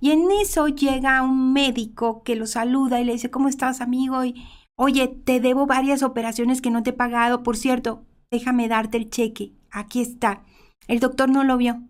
Y 0.00 0.12
en 0.12 0.30
eso 0.30 0.66
llega 0.68 1.20
un 1.20 1.52
médico 1.52 2.22
que 2.22 2.36
lo 2.36 2.46
saluda 2.46 3.02
y 3.02 3.04
le 3.04 3.12
dice, 3.12 3.30
¿cómo 3.30 3.50
estás, 3.50 3.82
amigo? 3.82 4.24
Y, 4.24 4.42
Oye, 4.82 5.08
te 5.08 5.40
debo 5.40 5.66
varias 5.66 6.02
operaciones 6.02 6.62
que 6.62 6.70
no 6.70 6.82
te 6.82 6.88
he 6.88 6.94
pagado. 6.94 7.42
Por 7.42 7.58
cierto, 7.58 8.06
déjame 8.30 8.68
darte 8.68 8.96
el 8.96 9.10
cheque. 9.10 9.52
Aquí 9.70 10.00
está. 10.00 10.44
El 10.88 11.00
doctor 11.00 11.28
no 11.28 11.44
lo 11.44 11.56
vio. 11.56 11.82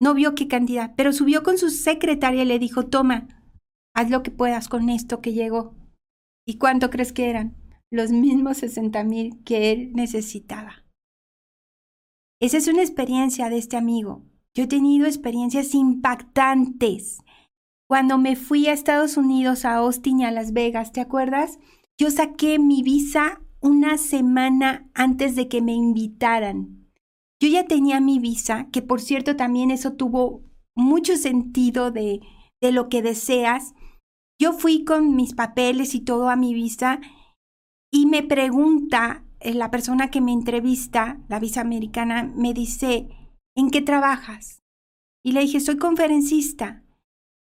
No 0.00 0.14
vio 0.14 0.34
qué 0.34 0.48
cantidad, 0.48 0.94
pero 0.96 1.12
subió 1.12 1.42
con 1.42 1.58
su 1.58 1.70
secretaria 1.70 2.42
y 2.42 2.46
le 2.46 2.58
dijo, 2.58 2.86
toma, 2.86 3.28
haz 3.94 4.10
lo 4.10 4.22
que 4.22 4.30
puedas 4.30 4.68
con 4.68 4.88
esto 4.88 5.20
que 5.20 5.32
llegó. 5.32 5.74
¿Y 6.46 6.58
cuánto 6.58 6.90
crees 6.90 7.12
que 7.12 7.30
eran? 7.30 7.56
Los 7.90 8.10
mismos 8.10 8.58
60 8.58 9.04
mil 9.04 9.42
que 9.44 9.70
él 9.70 9.92
necesitaba. 9.92 10.84
Esa 12.40 12.56
es 12.56 12.66
una 12.66 12.82
experiencia 12.82 13.48
de 13.48 13.58
este 13.58 13.76
amigo. 13.76 14.24
Yo 14.54 14.64
he 14.64 14.66
tenido 14.66 15.06
experiencias 15.06 15.74
impactantes. 15.74 17.20
Cuando 17.88 18.18
me 18.18 18.34
fui 18.34 18.66
a 18.66 18.72
Estados 18.72 19.16
Unidos, 19.16 19.64
a 19.64 19.76
Austin 19.76 20.20
y 20.20 20.24
a 20.24 20.32
Las 20.32 20.52
Vegas, 20.52 20.92
¿te 20.92 21.00
acuerdas? 21.00 21.58
Yo 21.98 22.10
saqué 22.10 22.58
mi 22.58 22.82
visa 22.82 23.40
una 23.62 23.96
semana 23.96 24.90
antes 24.92 25.36
de 25.36 25.48
que 25.48 25.62
me 25.62 25.72
invitaran. 25.72 26.90
Yo 27.40 27.48
ya 27.48 27.66
tenía 27.66 28.00
mi 28.00 28.18
visa, 28.18 28.68
que 28.72 28.82
por 28.82 29.00
cierto 29.00 29.36
también 29.36 29.70
eso 29.70 29.94
tuvo 29.94 30.42
mucho 30.74 31.16
sentido 31.16 31.90
de, 31.90 32.20
de 32.60 32.72
lo 32.72 32.88
que 32.88 33.02
deseas. 33.02 33.74
Yo 34.40 34.52
fui 34.52 34.84
con 34.84 35.16
mis 35.16 35.34
papeles 35.34 35.94
y 35.94 36.00
todo 36.00 36.28
a 36.28 36.36
mi 36.36 36.54
visa 36.54 37.00
y 37.92 38.06
me 38.06 38.22
pregunta 38.22 39.24
eh, 39.40 39.54
la 39.54 39.70
persona 39.70 40.10
que 40.10 40.20
me 40.20 40.32
entrevista, 40.32 41.20
la 41.28 41.38
visa 41.38 41.60
americana, 41.60 42.32
me 42.34 42.54
dice, 42.54 43.08
¿en 43.56 43.70
qué 43.70 43.82
trabajas? 43.82 44.62
Y 45.24 45.32
le 45.32 45.40
dije, 45.40 45.60
soy 45.60 45.76
conferencista. 45.76 46.84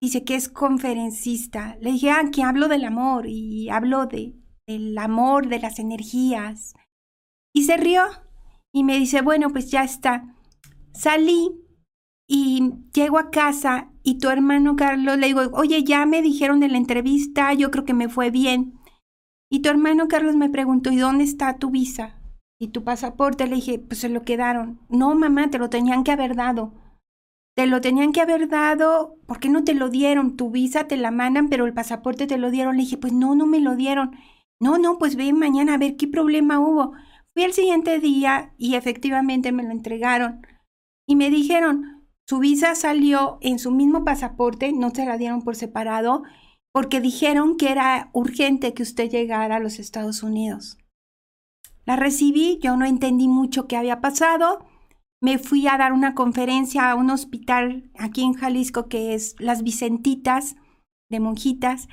Dice 0.01 0.23
que 0.23 0.35
es 0.35 0.47
conferencista. 0.47 1.77
Le 1.81 1.91
dije, 1.93 2.11
ah, 2.11 2.29
que 2.31 2.43
hablo 2.43 2.67
del 2.67 2.85
amor 2.85 3.25
y 3.27 3.69
hablo 3.69 4.05
de, 4.05 4.35
del 4.67 4.97
amor, 4.97 5.47
de 5.47 5.59
las 5.59 5.79
energías. 5.79 6.75
Y 7.53 7.63
se 7.63 7.77
rió 7.77 8.03
y 8.73 8.83
me 8.83 8.99
dice, 8.99 9.21
bueno, 9.21 9.49
pues 9.49 9.71
ya 9.71 9.83
está. 9.83 10.35
Salí 10.93 11.51
y 12.29 12.73
llego 12.93 13.17
a 13.17 13.31
casa 13.31 13.89
y 14.03 14.19
tu 14.19 14.29
hermano 14.29 14.75
Carlos 14.75 15.17
le 15.17 15.27
digo, 15.27 15.41
oye, 15.53 15.83
ya 15.83 16.05
me 16.05 16.21
dijeron 16.21 16.59
de 16.59 16.67
la 16.67 16.77
entrevista, 16.77 17.53
yo 17.53 17.71
creo 17.71 17.85
que 17.85 17.93
me 17.93 18.09
fue 18.09 18.29
bien. 18.29 18.79
Y 19.49 19.61
tu 19.61 19.69
hermano 19.69 20.09
Carlos 20.09 20.35
me 20.35 20.49
preguntó, 20.49 20.91
¿y 20.91 20.97
dónde 20.97 21.23
está 21.23 21.57
tu 21.57 21.71
visa? 21.71 22.19
¿Y 22.59 22.69
tu 22.69 22.83
pasaporte? 22.83 23.47
Le 23.47 23.55
dije, 23.55 23.79
pues 23.79 24.01
se 24.01 24.09
lo 24.09 24.23
quedaron. 24.23 24.81
No, 24.89 25.15
mamá, 25.15 25.49
te 25.49 25.57
lo 25.57 25.69
tenían 25.69 26.03
que 26.03 26.11
haber 26.11 26.35
dado. 26.35 26.73
Te 27.55 27.65
lo 27.65 27.79
tenían 27.81 28.11
que 28.11 28.21
haber 28.21 28.49
dado, 28.49 29.15
¿por 29.25 29.39
qué 29.39 29.49
no 29.49 29.63
te 29.63 29.73
lo 29.73 29.89
dieron? 29.89 30.35
Tu 30.35 30.51
visa 30.51 30.87
te 30.87 30.97
la 30.97 31.11
mandan, 31.11 31.49
pero 31.49 31.65
el 31.65 31.73
pasaporte 31.73 32.27
te 32.27 32.37
lo 32.37 32.51
dieron. 32.51 32.75
Le 32.75 32.83
dije, 32.83 32.97
pues 32.97 33.13
no, 33.13 33.35
no 33.35 33.47
me 33.47 33.61
lo 33.61 33.75
dieron. 33.75 34.11
No, 34.59 34.77
no, 34.77 34.97
pues 34.97 35.15
ve 35.15 35.31
mañana 35.33 35.75
a 35.75 35.77
ver 35.77 35.97
qué 35.97 36.07
problema 36.07 36.59
hubo. 36.59 36.93
Fui 37.33 37.43
el 37.43 37.53
siguiente 37.53 37.99
día 37.99 38.53
y 38.57 38.75
efectivamente 38.75 39.51
me 39.51 39.63
lo 39.63 39.71
entregaron. 39.71 40.41
Y 41.07 41.15
me 41.15 41.29
dijeron, 41.29 42.07
su 42.27 42.39
visa 42.39 42.75
salió 42.75 43.37
en 43.41 43.59
su 43.59 43.71
mismo 43.71 44.03
pasaporte, 44.03 44.73
no 44.73 44.89
se 44.89 45.05
la 45.05 45.17
dieron 45.17 45.43
por 45.43 45.55
separado, 45.55 46.23
porque 46.73 46.99
dijeron 46.99 47.57
que 47.57 47.71
era 47.71 48.09
urgente 48.13 48.73
que 48.73 48.83
usted 48.83 49.09
llegara 49.09 49.55
a 49.55 49.59
los 49.59 49.79
Estados 49.79 50.23
Unidos. 50.23 50.77
La 51.85 51.95
recibí, 51.95 52.59
yo 52.61 52.75
no 52.75 52.85
entendí 52.85 53.29
mucho 53.29 53.67
qué 53.67 53.77
había 53.77 54.01
pasado. 54.01 54.65
Me 55.21 55.37
fui 55.37 55.67
a 55.67 55.77
dar 55.77 55.93
una 55.93 56.15
conferencia 56.15 56.91
a 56.91 56.95
un 56.95 57.09
hospital 57.09 57.89
aquí 57.97 58.23
en 58.23 58.33
Jalisco 58.33 58.89
que 58.89 59.13
es 59.13 59.35
Las 59.39 59.63
Vicentitas 59.63 60.57
de 61.09 61.19
monjitas. 61.21 61.87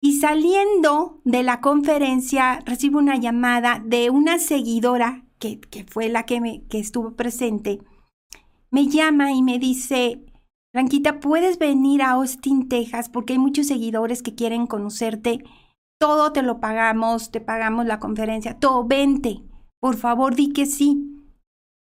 Y 0.00 0.18
saliendo 0.18 1.20
de 1.24 1.42
la 1.42 1.60
conferencia 1.60 2.60
recibo 2.64 2.98
una 2.98 3.16
llamada 3.16 3.82
de 3.84 4.08
una 4.08 4.38
seguidora 4.38 5.24
que, 5.38 5.60
fue 5.88 6.08
la 6.08 6.24
que, 6.24 6.40
me, 6.40 6.62
estuvo 6.70 7.16
presente. 7.16 7.80
Me 8.70 8.86
llama 8.86 9.32
y 9.32 9.42
me 9.42 9.58
dice, 9.58 10.24
Blanquita, 10.72 11.20
¿puedes 11.20 11.58
venir 11.58 12.02
a 12.02 12.12
Austin, 12.12 12.68
Texas? 12.68 13.08
Porque 13.08 13.34
hay 13.34 13.38
muchos 13.38 13.66
seguidores 13.66 14.22
que 14.22 14.34
quieren 14.34 14.66
conocerte. 14.66 15.44
Todo 15.98 16.32
te 16.32 16.42
lo 16.42 16.60
pagamos, 16.60 17.30
te 17.30 17.40
pagamos 17.40 17.84
la 17.84 17.98
conferencia, 17.98 18.58
todo, 18.58 18.84
vente. 18.84 19.42
Por 19.80 19.96
favor, 19.96 20.34
di 20.34 20.52
que 20.52 20.66
sí. 20.66 21.06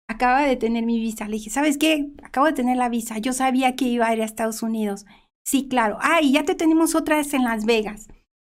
Acaba 0.09 0.41
de 0.41 0.57
tener 0.57 0.85
mi 0.85 0.99
visa. 0.99 1.25
Le 1.25 1.33
dije, 1.33 1.49
¿sabes 1.49 1.77
qué? 1.77 2.11
Acabo 2.23 2.47
de 2.47 2.53
tener 2.53 2.75
la 2.75 2.89
visa. 2.89 3.19
Yo 3.19 3.31
sabía 3.31 3.75
que 3.77 3.85
iba 3.85 4.07
a 4.07 4.13
ir 4.13 4.21
a 4.21 4.25
Estados 4.25 4.63
Unidos. 4.63 5.05
Sí, 5.43 5.67
claro. 5.67 5.97
Ay, 6.01 6.31
ya 6.31 6.43
te 6.43 6.55
tenemos 6.55 6.95
otra 6.95 7.17
vez 7.17 7.33
en 7.33 7.43
Las 7.43 7.65
Vegas. 7.65 8.07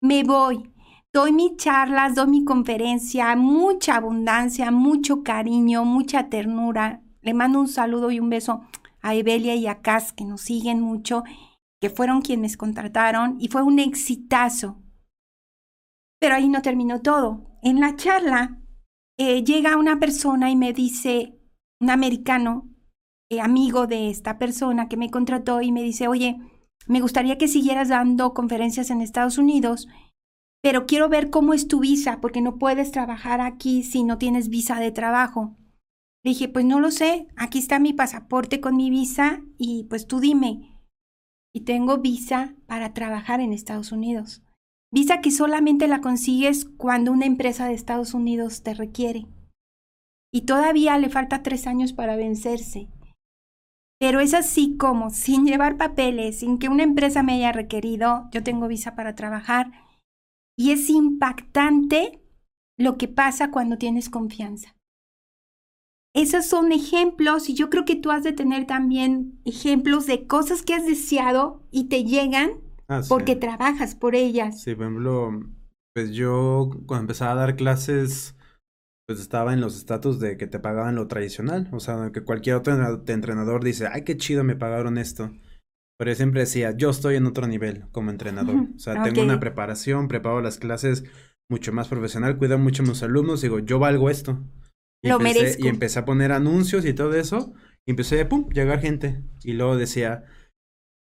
Me 0.02 0.24
voy. 0.24 0.72
Doy 1.14 1.32
mis 1.32 1.58
charlas, 1.58 2.16
doy 2.16 2.28
mi 2.28 2.44
conferencia, 2.44 3.36
mucha 3.36 3.98
abundancia, 3.98 4.72
mucho 4.72 5.24
cariño, 5.24 5.86
mucha 5.86 6.28
ternura. 6.28 7.04
Le 7.22 7.34
mando 7.36 7.60
un 7.60 7.68
saludo 7.68 8.10
y 8.10 8.20
un 8.20 8.30
beso 8.30 8.64
a 9.04 9.14
Evelia 9.14 9.54
y 9.56 9.68
a 9.68 9.82
Cas, 9.82 10.12
que 10.12 10.26
nos 10.26 10.42
siguen 10.42 10.82
mucho, 10.82 11.24
que 11.80 11.90
fueron 11.90 12.22
quienes 12.22 12.58
contrataron, 12.58 13.38
y 13.40 13.50
fue 13.50 13.62
un 13.62 13.78
exitazo. 13.78 14.82
Pero 16.20 16.36
ahí 16.36 16.50
no 16.50 16.62
terminó 16.62 17.02
todo. 17.02 17.60
En 17.62 17.80
la 17.80 17.96
charla 17.96 18.58
eh, 19.20 19.44
llega 19.44 19.78
una 19.78 20.00
persona 20.00 20.50
y 20.50 20.56
me 20.56 20.74
dice, 20.74 21.38
un 21.80 21.92
americano, 21.92 22.70
eh, 23.30 23.40
amigo 23.40 23.86
de 23.86 24.10
esta 24.10 24.40
persona 24.40 24.88
que 24.88 24.98
me 24.98 25.12
contrató, 25.12 25.62
y 25.62 25.72
me 25.72 25.84
dice, 25.84 26.08
oye, 26.08 26.40
me 26.88 27.02
gustaría 27.02 27.38
que 27.38 27.48
siguieras 27.48 27.90
dando 27.90 28.34
conferencias 28.34 28.90
en 28.90 29.02
Estados 29.02 29.38
Unidos, 29.38 29.88
pero 30.62 30.86
quiero 30.86 31.10
ver 31.10 31.30
cómo 31.30 31.54
es 31.54 31.68
tu 31.68 31.80
visa, 31.80 32.22
porque 32.22 32.42
no 32.42 32.58
puedes 32.58 32.92
trabajar 32.92 33.42
aquí 33.42 33.84
si 33.84 34.04
no 34.04 34.18
tienes 34.18 34.50
visa 34.50 34.80
de 34.80 34.92
trabajo. 34.92 35.58
Le 36.24 36.30
dije, 36.30 36.48
pues 36.48 36.64
no 36.64 36.80
lo 36.80 36.90
sé, 36.90 37.28
aquí 37.36 37.60
está 37.60 37.80
mi 37.80 37.92
pasaporte 37.92 38.62
con 38.62 38.78
mi 38.78 38.90
visa 38.90 39.42
y 39.58 39.84
pues 39.90 40.08
tú 40.08 40.22
dime. 40.22 40.80
Y 41.54 41.62
tengo 41.62 41.98
visa 41.98 42.56
para 42.66 42.94
trabajar 42.94 43.42
en 43.42 43.52
Estados 43.52 43.92
Unidos. 43.92 44.42
Visa 44.90 45.22
que 45.22 45.32
solamente 45.32 45.88
la 45.88 46.02
consigues 46.02 46.66
cuando 46.66 47.12
una 47.12 47.26
empresa 47.26 47.68
de 47.68 47.74
Estados 47.74 48.14
Unidos 48.14 48.64
te 48.64 48.74
requiere. 48.74 49.26
Y 50.32 50.42
todavía 50.42 50.98
le 50.98 51.10
falta 51.10 51.44
tres 51.44 51.68
años 51.68 51.92
para 51.92 52.16
vencerse. 52.16 52.88
Pero 54.04 54.20
es 54.20 54.34
así 54.34 54.76
como, 54.76 55.12
sin 55.12 55.46
llevar 55.46 55.78
papeles, 55.78 56.40
sin 56.40 56.60
que 56.60 56.68
una 56.68 56.84
empresa 56.84 57.24
me 57.24 57.36
haya 57.36 57.54
requerido, 57.54 58.28
yo 58.34 58.44
tengo 58.44 58.68
visa 58.68 58.98
para 58.98 59.16
trabajar. 59.16 59.72
Y 60.58 60.72
es 60.72 60.90
impactante 60.90 62.22
lo 62.78 62.98
que 62.98 63.08
pasa 63.08 63.50
cuando 63.50 63.78
tienes 63.78 64.10
confianza. 64.10 64.76
Esos 66.14 66.46
son 66.46 66.74
ejemplos 66.74 67.48
y 67.48 67.54
yo 67.54 67.70
creo 67.70 67.86
que 67.86 67.96
tú 67.96 68.12
has 68.12 68.24
de 68.24 68.34
tener 68.34 68.68
también 68.68 69.40
ejemplos 69.46 70.06
de 70.06 70.28
cosas 70.28 70.64
que 70.64 70.74
has 70.74 70.86
deseado 70.86 71.66
y 71.72 71.86
te 71.86 72.04
llegan 72.04 72.56
ah, 72.90 73.04
porque 73.08 73.38
trabajas 73.38 73.96
por 73.96 74.16
ellas. 74.16 74.64
Sí, 74.64 74.76
por 74.76 74.84
ejemplo, 74.84 75.32
pues 75.96 76.12
yo 76.12 76.72
cuando 76.88 77.04
empezaba 77.04 77.32
a 77.32 77.36
dar 77.36 77.56
clases, 77.56 78.36
pues 79.08 79.20
estaba 79.20 79.54
en 79.54 79.62
los 79.62 79.78
estatus 79.78 80.20
de 80.20 80.38
que 80.38 80.48
te 80.48 80.60
pagaban 80.60 80.96
lo 80.96 81.08
tradicional, 81.08 81.68
o 81.72 81.80
sea, 81.80 82.12
que 82.14 82.24
cualquier 82.24 82.56
otro 82.56 82.74
entrenador 83.08 83.64
dice, 83.64 83.88
ay, 83.92 84.04
qué 84.04 84.18
chido, 84.18 84.44
me 84.44 84.56
pagaron 84.56 84.98
esto. 84.98 85.32
Pero 85.98 86.12
yo 86.12 86.16
siempre 86.16 86.42
decía, 86.42 86.76
yo 86.76 86.90
estoy 86.90 87.16
en 87.16 87.26
otro 87.26 87.48
nivel 87.48 87.86
como 87.92 88.12
entrenador. 88.12 88.56
O 88.76 88.80
sea, 88.80 89.04
tengo 89.04 89.22
una 89.22 89.40
preparación, 89.40 90.08
preparo 90.08 90.42
las 90.42 90.58
clases 90.58 91.04
mucho 91.50 91.72
más 91.72 91.88
profesional, 91.88 92.38
cuido 92.38 92.58
mucho 92.58 92.84
a 92.84 92.88
mis 92.88 93.04
alumnos, 93.04 93.42
digo, 93.42 93.60
yo 93.60 93.80
valgo 93.80 94.10
esto. 94.10 94.44
Y 95.04 95.10
Lo 95.10 95.18
empecé, 95.18 95.40
merezco. 95.40 95.66
Y 95.66 95.68
empecé 95.68 96.00
a 96.00 96.06
poner 96.06 96.32
anuncios 96.32 96.86
y 96.86 96.94
todo 96.94 97.14
eso. 97.14 97.54
Y 97.86 97.92
empecé 97.92 98.22
a, 98.22 98.30
pum, 98.30 98.50
llegar 98.50 98.80
gente. 98.80 99.24
Y 99.44 99.54
luego 99.54 99.78
decía, 99.78 100.24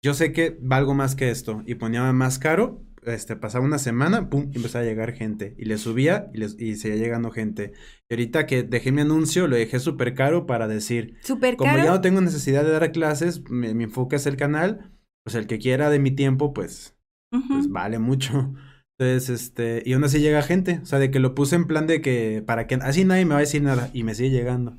yo 0.02 0.14
sé 0.14 0.32
que 0.32 0.58
valgo 0.60 0.94
más 0.94 1.14
que 1.14 1.30
esto. 1.30 1.62
Y 1.66 1.74
ponía 1.74 2.10
más 2.12 2.38
caro. 2.38 2.82
Este, 3.02 3.34
pasaba 3.36 3.64
una 3.64 3.78
semana, 3.78 4.28
pum, 4.28 4.50
y 4.52 4.56
empezaba 4.56 4.84
a 4.84 4.86
llegar 4.86 5.12
gente. 5.12 5.54
Y 5.58 5.64
le 5.64 5.78
subía 5.78 6.30
y, 6.34 6.38
les, 6.38 6.60
y 6.60 6.76
seguía 6.76 6.96
llegando 6.98 7.30
gente. 7.30 7.72
Y 8.08 8.14
ahorita 8.14 8.46
que 8.46 8.62
dejé 8.62 8.92
mi 8.92 9.00
anuncio, 9.00 9.46
lo 9.46 9.56
dejé 9.56 9.78
súper 9.78 10.14
caro 10.14 10.46
para 10.46 10.68
decir, 10.68 11.16
Súper 11.22 11.56
como 11.56 11.70
caro. 11.70 11.84
ya 11.84 11.90
no 11.90 12.00
tengo 12.00 12.20
necesidad 12.20 12.64
de 12.64 12.72
dar 12.72 12.92
clases, 12.92 13.48
mi, 13.48 13.72
mi 13.74 13.84
enfoque 13.84 14.16
es 14.16 14.26
el 14.26 14.36
canal. 14.36 14.92
Pues 15.24 15.34
el 15.34 15.46
que 15.46 15.58
quiera 15.58 15.90
de 15.90 15.98
mi 15.98 16.10
tiempo, 16.10 16.54
pues, 16.54 16.96
pues 17.30 17.68
vale 17.68 17.98
mucho. 17.98 18.54
Entonces, 18.98 19.28
este, 19.28 19.82
y 19.84 19.92
aún 19.92 20.04
así 20.04 20.20
llega 20.20 20.42
gente, 20.42 20.80
o 20.82 20.86
sea, 20.86 20.98
de 20.98 21.10
que 21.10 21.20
lo 21.20 21.34
puse 21.34 21.56
en 21.56 21.66
plan 21.66 21.86
de 21.86 22.00
que, 22.02 22.42
para 22.46 22.66
que, 22.66 22.74
así 22.76 23.04
nadie 23.04 23.24
me 23.24 23.32
va 23.32 23.38
a 23.38 23.40
decir 23.40 23.62
nada, 23.62 23.90
y 23.92 24.02
me 24.02 24.14
sigue 24.14 24.30
llegando. 24.30 24.78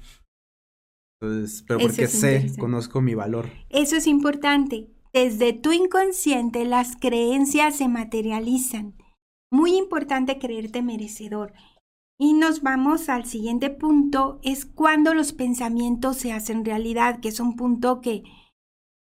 Entonces, 1.21 1.63
pero 1.67 1.79
porque 1.79 2.07
sé, 2.07 2.51
conozco 2.57 3.01
mi 3.01 3.13
valor. 3.13 3.49
Eso 3.69 3.95
es 3.95 4.07
importante. 4.07 4.87
Desde 5.13 5.51
tu 5.51 5.73
inconsciente 5.73 6.63
las 6.63 6.95
creencias 6.95 7.75
se 7.75 7.87
materializan. 7.89 8.95
Muy 9.51 9.75
importante 9.75 10.39
creerte 10.39 10.81
merecedor. 10.81 11.53
Y 12.17 12.33
nos 12.33 12.61
vamos 12.61 13.09
al 13.09 13.25
siguiente 13.25 13.69
punto, 13.69 14.39
es 14.43 14.65
cuando 14.65 15.13
los 15.13 15.33
pensamientos 15.33 16.17
se 16.17 16.31
hacen 16.31 16.63
realidad, 16.63 17.19
que 17.19 17.29
es 17.29 17.39
un 17.39 17.55
punto 17.55 17.99
que 17.99 18.23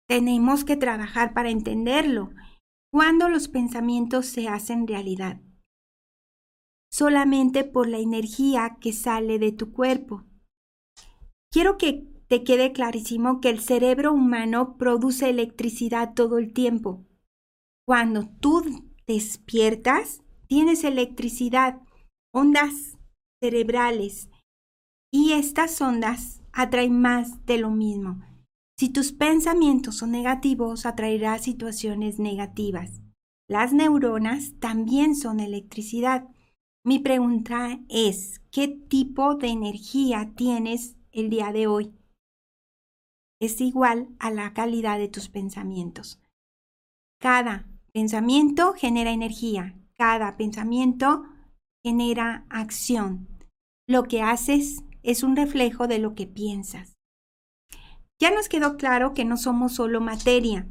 tenemos 0.09 0.65
que 0.65 0.77
trabajar 0.77 1.33
para 1.35 1.51
entenderlo. 1.51 2.31
Cuando 2.93 3.29
los 3.29 3.47
pensamientos 3.47 4.27
se 4.27 4.49
hacen 4.49 4.89
realidad. 4.89 5.41
Solamente 6.91 7.63
por 7.63 7.89
la 7.89 7.99
energía 7.99 8.79
que 8.81 8.93
sale 8.93 9.39
de 9.39 9.53
tu 9.53 9.73
cuerpo. 9.73 10.25
Quiero 11.53 11.77
que 11.79 12.10
te 12.31 12.45
quede 12.45 12.71
clarísimo 12.71 13.41
que 13.41 13.51
el 13.51 13.59
cerebro 13.59 14.13
humano 14.13 14.77
produce 14.77 15.29
electricidad 15.29 16.15
todo 16.15 16.39
el 16.39 16.53
tiempo. 16.53 17.05
Cuando 17.85 18.29
tú 18.41 18.63
despiertas, 19.09 20.23
tienes 20.47 20.85
electricidad, 20.85 21.81
ondas 22.33 22.97
cerebrales, 23.43 24.31
y 25.13 25.33
estas 25.33 25.81
ondas 25.81 26.41
atraen 26.53 27.01
más 27.01 27.45
de 27.47 27.59
lo 27.59 27.73
mismo. 27.73 28.23
Si 28.79 28.91
tus 28.91 29.11
pensamientos 29.11 29.97
son 29.97 30.13
negativos, 30.13 30.87
atraerás 30.87 31.43
situaciones 31.43 32.21
negativas. 32.21 33.03
Las 33.49 33.73
neuronas 33.73 34.55
también 34.61 35.17
son 35.17 35.41
electricidad. 35.41 36.29
Mi 36.85 37.01
pregunta 37.01 37.81
es, 37.89 38.41
¿qué 38.53 38.69
tipo 38.69 39.35
de 39.35 39.49
energía 39.49 40.33
tienes 40.37 40.97
el 41.11 41.29
día 41.29 41.51
de 41.51 41.67
hoy? 41.67 42.00
Es 43.41 43.61
igual 43.61 44.09
a 44.19 44.31
la 44.31 44.53
calidad 44.53 44.99
de 44.99 45.09
tus 45.09 45.29
pensamientos. 45.29 46.21
Cada 47.21 47.67
pensamiento 47.93 48.75
genera 48.75 49.11
energía, 49.11 49.75
cada 49.97 50.37
pensamiento 50.37 51.25
genera 51.83 52.45
acción. 52.51 53.29
Lo 53.89 54.05
que 54.05 54.23
haces 54.23 54.85
es 55.03 55.23
un 55.23 55.37
reflejo 55.37 55.89
de 55.89 55.99
lo 55.99 56.15
que 56.15 56.27
piensas. 56.27 56.97
Ya 58.21 58.31
nos 58.31 58.49
quedó 58.51 58.77
claro 58.77 59.15
que 59.15 59.25
no 59.25 59.39
somos 59.39 59.73
solo 59.73 60.01
materia, 60.03 60.69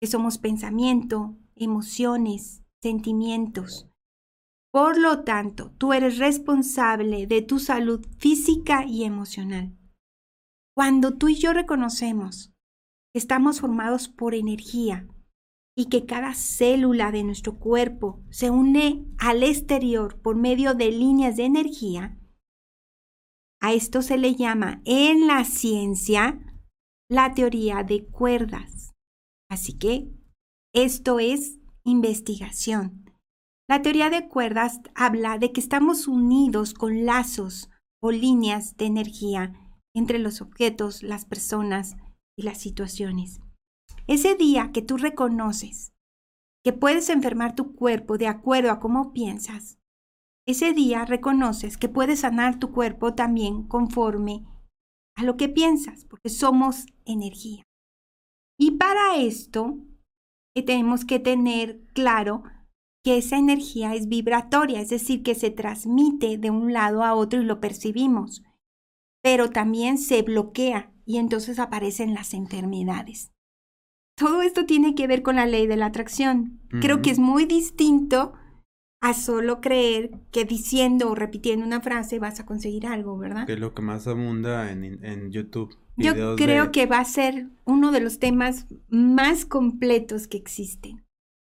que 0.00 0.06
somos 0.06 0.38
pensamiento, 0.38 1.36
emociones, 1.54 2.62
sentimientos. 2.82 3.88
Por 4.72 4.98
lo 4.98 5.22
tanto, 5.22 5.70
tú 5.76 5.92
eres 5.92 6.16
responsable 6.16 7.26
de 7.26 7.42
tu 7.42 7.58
salud 7.58 8.06
física 8.18 8.86
y 8.86 9.04
emocional. 9.04 9.76
Cuando 10.74 11.16
tú 11.18 11.28
y 11.28 11.34
yo 11.34 11.52
reconocemos 11.52 12.52
que 13.12 13.18
estamos 13.18 13.60
formados 13.60 14.08
por 14.08 14.34
energía 14.34 15.06
y 15.76 15.86
que 15.86 16.06
cada 16.06 16.34
célula 16.34 17.12
de 17.12 17.24
nuestro 17.24 17.58
cuerpo 17.58 18.22
se 18.30 18.50
une 18.50 19.06
al 19.18 19.42
exterior 19.42 20.20
por 20.20 20.36
medio 20.36 20.74
de 20.74 20.90
líneas 20.90 21.36
de 21.36 21.44
energía, 21.44 22.18
a 23.60 23.72
esto 23.74 24.02
se 24.02 24.18
le 24.18 24.34
llama 24.34 24.82
en 24.84 25.26
la 25.26 25.44
ciencia 25.44 26.40
la 27.08 27.34
teoría 27.34 27.84
de 27.84 28.06
cuerdas. 28.06 28.92
Así 29.50 29.78
que 29.78 30.10
esto 30.74 31.20
es 31.20 31.58
investigación. 31.84 33.10
La 33.68 33.82
teoría 33.82 34.10
de 34.10 34.26
cuerdas 34.28 34.80
habla 34.94 35.38
de 35.38 35.52
que 35.52 35.60
estamos 35.60 36.08
unidos 36.08 36.74
con 36.74 37.04
lazos 37.04 37.70
o 38.00 38.10
líneas 38.10 38.76
de 38.76 38.86
energía 38.86 39.61
entre 39.94 40.18
los 40.18 40.40
objetos, 40.40 41.02
las 41.02 41.24
personas 41.24 41.96
y 42.36 42.42
las 42.42 42.58
situaciones. 42.58 43.40
Ese 44.06 44.34
día 44.34 44.70
que 44.72 44.82
tú 44.82 44.96
reconoces 44.96 45.92
que 46.64 46.72
puedes 46.72 47.08
enfermar 47.08 47.54
tu 47.54 47.74
cuerpo 47.74 48.18
de 48.18 48.28
acuerdo 48.28 48.70
a 48.70 48.78
cómo 48.78 49.12
piensas, 49.12 49.78
ese 50.46 50.72
día 50.72 51.04
reconoces 51.04 51.76
que 51.76 51.88
puedes 51.88 52.20
sanar 52.20 52.58
tu 52.58 52.72
cuerpo 52.72 53.14
también 53.14 53.64
conforme 53.64 54.44
a 55.14 55.22
lo 55.24 55.36
que 55.36 55.48
piensas, 55.48 56.04
porque 56.04 56.30
somos 56.30 56.86
energía. 57.04 57.62
Y 58.58 58.72
para 58.72 59.16
esto 59.16 59.78
eh, 60.54 60.64
tenemos 60.64 61.04
que 61.04 61.18
tener 61.18 61.84
claro 61.94 62.42
que 63.04 63.18
esa 63.18 63.36
energía 63.36 63.94
es 63.94 64.08
vibratoria, 64.08 64.80
es 64.80 64.90
decir, 64.90 65.22
que 65.22 65.34
se 65.34 65.50
transmite 65.50 66.38
de 66.38 66.50
un 66.50 66.72
lado 66.72 67.02
a 67.02 67.14
otro 67.14 67.40
y 67.40 67.44
lo 67.44 67.60
percibimos, 67.60 68.42
pero 69.22 69.50
también 69.50 69.98
se 69.98 70.22
bloquea 70.22 70.92
y 71.04 71.18
entonces 71.18 71.58
aparecen 71.58 72.14
las 72.14 72.34
enfermedades. 72.34 73.32
Todo 74.16 74.42
esto 74.42 74.66
tiene 74.66 74.94
que 74.94 75.06
ver 75.06 75.22
con 75.22 75.36
la 75.36 75.46
ley 75.46 75.66
de 75.66 75.76
la 75.76 75.86
atracción. 75.86 76.60
Creo 76.80 77.02
que 77.02 77.10
es 77.10 77.18
muy 77.18 77.46
distinto 77.46 78.34
a 79.00 79.14
solo 79.14 79.60
creer 79.60 80.12
que 80.30 80.44
diciendo 80.44 81.10
o 81.10 81.14
repitiendo 81.14 81.66
una 81.66 81.80
frase 81.80 82.18
vas 82.18 82.38
a 82.38 82.46
conseguir 82.46 82.86
algo, 82.86 83.18
¿verdad? 83.18 83.46
Que 83.46 83.54
es 83.54 83.60
lo 83.60 83.74
que 83.74 83.82
más 83.82 84.06
abunda 84.06 84.70
en, 84.70 85.30
YouTube. 85.30 85.76
Yo 85.96 86.36
creo 86.36 86.70
que 86.72 86.86
va 86.86 86.98
a 86.98 87.04
ser 87.04 87.48
uno 87.64 87.90
de 87.90 88.00
los 88.00 88.18
temas 88.18 88.66
más 88.88 89.44
completos 89.44 90.28
que 90.28 90.36
existen. 90.36 91.04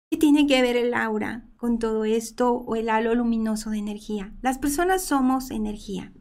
¿Qué 0.10 0.18
tiene 0.18 0.48
que 0.48 0.62
ver 0.62 0.78
el 0.78 0.94
aura 0.94 1.46
con 1.58 1.78
todo 1.78 2.06
esto 2.06 2.54
o 2.54 2.76
el 2.76 2.90
halo 2.90 3.16
luminoso 3.16 3.70
de 3.70 3.78
energía? 3.78 4.34
Las 4.42 4.58
personas 4.58 5.04
somos 5.04 5.52
energía. 5.52 6.14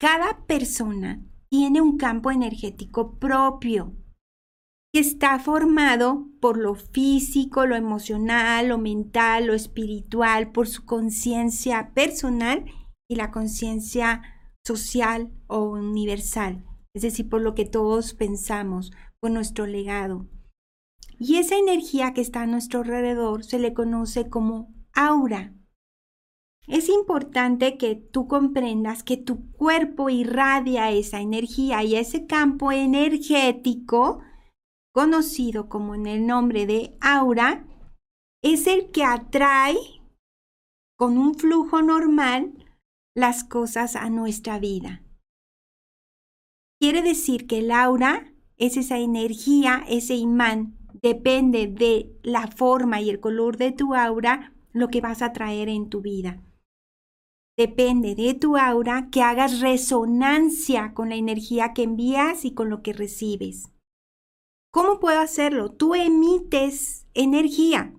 Cada 0.00 0.46
persona 0.46 1.22
tiene 1.50 1.82
un 1.82 1.98
campo 1.98 2.30
energético 2.30 3.18
propio 3.18 3.94
que 4.94 5.00
está 5.00 5.38
formado 5.38 6.26
por 6.40 6.56
lo 6.56 6.74
físico, 6.74 7.66
lo 7.66 7.76
emocional, 7.76 8.68
lo 8.68 8.78
mental, 8.78 9.48
lo 9.48 9.52
espiritual, 9.52 10.52
por 10.52 10.68
su 10.68 10.86
conciencia 10.86 11.92
personal 11.92 12.64
y 13.10 13.16
la 13.16 13.30
conciencia 13.30 14.22
social 14.66 15.34
o 15.48 15.64
universal, 15.64 16.64
es 16.94 17.02
decir, 17.02 17.28
por 17.28 17.42
lo 17.42 17.54
que 17.54 17.66
todos 17.66 18.14
pensamos, 18.14 18.92
por 19.20 19.30
nuestro 19.30 19.66
legado. 19.66 20.30
Y 21.18 21.36
esa 21.36 21.58
energía 21.58 22.14
que 22.14 22.22
está 22.22 22.40
a 22.40 22.46
nuestro 22.46 22.80
alrededor 22.80 23.44
se 23.44 23.58
le 23.58 23.74
conoce 23.74 24.30
como 24.30 24.72
aura. 24.94 25.54
Es 26.66 26.88
importante 26.88 27.76
que 27.78 27.96
tú 27.96 28.28
comprendas 28.28 29.02
que 29.02 29.16
tu 29.16 29.50
cuerpo 29.52 30.08
irradia 30.08 30.90
esa 30.92 31.20
energía 31.20 31.82
y 31.82 31.96
ese 31.96 32.26
campo 32.26 32.70
energético 32.72 34.20
conocido 34.92 35.68
como 35.68 35.94
en 35.94 36.06
el 36.06 36.26
nombre 36.26 36.66
de 36.66 36.96
aura, 37.00 37.66
es 38.42 38.66
el 38.66 38.90
que 38.90 39.04
atrae 39.04 39.76
con 40.96 41.18
un 41.18 41.34
flujo 41.34 41.82
normal 41.82 42.52
las 43.14 43.44
cosas 43.44 43.96
a 43.96 44.10
nuestra 44.10 44.58
vida. 44.58 45.02
Quiere 46.80 47.02
decir 47.02 47.46
que 47.46 47.58
el 47.58 47.70
aura 47.70 48.32
es 48.56 48.76
esa 48.76 48.98
energía, 48.98 49.84
ese 49.88 50.14
imán, 50.14 50.78
depende 51.02 51.66
de 51.66 52.18
la 52.22 52.48
forma 52.48 53.00
y 53.00 53.10
el 53.10 53.20
color 53.20 53.56
de 53.56 53.72
tu 53.72 53.94
aura 53.94 54.52
lo 54.72 54.88
que 54.88 55.00
vas 55.00 55.22
a 55.22 55.32
traer 55.32 55.68
en 55.68 55.88
tu 55.88 56.00
vida. 56.00 56.42
Depende 57.56 58.14
de 58.14 58.34
tu 58.34 58.56
aura 58.56 59.08
que 59.10 59.22
hagas 59.22 59.60
resonancia 59.60 60.94
con 60.94 61.10
la 61.10 61.16
energía 61.16 61.72
que 61.74 61.82
envías 61.82 62.44
y 62.44 62.54
con 62.54 62.70
lo 62.70 62.82
que 62.82 62.92
recibes. 62.92 63.70
¿Cómo 64.72 65.00
puedo 65.00 65.20
hacerlo? 65.20 65.72
Tú 65.72 65.94
emites 65.94 67.06
energía. 67.12 67.92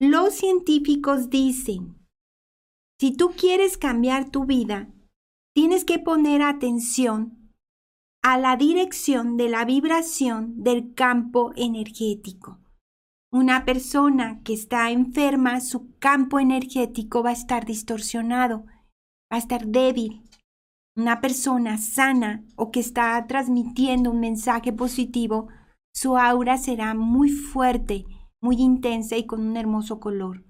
Los 0.00 0.34
científicos 0.34 1.30
dicen, 1.30 1.96
si 3.00 3.12
tú 3.12 3.30
quieres 3.36 3.78
cambiar 3.78 4.30
tu 4.30 4.44
vida, 4.44 4.90
tienes 5.54 5.84
que 5.84 5.98
poner 5.98 6.42
atención 6.42 7.52
a 8.22 8.38
la 8.38 8.56
dirección 8.56 9.36
de 9.36 9.48
la 9.48 9.64
vibración 9.64 10.62
del 10.62 10.94
campo 10.94 11.52
energético. 11.56 12.58
Una 13.32 13.64
persona 13.64 14.42
que 14.42 14.52
está 14.52 14.90
enferma, 14.90 15.60
su 15.60 15.96
campo 15.98 16.40
energético 16.40 17.22
va 17.22 17.30
a 17.30 17.34
estar 17.34 17.64
distorsionado, 17.64 18.66
va 19.30 19.36
a 19.36 19.38
estar 19.38 19.66
débil. 19.66 20.22
Una 20.96 21.20
persona 21.20 21.78
sana 21.78 22.44
o 22.56 22.70
que 22.70 22.80
está 22.80 23.24
transmitiendo 23.26 24.10
un 24.10 24.20
mensaje 24.20 24.72
positivo 24.72 25.48
su 25.92 26.16
aura 26.16 26.56
será 26.56 26.94
muy 26.94 27.30
fuerte, 27.30 28.04
muy 28.40 28.56
intensa 28.56 29.16
y 29.16 29.26
con 29.26 29.40
un 29.40 29.56
hermoso 29.56 30.00
color. 30.00 30.44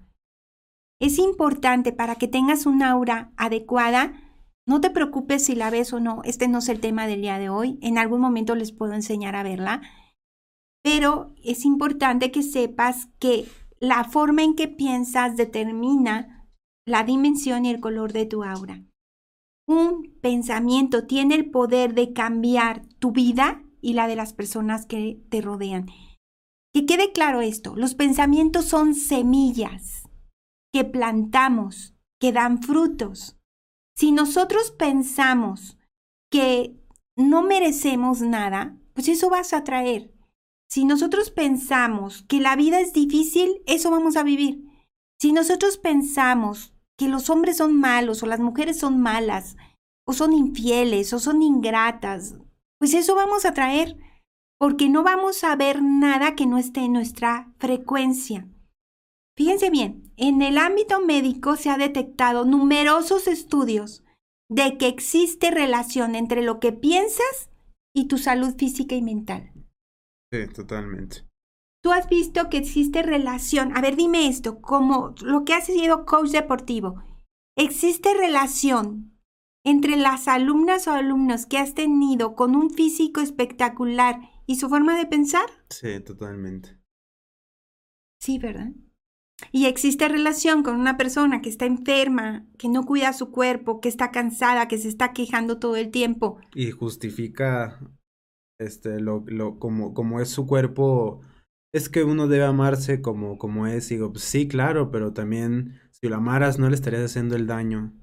Es 0.99 1.17
importante 1.17 1.91
para 1.91 2.15
que 2.15 2.27
tengas 2.27 2.65
una 2.65 2.91
aura 2.91 3.31
adecuada. 3.37 4.13
No 4.67 4.81
te 4.81 4.91
preocupes 4.91 5.45
si 5.45 5.55
la 5.55 5.71
ves 5.71 5.93
o 5.93 5.99
no. 5.99 6.21
Este 6.23 6.47
no 6.47 6.59
es 6.59 6.69
el 6.69 6.79
tema 6.79 7.07
del 7.07 7.21
día 7.21 7.39
de 7.39 7.49
hoy. 7.49 7.79
En 7.81 7.97
algún 7.97 8.21
momento 8.21 8.55
les 8.55 8.71
puedo 8.71 8.93
enseñar 8.93 9.35
a 9.35 9.43
verla. 9.43 9.81
Pero 10.83 11.33
es 11.43 11.65
importante 11.65 12.31
que 12.31 12.43
sepas 12.43 13.07
que 13.19 13.47
la 13.79 14.03
forma 14.03 14.43
en 14.43 14.55
que 14.55 14.67
piensas 14.67 15.35
determina 15.35 16.40
la 16.85 17.03
dimensión 17.03 17.65
y 17.65 17.69
el 17.69 17.79
color 17.79 18.13
de 18.13 18.25
tu 18.25 18.43
aura. 18.43 18.83
Un 19.67 20.17
pensamiento 20.21 21.05
tiene 21.05 21.35
el 21.35 21.49
poder 21.49 21.93
de 21.93 22.13
cambiar 22.13 22.85
tu 22.99 23.11
vida 23.11 23.63
y 23.81 23.93
la 23.93 24.07
de 24.07 24.15
las 24.15 24.33
personas 24.33 24.85
que 24.85 25.21
te 25.29 25.41
rodean. 25.41 25.87
Que 26.73 26.85
quede 26.85 27.11
claro 27.11 27.41
esto, 27.41 27.75
los 27.75 27.95
pensamientos 27.95 28.65
son 28.65 28.95
semillas. 28.95 30.07
que 30.73 30.85
plantamos, 30.85 31.95
que 32.17 32.31
dan 32.31 32.63
frutos. 32.63 33.37
Si 33.97 34.13
nosotros 34.13 34.71
pensamos 34.71 35.77
que 36.31 36.79
no 37.17 37.43
merecemos 37.43 38.21
nada, 38.21 38.77
pues 38.93 39.09
eso 39.09 39.29
vas 39.29 39.51
a 39.51 39.65
traer. 39.65 40.13
Si 40.69 40.85
nosotros 40.85 41.29
pensamos 41.29 42.23
que 42.23 42.39
la 42.39 42.55
vida 42.55 42.79
es 42.79 42.93
difícil, 42.93 43.61
eso 43.67 43.91
vamos 43.91 44.15
a 44.15 44.23
vivir. 44.23 44.63
Si 45.19 45.33
nosotros 45.33 45.77
pensamos 45.77 46.70
que 47.01 47.07
los 47.07 47.31
hombres 47.31 47.57
son 47.57 47.79
malos 47.79 48.21
o 48.21 48.27
las 48.27 48.39
mujeres 48.39 48.77
son 48.77 49.01
malas, 49.01 49.57
o 50.05 50.13
son 50.13 50.33
infieles 50.33 51.13
o 51.13 51.19
son 51.19 51.41
ingratas, 51.41 52.35
pues 52.77 52.93
eso 52.93 53.15
vamos 53.15 53.43
a 53.43 53.55
traer, 53.55 53.97
porque 54.59 54.87
no 54.87 55.01
vamos 55.01 55.43
a 55.43 55.55
ver 55.55 55.81
nada 55.81 56.35
que 56.35 56.45
no 56.45 56.59
esté 56.59 56.81
en 56.81 56.93
nuestra 56.93 57.51
frecuencia. 57.57 58.47
Fíjense 59.35 59.71
bien, 59.71 60.13
en 60.15 60.43
el 60.43 60.59
ámbito 60.59 61.01
médico 61.01 61.55
se 61.55 61.71
ha 61.71 61.77
detectado 61.79 62.45
numerosos 62.45 63.25
estudios 63.25 64.03
de 64.47 64.77
que 64.77 64.87
existe 64.87 65.49
relación 65.49 66.13
entre 66.13 66.43
lo 66.43 66.59
que 66.59 66.71
piensas 66.71 67.49
y 67.95 68.07
tu 68.09 68.19
salud 68.19 68.55
física 68.59 68.93
y 68.93 69.01
mental. 69.01 69.51
Sí, 70.31 70.45
totalmente. 70.53 71.25
Tú 71.81 71.91
has 71.91 72.07
visto 72.07 72.49
que 72.49 72.57
existe 72.57 73.01
relación. 73.01 73.75
A 73.75 73.81
ver, 73.81 73.95
dime 73.95 74.27
esto, 74.27 74.61
como 74.61 75.15
lo 75.21 75.43
que 75.45 75.53
has 75.53 75.65
sido 75.65 76.05
coach 76.05 76.29
deportivo. 76.29 77.03
¿Existe 77.57 78.13
relación 78.13 79.19
entre 79.63 79.97
las 79.97 80.27
alumnas 80.27 80.87
o 80.87 80.91
alumnos 80.91 81.45
que 81.45 81.57
has 81.57 81.73
tenido 81.73 82.35
con 82.35 82.55
un 82.55 82.69
físico 82.69 83.19
espectacular 83.21 84.19
y 84.45 84.57
su 84.57 84.69
forma 84.69 84.95
de 84.97 85.07
pensar? 85.07 85.45
Sí, 85.69 85.99
totalmente. 85.99 86.77
Sí, 88.19 88.37
¿verdad? 88.37 88.71
Y 89.51 89.65
existe 89.65 90.07
relación 90.07 90.61
con 90.61 90.79
una 90.79 90.97
persona 90.97 91.41
que 91.41 91.49
está 91.49 91.65
enferma, 91.65 92.45
que 92.59 92.69
no 92.69 92.85
cuida 92.85 93.11
su 93.13 93.31
cuerpo, 93.31 93.81
que 93.81 93.89
está 93.89 94.11
cansada, 94.11 94.67
que 94.67 94.77
se 94.77 94.87
está 94.87 95.13
quejando 95.13 95.57
todo 95.57 95.75
el 95.75 95.89
tiempo. 95.89 96.37
Y 96.53 96.69
justifica 96.69 97.79
este 98.59 98.99
lo, 98.99 99.23
lo 99.25 99.57
como, 99.57 99.95
como 99.95 100.21
es 100.21 100.29
su 100.29 100.45
cuerpo. 100.45 101.21
Es 101.73 101.89
que 101.89 102.03
uno 102.03 102.27
debe 102.27 102.45
amarse 102.45 103.01
como, 103.01 103.37
como 103.37 103.67
es. 103.67 103.91
Y 103.91 103.95
digo, 103.95 104.11
pues 104.11 104.23
sí, 104.23 104.47
claro, 104.47 104.91
pero 104.91 105.13
también 105.13 105.79
si 105.91 106.07
lo 106.07 106.17
amaras 106.17 106.59
no 106.59 106.69
le 106.69 106.75
estarías 106.75 107.03
haciendo 107.03 107.35
el 107.35 107.47
daño 107.47 107.93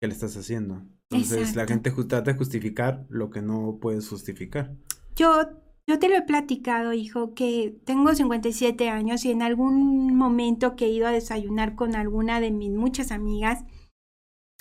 que 0.00 0.08
le 0.08 0.14
estás 0.14 0.36
haciendo. 0.36 0.82
Entonces 1.10 1.54
la 1.54 1.66
gente 1.66 1.90
trata 1.90 2.32
de 2.32 2.38
justificar 2.38 3.06
lo 3.08 3.30
que 3.30 3.42
no 3.42 3.78
puedes 3.80 4.08
justificar. 4.08 4.74
Yo 5.14 5.30
yo 5.86 5.98
te 5.98 6.08
lo 6.08 6.16
he 6.16 6.22
platicado, 6.22 6.94
hijo, 6.94 7.34
que 7.34 7.76
tengo 7.84 8.14
57 8.14 8.88
años 8.88 9.24
y 9.26 9.30
en 9.30 9.42
algún 9.42 10.16
momento 10.16 10.76
que 10.76 10.86
he 10.86 10.88
ido 10.88 11.06
a 11.06 11.12
desayunar 11.12 11.74
con 11.74 11.94
alguna 11.94 12.40
de 12.40 12.50
mis 12.50 12.70
muchas 12.70 13.10
amigas, 13.10 13.64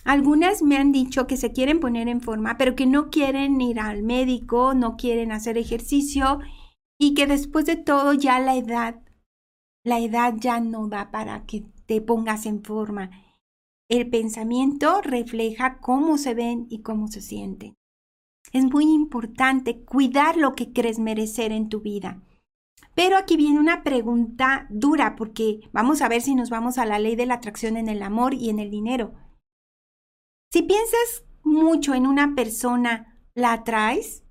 algunas 0.04 0.62
me 0.62 0.76
han 0.76 0.92
dicho 0.92 1.26
que 1.26 1.38
se 1.38 1.54
quieren 1.54 1.80
poner 1.80 2.10
en 2.10 2.20
forma, 2.20 2.58
pero 2.58 2.76
que 2.76 2.86
no 2.86 3.10
quieren 3.10 3.62
ir 3.62 3.80
al 3.80 4.04
médico, 4.04 4.74
no 4.74 4.98
quieren 4.98 5.32
hacer 5.32 5.58
ejercicio 5.58 6.40
y 7.04 7.14
que 7.16 7.28
después 7.28 7.66
de 7.66 7.76
todo 7.76 8.14
ya 8.14 8.40
la 8.40 8.56
edad, 8.56 9.02
la 9.84 10.00
edad 10.00 10.36
ya 10.38 10.62
no 10.62 10.88
da 10.88 11.12
para 11.12 11.46
que 11.46 11.66
te 11.86 12.00
pongas 12.00 12.46
en 12.46 12.64
forma. 12.64 13.12
El 13.90 14.10
pensamiento 14.10 15.02
refleja 15.02 15.80
cómo 15.80 16.18
se 16.18 16.34
ven 16.34 16.66
y 16.70 16.82
cómo 16.82 17.10
se 17.10 17.20
sienten. 17.20 17.76
Es 18.54 18.64
muy 18.64 18.86
importante 18.86 19.84
cuidar 19.84 20.38
lo 20.38 20.54
que 20.54 20.72
crees 20.72 20.98
merecer 20.98 21.52
en 21.52 21.68
tu 21.68 21.82
vida. 21.82 22.24
Pero 22.96 23.18
aquí 23.18 23.36
viene 23.36 23.60
una 23.60 23.84
pregunta 23.84 24.66
dura 24.70 25.18
porque 25.18 25.60
vamos 25.74 26.02
a 26.02 26.08
ver 26.08 26.22
si 26.22 26.36
nos 26.36 26.50
vamos 26.50 26.78
a 26.78 26.86
la 26.86 27.00
ley 27.00 27.18
de 27.18 27.26
la 27.26 27.34
atracción 27.34 27.76
en 27.76 27.90
el 27.90 28.02
amor 28.02 28.34
y 28.34 28.50
en 28.50 28.60
el 28.60 28.72
dinero. 28.72 29.14
Si 30.54 30.62
piensas 30.62 31.26
mucho 31.44 31.96
en 31.96 32.08
una 32.08 32.34
persona, 32.34 33.20
¿la 33.34 33.52
atraes? 33.52 34.23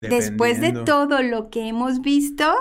Después 0.00 0.60
de 0.60 0.72
todo 0.84 1.22
lo 1.22 1.50
que 1.50 1.68
hemos 1.68 2.00
visto, 2.00 2.52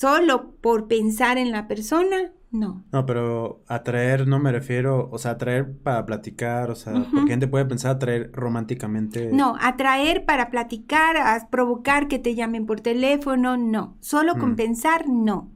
solo 0.00 0.56
por 0.60 0.88
pensar 0.88 1.38
en 1.38 1.52
la 1.52 1.68
persona, 1.68 2.32
no. 2.50 2.84
No, 2.92 3.06
pero 3.06 3.64
atraer 3.66 4.26
no 4.26 4.38
me 4.38 4.52
refiero, 4.52 5.08
o 5.10 5.18
sea, 5.18 5.32
atraer 5.32 5.78
para 5.78 6.06
platicar, 6.06 6.70
o 6.70 6.74
sea, 6.74 6.94
porque 7.12 7.30
gente 7.30 7.48
puede 7.48 7.66
pensar 7.66 7.96
atraer 7.96 8.30
románticamente. 8.32 9.30
No, 9.32 9.56
atraer 9.60 10.24
para 10.24 10.50
platicar, 10.50 11.16
a 11.16 11.48
provocar 11.50 12.08
que 12.08 12.18
te 12.18 12.34
llamen 12.34 12.66
por 12.66 12.80
teléfono, 12.80 13.56
no. 13.56 13.96
Solo 14.00 14.38
con 14.38 14.52
mm. 14.52 14.56
pensar, 14.56 15.08
no. 15.08 15.52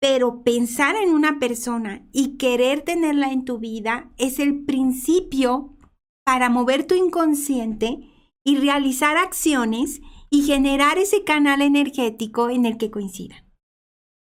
Pero 0.00 0.42
pensar 0.42 0.96
en 0.96 1.10
una 1.10 1.38
persona 1.38 2.06
y 2.12 2.36
querer 2.36 2.82
tenerla 2.82 3.32
en 3.32 3.44
tu 3.44 3.58
vida 3.58 4.10
es 4.18 4.38
el 4.38 4.64
principio 4.64 5.76
para 6.24 6.50
mover 6.50 6.86
tu 6.86 6.94
inconsciente 6.94 8.13
y 8.44 8.56
realizar 8.56 9.16
acciones 9.16 10.00
y 10.30 10.42
generar 10.42 10.98
ese 10.98 11.24
canal 11.24 11.62
energético 11.62 12.50
en 12.50 12.66
el 12.66 12.76
que 12.76 12.90
coincidan 12.90 13.44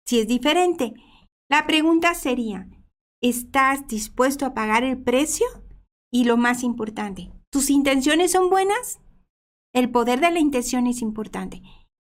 si 0.05 0.19
es 0.19 0.28
diferente. 0.28 0.93
La 1.49 1.65
pregunta 1.67 2.13
sería, 2.13 2.67
¿estás 3.21 3.88
dispuesto 3.88 4.45
a 4.45 4.53
pagar 4.53 4.84
el 4.84 5.01
precio? 5.01 5.45
Y 6.11 6.26
lo 6.26 6.38
más 6.38 6.63
importante, 6.63 7.32
¿tus 7.51 7.69
intenciones 7.69 8.32
son 8.32 8.49
buenas? 8.49 9.01
El 9.74 9.89
poder 9.89 10.19
de 10.19 10.32
la 10.32 10.39
intención 10.39 10.88
es 10.88 11.01
importante. 11.01 11.61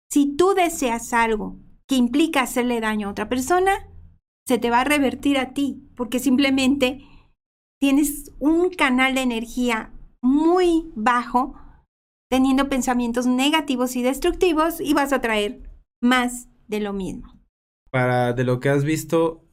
Si 0.09 0.36
tú 0.36 0.53
deseas 0.55 1.14
algo 1.14 1.59
que 1.88 1.95
implica 1.95 2.41
hacerle 2.41 2.82
daño 2.82 3.07
a 3.07 3.12
otra 3.12 3.30
persona, 3.30 3.88
se 4.47 4.57
te 4.57 4.70
va 4.70 4.82
a 4.82 4.86
revertir 4.86 5.38
a 5.38 5.53
ti, 5.53 5.88
porque 5.95 6.20
simplemente 6.20 7.05
tienes 7.80 8.32
un 8.39 8.70
canal 8.72 9.14
de 9.14 9.22
energía 9.22 9.93
muy 10.22 10.91
bajo, 10.95 11.55
teniendo 12.32 12.67
pensamientos 12.67 13.27
negativos 13.27 13.95
y 13.95 14.01
destructivos, 14.01 14.82
y 14.82 14.95
vas 14.95 15.13
a 15.13 15.21
traer 15.21 15.69
más 16.01 16.47
de 16.67 16.79
lo 16.79 16.93
mismo 16.93 17.41
para 17.91 18.34
de 18.34 18.43
lo 18.43 18.59
que 18.59 18.69
has 18.69 18.84
visto 18.84 19.45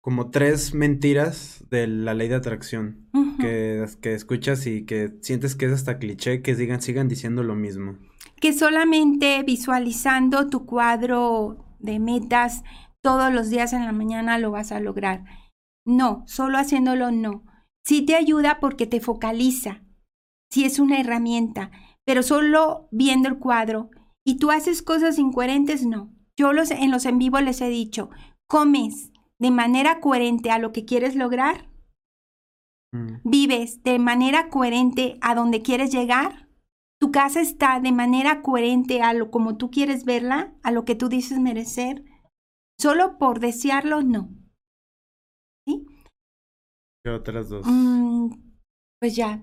como 0.00 0.30
tres 0.30 0.72
mentiras 0.72 1.64
de 1.68 1.88
la 1.88 2.14
ley 2.14 2.28
de 2.28 2.36
atracción 2.36 3.08
que, 3.40 3.84
que, 4.00 4.14
escuchas 4.14 4.66
y 4.68 4.84
que 4.84 5.18
sientes 5.20 5.56
que 5.56 5.66
es 5.66 5.72
hasta 5.72 5.98
cliché 5.98 6.42
que 6.42 6.54
digan, 6.54 6.80
sigan 6.80 7.08
diciendo 7.08 7.42
lo 7.42 7.56
mismo. 7.56 7.98
Que 8.40 8.52
solamente 8.52 9.42
visualizando 9.42 10.48
tu 10.48 10.64
cuadro 10.64 11.56
de 11.80 11.98
metas 11.98 12.62
todos 13.02 13.32
los 13.32 13.50
días 13.50 13.72
en 13.72 13.84
la 13.84 13.92
mañana 13.92 14.38
lo 14.38 14.52
vas 14.52 14.70
a 14.70 14.78
lograr. 14.78 15.24
No, 15.84 16.22
solo 16.28 16.58
haciéndolo 16.58 17.10
no. 17.10 17.44
Sí 17.84 18.02
te 18.02 18.14
ayuda 18.14 18.58
porque 18.60 18.86
te 18.86 19.00
focaliza. 19.00 19.82
Sí 20.50 20.64
es 20.64 20.78
una 20.78 21.00
herramienta, 21.00 21.72
pero 22.06 22.22
solo 22.22 22.88
viendo 22.92 23.28
el 23.28 23.38
cuadro 23.38 23.90
y 24.24 24.38
tú 24.38 24.50
haces 24.50 24.82
cosas 24.82 25.18
incoherentes, 25.18 25.84
no. 25.84 26.14
Yo 26.36 26.52
los, 26.52 26.70
en 26.70 26.90
los 26.90 27.04
en 27.04 27.18
vivo 27.18 27.40
les 27.40 27.60
he 27.60 27.68
dicho, 27.68 28.10
comes 28.46 29.12
de 29.38 29.50
manera 29.50 30.00
coherente 30.00 30.50
a 30.50 30.58
lo 30.58 30.72
que 30.72 30.84
quieres 30.84 31.16
lograr, 31.16 31.70
mm. 32.92 33.16
vives 33.24 33.82
de 33.82 33.98
manera 33.98 34.48
coherente 34.48 35.18
a 35.20 35.34
donde 35.34 35.62
quieres 35.62 35.92
llegar, 35.92 36.48
tu 36.98 37.10
casa 37.10 37.40
está 37.40 37.80
de 37.80 37.92
manera 37.92 38.42
coherente 38.42 39.02
a 39.02 39.12
lo 39.12 39.30
como 39.30 39.56
tú 39.56 39.70
quieres 39.70 40.04
verla, 40.04 40.54
a 40.62 40.70
lo 40.70 40.84
que 40.84 40.94
tú 40.94 41.08
dices 41.08 41.38
merecer, 41.38 42.04
solo 42.78 43.18
por 43.18 43.40
desearlo, 43.40 44.02
no. 44.02 44.30
¿Sí? 45.66 45.86
¿Qué 47.04 47.10
otras 47.10 47.48
dos? 47.48 47.66
Mm, 47.66 48.30
pues 49.00 49.16
ya, 49.16 49.42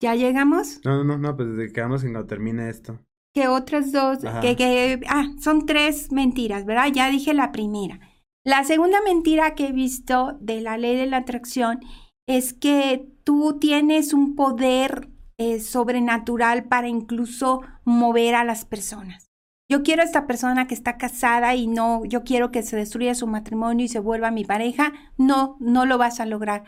¿ya 0.00 0.14
llegamos? 0.14 0.80
No, 0.84 1.04
no, 1.04 1.18
no, 1.18 1.36
pues 1.36 1.72
quedamos 1.72 2.04
en 2.04 2.12
cuando 2.12 2.28
termine 2.28 2.68
esto 2.68 2.98
que 3.38 3.46
otras 3.48 3.92
dos, 3.92 4.18
que, 4.40 4.56
que, 4.56 5.00
ah, 5.08 5.26
son 5.40 5.66
tres 5.66 6.10
mentiras, 6.10 6.64
¿verdad? 6.64 6.88
Ya 6.92 7.10
dije 7.10 7.34
la 7.34 7.52
primera. 7.52 8.00
La 8.44 8.64
segunda 8.64 8.98
mentira 9.02 9.54
que 9.54 9.68
he 9.68 9.72
visto 9.72 10.36
de 10.40 10.60
la 10.60 10.78
ley 10.78 10.96
de 10.96 11.06
la 11.06 11.18
atracción 11.18 11.80
es 12.26 12.52
que 12.52 13.06
tú 13.24 13.58
tienes 13.60 14.12
un 14.12 14.34
poder 14.34 15.08
eh, 15.38 15.60
sobrenatural 15.60 16.64
para 16.64 16.88
incluso 16.88 17.60
mover 17.84 18.34
a 18.34 18.44
las 18.44 18.64
personas. 18.64 19.26
Yo 19.70 19.82
quiero 19.82 20.02
a 20.02 20.06
esta 20.06 20.26
persona 20.26 20.66
que 20.66 20.74
está 20.74 20.96
casada 20.96 21.54
y 21.54 21.66
no, 21.66 22.04
yo 22.06 22.24
quiero 22.24 22.50
que 22.50 22.62
se 22.62 22.76
destruya 22.76 23.14
su 23.14 23.26
matrimonio 23.26 23.84
y 23.84 23.88
se 23.88 24.00
vuelva 24.00 24.30
mi 24.30 24.44
pareja. 24.44 24.94
No, 25.18 25.58
no 25.60 25.84
lo 25.84 25.98
vas 25.98 26.20
a 26.20 26.26
lograr. 26.26 26.64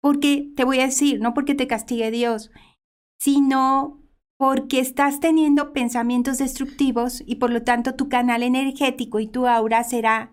Porque 0.00 0.52
te 0.54 0.64
voy 0.64 0.78
a 0.78 0.86
decir, 0.86 1.20
no 1.20 1.34
porque 1.34 1.54
te 1.54 1.66
castigue 1.66 2.10
Dios, 2.10 2.50
sino 3.18 4.00
porque 4.36 4.80
estás 4.80 5.20
teniendo 5.20 5.72
pensamientos 5.72 6.38
destructivos 6.38 7.22
y 7.26 7.36
por 7.36 7.50
lo 7.50 7.62
tanto 7.62 7.94
tu 7.94 8.08
canal 8.08 8.42
energético 8.42 9.20
y 9.20 9.26
tu 9.26 9.46
aura 9.46 9.84
será 9.84 10.32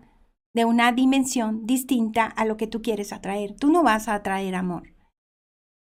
de 0.54 0.64
una 0.64 0.92
dimensión 0.92 1.64
distinta 1.64 2.26
a 2.26 2.44
lo 2.44 2.56
que 2.56 2.66
tú 2.66 2.82
quieres 2.82 3.12
atraer. 3.12 3.54
Tú 3.56 3.70
no 3.70 3.82
vas 3.82 4.08
a 4.08 4.14
atraer 4.14 4.54
amor. 4.54 4.94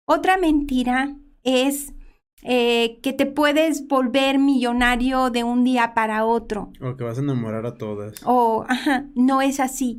Otra 0.07 0.37
mentira 0.37 1.15
es 1.43 1.93
eh, 2.43 2.99
que 3.01 3.13
te 3.13 3.25
puedes 3.25 3.87
volver 3.87 4.39
millonario 4.39 5.29
de 5.29 5.43
un 5.43 5.63
día 5.63 5.93
para 5.93 6.25
otro. 6.25 6.71
O 6.81 6.95
que 6.95 7.03
vas 7.03 7.17
a 7.17 7.21
enamorar 7.21 7.65
a 7.65 7.75
todas. 7.75 8.21
O, 8.25 8.65
ajá, 8.67 9.05
no 9.15 9.41
es 9.41 9.59
así. 9.59 9.97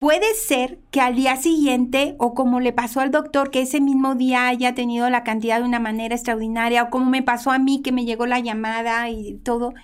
Puede 0.00 0.32
ser 0.32 0.78
que 0.90 1.02
al 1.02 1.14
día 1.14 1.36
siguiente, 1.36 2.16
o 2.18 2.32
como 2.32 2.58
le 2.58 2.72
pasó 2.72 3.00
al 3.00 3.10
doctor, 3.10 3.50
que 3.50 3.60
ese 3.60 3.82
mismo 3.82 4.14
día 4.14 4.48
haya 4.48 4.74
tenido 4.74 5.10
la 5.10 5.24
cantidad 5.24 5.58
de 5.58 5.66
una 5.66 5.78
manera 5.78 6.14
extraordinaria, 6.14 6.84
o 6.84 6.90
como 6.90 7.10
me 7.10 7.22
pasó 7.22 7.50
a 7.50 7.58
mí, 7.58 7.82
que 7.82 7.92
me 7.92 8.06
llegó 8.06 8.24
la 8.24 8.40
llamada 8.40 9.10
y 9.10 9.34
todo. 9.44 9.74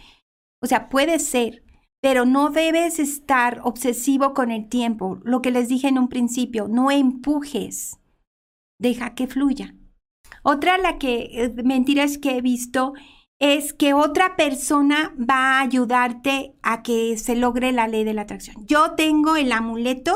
O 0.63 0.67
sea, 0.67 0.89
puede 0.89 1.19
ser, 1.19 1.63
pero 2.01 2.25
no 2.25 2.49
debes 2.49 2.99
estar 2.99 3.61
obsesivo 3.63 4.33
con 4.33 4.51
el 4.51 4.71
tiempo. 4.71 5.21
Lo 5.23 5.43
que 5.43 5.51
les 5.51 5.69
dije 5.69 5.89
en 5.89 5.99
un 5.99 6.09
principio, 6.09 6.67
no 6.67 6.91
empujes, 6.91 7.99
deja 8.81 9.15
que 9.15 9.27
fluya. 9.27 9.75
Otra 10.43 10.79
la 10.79 10.97
que 10.97 11.29
eh, 11.33 11.53
mentiras 11.63 12.17
que 12.17 12.39
he 12.39 12.41
visto 12.41 12.95
es 13.39 13.73
que 13.73 13.95
otra 13.95 14.37
persona 14.37 15.15
va 15.19 15.59
a 15.59 15.61
ayudarte 15.61 16.55
a 16.63 16.83
que 16.83 17.17
se 17.19 17.37
logre 17.37 17.73
la 17.73 17.89
ley 17.89 18.05
de 18.05 18.15
la 18.15 18.23
atracción. 18.23 18.67
Yo 18.67 18.93
tengo 18.93 19.37
el 19.37 19.53
amuleto 19.53 20.15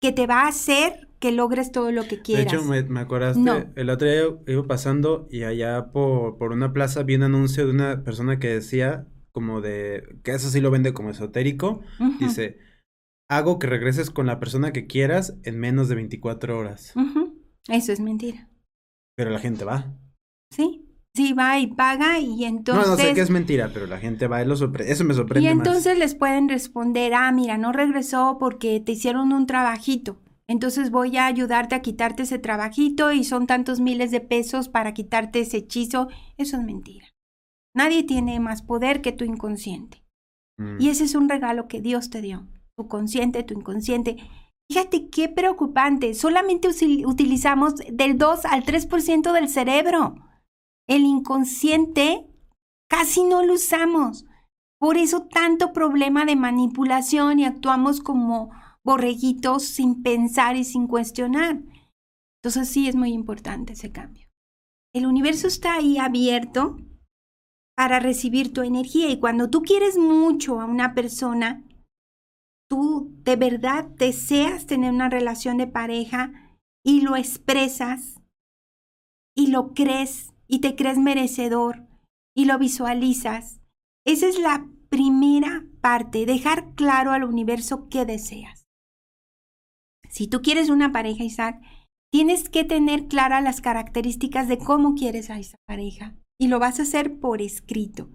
que 0.00 0.12
te 0.12 0.26
va 0.26 0.42
a 0.42 0.48
hacer 0.48 1.08
que 1.18 1.32
logres 1.32 1.72
todo 1.72 1.92
lo 1.92 2.06
que 2.06 2.20
quieras. 2.20 2.50
De 2.50 2.56
hecho, 2.56 2.64
me, 2.64 2.82
me 2.82 3.00
acordaste, 3.00 3.72
el 3.74 3.90
otro 3.90 4.08
día 4.08 4.22
iba 4.46 4.66
pasando 4.66 5.26
y 5.30 5.44
allá 5.44 5.90
por, 5.92 6.38
por 6.38 6.52
una 6.52 6.72
plaza 6.72 7.02
vi 7.02 7.14
un 7.14 7.24
anuncio 7.24 7.64
de 7.64 7.72
una 7.72 8.04
persona 8.04 8.38
que 8.38 8.48
decía 8.48 9.06
como 9.32 9.60
de, 9.60 10.18
que 10.24 10.32
eso 10.32 10.48
sí 10.48 10.60
lo 10.60 10.70
vende 10.70 10.94
como 10.94 11.10
esotérico, 11.10 11.82
dice, 12.20 12.58
hago 13.28 13.58
que 13.58 13.66
regreses 13.66 14.10
con 14.10 14.26
la 14.26 14.38
persona 14.40 14.72
que 14.72 14.86
quieras 14.86 15.36
en 15.42 15.58
menos 15.58 15.90
de 15.90 15.94
24 15.94 16.58
horas. 16.58 16.94
Eso 17.68 17.92
es 17.92 18.00
mentira. 18.00 18.48
Pero 19.14 19.30
la 19.30 19.38
gente 19.38 19.66
va. 19.66 19.94
Sí, 20.50 20.85
sí 21.16 21.32
va 21.32 21.58
y 21.58 21.66
paga 21.66 22.20
y 22.20 22.44
entonces... 22.44 22.86
No, 22.86 22.92
no 22.92 22.96
sé 22.98 23.14
que 23.14 23.22
es 23.22 23.30
mentira, 23.30 23.70
pero 23.72 23.86
la 23.86 23.98
gente 23.98 24.28
va 24.28 24.42
y 24.42 24.46
lo 24.46 24.56
sorprende. 24.56 24.92
Eso 24.92 25.04
me 25.04 25.14
sorprende. 25.14 25.48
Y 25.48 25.50
entonces 25.50 25.98
les 25.98 26.14
pueden 26.14 26.48
responder, 26.48 27.14
ah, 27.14 27.32
mira, 27.32 27.56
no 27.56 27.72
regresó 27.72 28.36
porque 28.38 28.80
te 28.80 28.92
hicieron 28.92 29.32
un 29.32 29.46
trabajito. 29.46 30.18
Entonces 30.48 30.90
voy 30.90 31.16
a 31.16 31.26
ayudarte 31.26 31.74
a 31.74 31.82
quitarte 31.82 32.22
ese 32.22 32.38
trabajito 32.38 33.10
y 33.12 33.24
son 33.24 33.46
tantos 33.46 33.80
miles 33.80 34.10
de 34.10 34.20
pesos 34.20 34.68
para 34.68 34.94
quitarte 34.94 35.40
ese 35.40 35.56
hechizo. 35.58 36.08
Eso 36.36 36.58
es 36.58 36.62
mentira. 36.62 37.06
Nadie 37.74 38.04
tiene 38.04 38.38
más 38.38 38.62
poder 38.62 39.00
que 39.02 39.12
tu 39.12 39.24
inconsciente. 39.24 40.04
Mm. 40.58 40.80
Y 40.80 40.90
ese 40.90 41.04
es 41.04 41.14
un 41.14 41.28
regalo 41.28 41.66
que 41.66 41.80
Dios 41.80 42.10
te 42.10 42.20
dio. 42.20 42.46
Tu 42.76 42.86
consciente, 42.86 43.42
tu 43.42 43.54
inconsciente. 43.54 44.16
Fíjate 44.70 45.08
qué 45.10 45.28
preocupante. 45.28 46.14
Solamente 46.14 46.68
utilizamos 47.04 47.74
del 47.90 48.18
2 48.18 48.44
al 48.44 48.64
3% 48.64 49.32
del 49.32 49.48
cerebro. 49.48 50.25
El 50.88 51.02
inconsciente 51.02 52.26
casi 52.88 53.24
no 53.24 53.42
lo 53.42 53.54
usamos. 53.54 54.24
Por 54.78 54.98
eso 54.98 55.26
tanto 55.26 55.72
problema 55.72 56.24
de 56.24 56.36
manipulación 56.36 57.38
y 57.38 57.44
actuamos 57.44 58.00
como 58.00 58.50
borreguitos 58.84 59.64
sin 59.64 60.02
pensar 60.02 60.56
y 60.56 60.64
sin 60.64 60.86
cuestionar. 60.86 61.62
Entonces 62.40 62.68
sí 62.68 62.88
es 62.88 62.94
muy 62.94 63.12
importante 63.12 63.72
ese 63.72 63.90
cambio. 63.90 64.28
El 64.94 65.06
universo 65.06 65.48
está 65.48 65.74
ahí 65.74 65.98
abierto 65.98 66.76
para 67.76 67.98
recibir 67.98 68.52
tu 68.52 68.62
energía 68.62 69.10
y 69.10 69.18
cuando 69.18 69.50
tú 69.50 69.62
quieres 69.62 69.98
mucho 69.98 70.60
a 70.60 70.64
una 70.64 70.94
persona, 70.94 71.64
tú 72.70 73.12
de 73.22 73.36
verdad 73.36 73.84
deseas 73.84 74.66
tener 74.66 74.92
una 74.92 75.08
relación 75.08 75.58
de 75.58 75.66
pareja 75.66 76.32
y 76.84 77.00
lo 77.00 77.16
expresas 77.16 78.20
y 79.36 79.48
lo 79.48 79.74
crees 79.74 80.32
y 80.48 80.60
te 80.60 80.76
crees 80.76 80.98
merecedor 80.98 81.86
y 82.34 82.44
lo 82.44 82.58
visualizas, 82.58 83.60
esa 84.04 84.28
es 84.28 84.38
la 84.38 84.68
primera 84.88 85.64
parte, 85.80 86.26
dejar 86.26 86.74
claro 86.74 87.12
al 87.12 87.24
universo 87.24 87.88
qué 87.88 88.04
deseas. 88.04 88.64
Si 90.08 90.28
tú 90.28 90.42
quieres 90.42 90.70
una 90.70 90.92
pareja, 90.92 91.24
Isaac, 91.24 91.60
tienes 92.12 92.48
que 92.48 92.64
tener 92.64 93.08
claras 93.08 93.42
las 93.42 93.60
características 93.60 94.48
de 94.48 94.58
cómo 94.58 94.94
quieres 94.94 95.30
a 95.30 95.38
esa 95.38 95.58
pareja 95.66 96.16
y 96.38 96.48
lo 96.48 96.58
vas 96.58 96.78
a 96.78 96.82
hacer 96.82 97.18
por 97.18 97.42
escrito, 97.42 98.10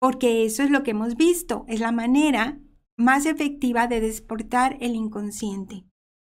porque 0.00 0.44
eso 0.44 0.62
es 0.62 0.70
lo 0.70 0.82
que 0.82 0.92
hemos 0.92 1.16
visto, 1.16 1.64
es 1.68 1.80
la 1.80 1.92
manera 1.92 2.60
más 2.98 3.26
efectiva 3.26 3.88
de 3.88 4.00
desportar 4.00 4.76
el 4.80 4.94
inconsciente. 4.94 5.84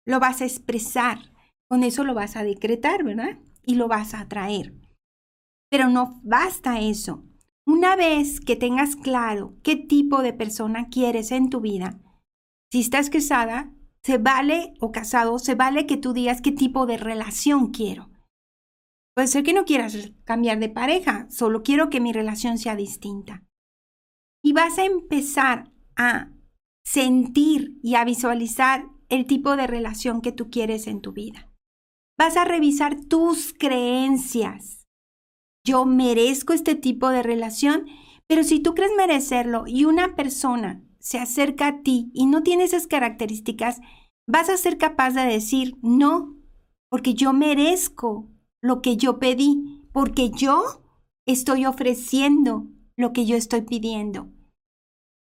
Lo 0.06 0.20
vas 0.20 0.40
a 0.40 0.44
expresar, 0.44 1.32
con 1.68 1.82
eso 1.82 2.04
lo 2.04 2.14
vas 2.14 2.36
a 2.36 2.44
decretar, 2.44 3.04
¿verdad? 3.04 3.38
Y 3.64 3.74
lo 3.74 3.88
vas 3.88 4.14
a 4.14 4.20
atraer. 4.20 4.74
Pero 5.70 5.88
no 5.88 6.20
basta 6.22 6.80
eso. 6.80 7.24
Una 7.66 7.96
vez 7.96 8.40
que 8.40 8.56
tengas 8.56 8.94
claro 8.94 9.56
qué 9.62 9.76
tipo 9.76 10.22
de 10.22 10.32
persona 10.32 10.88
quieres 10.88 11.32
en 11.32 11.50
tu 11.50 11.60
vida, 11.60 12.00
si 12.70 12.80
estás 12.80 13.10
casada, 13.10 13.72
se 14.02 14.18
vale 14.18 14.74
o 14.80 14.92
casado, 14.92 15.38
se 15.38 15.54
vale 15.56 15.86
que 15.86 15.96
tú 15.96 16.12
digas 16.12 16.40
qué 16.40 16.52
tipo 16.52 16.86
de 16.86 16.96
relación 16.96 17.72
quiero. 17.72 18.10
Puede 19.16 19.28
ser 19.28 19.42
que 19.42 19.52
no 19.52 19.64
quieras 19.64 20.12
cambiar 20.24 20.60
de 20.60 20.68
pareja, 20.68 21.26
solo 21.30 21.62
quiero 21.62 21.90
que 21.90 22.00
mi 22.00 22.12
relación 22.12 22.58
sea 22.58 22.76
distinta. 22.76 23.42
Y 24.44 24.52
vas 24.52 24.78
a 24.78 24.84
empezar 24.84 25.72
a 25.96 26.30
sentir 26.84 27.80
y 27.82 27.96
a 27.96 28.04
visualizar 28.04 28.86
el 29.08 29.26
tipo 29.26 29.56
de 29.56 29.66
relación 29.66 30.20
que 30.20 30.32
tú 30.32 30.50
quieres 30.50 30.86
en 30.86 31.00
tu 31.00 31.12
vida. 31.12 31.50
Vas 32.18 32.36
a 32.36 32.44
revisar 32.44 32.96
tus 33.08 33.54
creencias. 33.54 34.85
Yo 35.66 35.84
merezco 35.84 36.52
este 36.52 36.76
tipo 36.76 37.08
de 37.08 37.24
relación, 37.24 37.86
pero 38.28 38.44
si 38.44 38.60
tú 38.60 38.74
crees 38.74 38.92
merecerlo 38.96 39.64
y 39.66 39.84
una 39.84 40.14
persona 40.14 40.80
se 41.00 41.18
acerca 41.18 41.66
a 41.66 41.82
ti 41.82 42.12
y 42.14 42.26
no 42.26 42.44
tiene 42.44 42.62
esas 42.62 42.86
características, 42.86 43.80
vas 44.28 44.48
a 44.48 44.56
ser 44.58 44.78
capaz 44.78 45.10
de 45.10 45.24
decir 45.24 45.76
no, 45.82 46.36
porque 46.88 47.14
yo 47.14 47.32
merezco 47.32 48.30
lo 48.62 48.80
que 48.80 48.96
yo 48.96 49.18
pedí, 49.18 49.88
porque 49.92 50.30
yo 50.30 50.62
estoy 51.26 51.66
ofreciendo 51.66 52.68
lo 52.96 53.12
que 53.12 53.26
yo 53.26 53.36
estoy 53.36 53.62
pidiendo. 53.62 54.28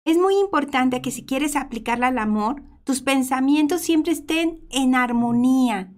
Es 0.06 0.16
muy 0.16 0.36
importante 0.38 1.02
que 1.02 1.10
si 1.10 1.26
quieres 1.26 1.56
aplicarla 1.56 2.06
al 2.06 2.18
amor, 2.18 2.62
tus 2.84 3.02
pensamientos 3.02 3.80
siempre 3.80 4.12
estén 4.12 4.64
en 4.70 4.94
armonía, 4.94 5.92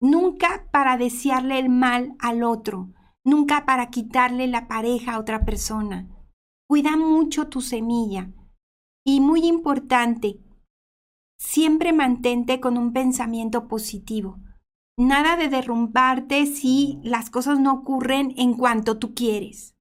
nunca 0.00 0.68
para 0.72 0.96
desearle 0.96 1.60
el 1.60 1.68
mal 1.68 2.16
al 2.18 2.42
otro, 2.42 2.92
nunca 3.28 3.66
para 3.66 3.90
quitarle 3.90 4.46
la 4.46 4.68
pareja 4.68 5.14
a 5.14 5.18
otra 5.18 5.44
persona. 5.44 6.08
Cuida 6.68 6.96
mucho 6.96 7.48
tu 7.48 7.60
semilla. 7.60 8.32
Y 9.06 9.20
muy 9.20 9.46
importante, 9.46 10.40
siempre 11.38 11.92
mantente 11.92 12.60
con 12.60 12.76
un 12.76 12.92
pensamiento 12.92 13.68
positivo. 13.68 14.38
Nada 14.98 15.36
de 15.36 15.48
derrumbarte 15.48 16.44
si 16.46 16.98
las 17.02 17.30
cosas 17.30 17.60
no 17.60 17.72
ocurren 17.72 18.34
en 18.36 18.54
cuanto 18.54 18.98
tú 18.98 19.14
quieres. 19.14 19.74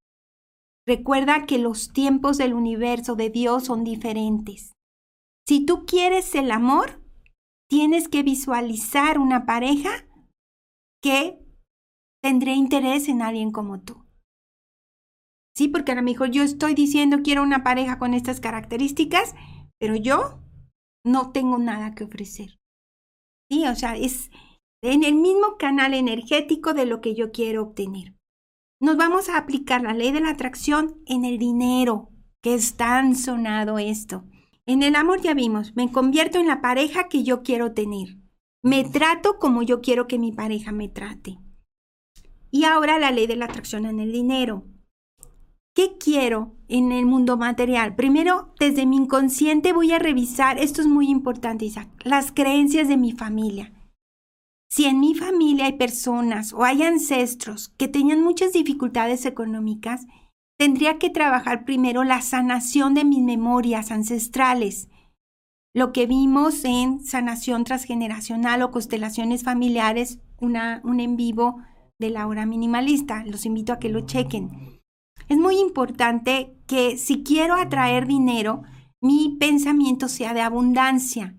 Recuerda 0.86 1.46
que 1.46 1.58
los 1.58 1.92
tiempos 1.92 2.38
del 2.38 2.54
universo 2.54 3.16
de 3.16 3.30
Dios 3.30 3.66
son 3.66 3.84
diferentes. 3.84 4.74
Si 5.46 5.66
tú 5.66 5.86
quieres 5.86 6.34
el 6.36 6.52
amor, 6.52 7.02
tienes 7.68 8.08
que 8.08 8.24
visualizar 8.24 9.20
una 9.20 9.46
pareja 9.46 10.08
que 11.02 11.47
tendría 12.28 12.56
interés 12.56 13.08
en 13.08 13.22
alguien 13.22 13.52
como 13.52 13.82
tú. 13.82 14.06
Sí, 15.56 15.68
porque 15.68 15.94
a 15.94 15.96
lo 15.96 16.04
mejor 16.04 16.30
yo 16.30 16.44
estoy 16.44 16.76
diciendo 16.76 17.20
quiero 17.24 17.42
una 17.42 17.64
pareja 17.64 17.98
con 17.98 18.14
estas 18.14 18.40
características, 18.40 19.34
pero 19.80 19.96
yo 19.96 20.40
no 21.04 21.32
tengo 21.32 21.58
nada 21.58 21.96
que 21.96 22.04
ofrecer. 22.04 22.60
Sí, 23.50 23.66
o 23.68 23.76
sea, 23.76 23.96
es 23.96 24.30
en 24.84 25.04
el 25.04 25.16
mismo 25.16 25.58
canal 25.58 25.94
energético 25.94 26.74
de 26.74 26.86
lo 26.86 27.02
que 27.02 27.16
yo 27.16 27.32
quiero 27.32 27.64
obtener 27.64 28.18
nos 28.80 28.96
vamos 28.96 29.30
a 29.30 29.38
aplicar 29.38 29.82
la 29.82 29.94
ley 29.94 30.12
de 30.12 30.22
la 30.22 30.30
atracción 30.30 31.02
en 31.08 31.26
el 31.26 31.40
dinero, 31.40 32.10
que 32.42 32.54
es 32.54 32.78
tan 32.78 33.16
sonado 33.16 33.80
esto. 33.80 34.24
En 34.66 34.84
el 34.84 34.96
amor 34.96 35.22
ya 35.22 35.34
vimos, 35.34 35.76
me 35.76 35.92
convierto 35.92 36.38
en 36.38 36.48
la 36.48 36.62
pareja 36.62 37.08
que 37.08 37.24
yo 37.24 37.42
quiero 37.42 37.74
tener. 37.74 38.18
Me 38.64 38.84
trato 38.84 39.40
como 39.40 39.64
yo 39.64 39.82
quiero 39.82 40.08
que 40.08 40.20
mi 40.20 40.32
pareja 40.32 40.72
me 40.72 40.90
trate. 40.90 41.40
Y 42.52 42.64
ahora 42.66 43.00
la 43.00 43.12
ley 43.12 43.28
de 43.28 43.36
la 43.36 43.46
atracción 43.46 43.86
en 43.86 44.00
el 44.00 44.12
dinero. 44.12 44.64
¿Qué 45.78 45.98
quiero 46.00 46.56
en 46.68 46.92
el 46.92 47.06
mundo 47.06 47.38
material? 47.38 47.96
Primero, 47.96 48.54
desde 48.60 48.88
mi 48.88 48.96
inconsciente 48.96 49.74
voy 49.74 49.92
a 49.92 50.00
revisar, 50.00 50.58
esto 50.58 50.82
es 50.82 50.88
muy 50.88 51.08
importante, 51.08 51.66
Isaac, 51.66 51.88
las 52.04 52.32
creencias 52.32 52.88
de 52.88 52.98
mi 52.98 53.12
familia. 53.12 53.74
Si 54.70 54.86
en 54.86 55.00
mi 55.00 55.14
familia 55.14 55.66
hay 55.66 55.74
personas 55.74 56.52
o 56.52 56.64
hay 56.64 56.82
ancestros 56.82 57.70
que 57.78 57.88
tenían 57.88 58.24
muchas 58.24 58.54
dificultades 58.54 59.26
económicas, 59.26 60.08
tendría 60.58 60.98
que 60.98 61.10
trabajar 61.10 61.64
primero 61.64 62.04
la 62.04 62.22
sanación 62.22 62.94
de 62.94 63.06
mis 63.06 63.22
memorias 63.22 63.92
ancestrales. 63.92 64.90
Lo 65.74 65.94
que 65.94 66.08
vimos 66.08 66.66
en 66.66 67.04
sanación 67.06 67.64
transgeneracional 67.64 68.64
o 68.64 68.72
constelaciones 68.72 69.44
familiares, 69.44 70.20
una, 70.40 70.82
un 70.84 71.00
en 71.00 71.18
vivo 71.18 71.62
de 72.00 72.10
la 72.10 72.28
hora 72.28 72.46
minimalista. 72.46 73.24
Los 73.26 73.46
invito 73.46 73.74
a 73.74 73.80
que 73.80 73.90
lo 73.90 74.02
chequen. 74.02 74.82
Es 75.30 75.38
muy 75.38 75.60
importante 75.60 76.58
que 76.68 76.98
si 76.98 77.24
quiero 77.24 77.56
atraer 77.56 78.08
dinero, 78.08 78.64
mi 79.02 79.38
pensamiento 79.40 80.08
sea 80.08 80.34
de 80.34 80.42
abundancia, 80.42 81.36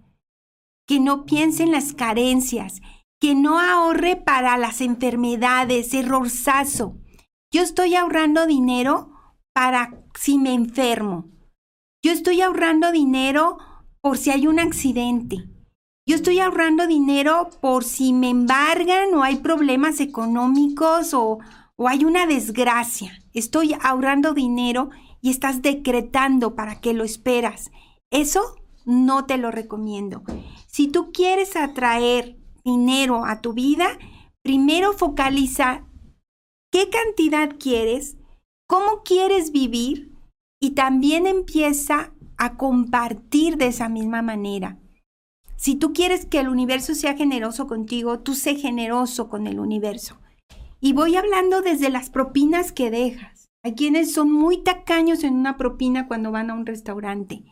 que 0.87 1.01
no 1.01 1.25
piense 1.25 1.63
en 1.63 1.73
las 1.73 1.93
carencias, 1.93 2.81
que 3.21 3.35
no 3.35 3.59
ahorre 3.59 4.17
para 4.17 4.57
las 4.59 4.81
enfermedades, 4.81 5.93
errorzazo. 5.95 6.99
Yo 7.53 7.63
estoy 7.63 7.95
ahorrando 7.95 8.47
dinero 8.47 9.11
para 9.55 10.05
si 10.15 10.39
me 10.39 10.55
enfermo. 10.55 11.31
Yo 12.03 12.13
estoy 12.13 12.41
ahorrando 12.43 12.93
dinero 12.93 13.59
por 14.01 14.19
si 14.19 14.31
hay 14.31 14.47
un 14.47 14.61
accidente. 14.61 15.49
Yo 16.09 16.15
estoy 16.15 16.39
ahorrando 16.39 16.87
dinero 16.87 17.51
por 17.61 17.85
si 17.85 18.15
me 18.15 18.31
embargan 18.31 19.13
o 19.13 19.23
hay 19.23 19.37
problemas 19.37 20.01
económicos 20.01 21.13
o, 21.13 21.39
o 21.77 21.87
hay 21.87 22.07
una 22.07 22.27
desgracia. 22.27 23.13
Estoy 23.35 23.75
ahorrando 23.83 24.33
dinero 24.33 24.89
y 25.21 25.29
estás 25.29 25.61
decretando 25.61 26.55
para 26.55 26.81
que 26.81 26.95
lo 26.95 27.05
esperas. 27.05 27.71
Eso 28.11 28.41
no 28.87 29.27
te 29.27 29.37
lo 29.37 29.51
recomiendo. 29.51 30.23
Si 30.67 30.89
tú 30.89 31.13
quieres 31.13 31.57
atraer 31.57 32.39
dinero 32.65 33.27
a 33.27 33.43
tu 33.43 33.53
vida, 33.53 33.99
primero 34.43 34.95
focaliza 34.95 35.85
qué 36.73 36.89
cantidad 36.89 37.57
quieres, 37.61 38.17
cómo 38.67 39.03
quieres 39.05 39.53
vivir 39.53 40.17
y 40.59 40.71
también 40.71 41.27
empieza 41.27 42.15
a 42.39 42.57
compartir 42.57 43.59
de 43.59 43.67
esa 43.67 43.91
misma 43.91 44.23
manera. 44.23 44.79
Si 45.59 45.75
tú 45.75 45.93
quieres 45.93 46.25
que 46.25 46.39
el 46.39 46.49
universo 46.49 46.95
sea 46.95 47.17
generoso 47.17 47.67
contigo, 47.67 48.21
tú 48.21 48.35
sé 48.35 48.55
generoso 48.55 49.29
con 49.29 49.49
el 49.49 49.59
universo. 49.59 50.21
Y 50.81 50.93
voy 50.93 51.17
hablando 51.17 51.63
desde 51.63 51.91
las 51.91 52.11
propinas 52.11 52.71
que 52.71 52.93
dejas. 52.93 53.49
Hay 53.65 53.75
quienes 53.75 54.13
son 54.13 54.31
muy 54.31 54.63
tacaños 54.63 55.25
en 55.25 55.35
una 55.35 55.57
propina 55.57 56.07
cuando 56.07 56.31
van 56.31 56.51
a 56.51 56.55
un 56.55 56.65
restaurante. 56.65 57.43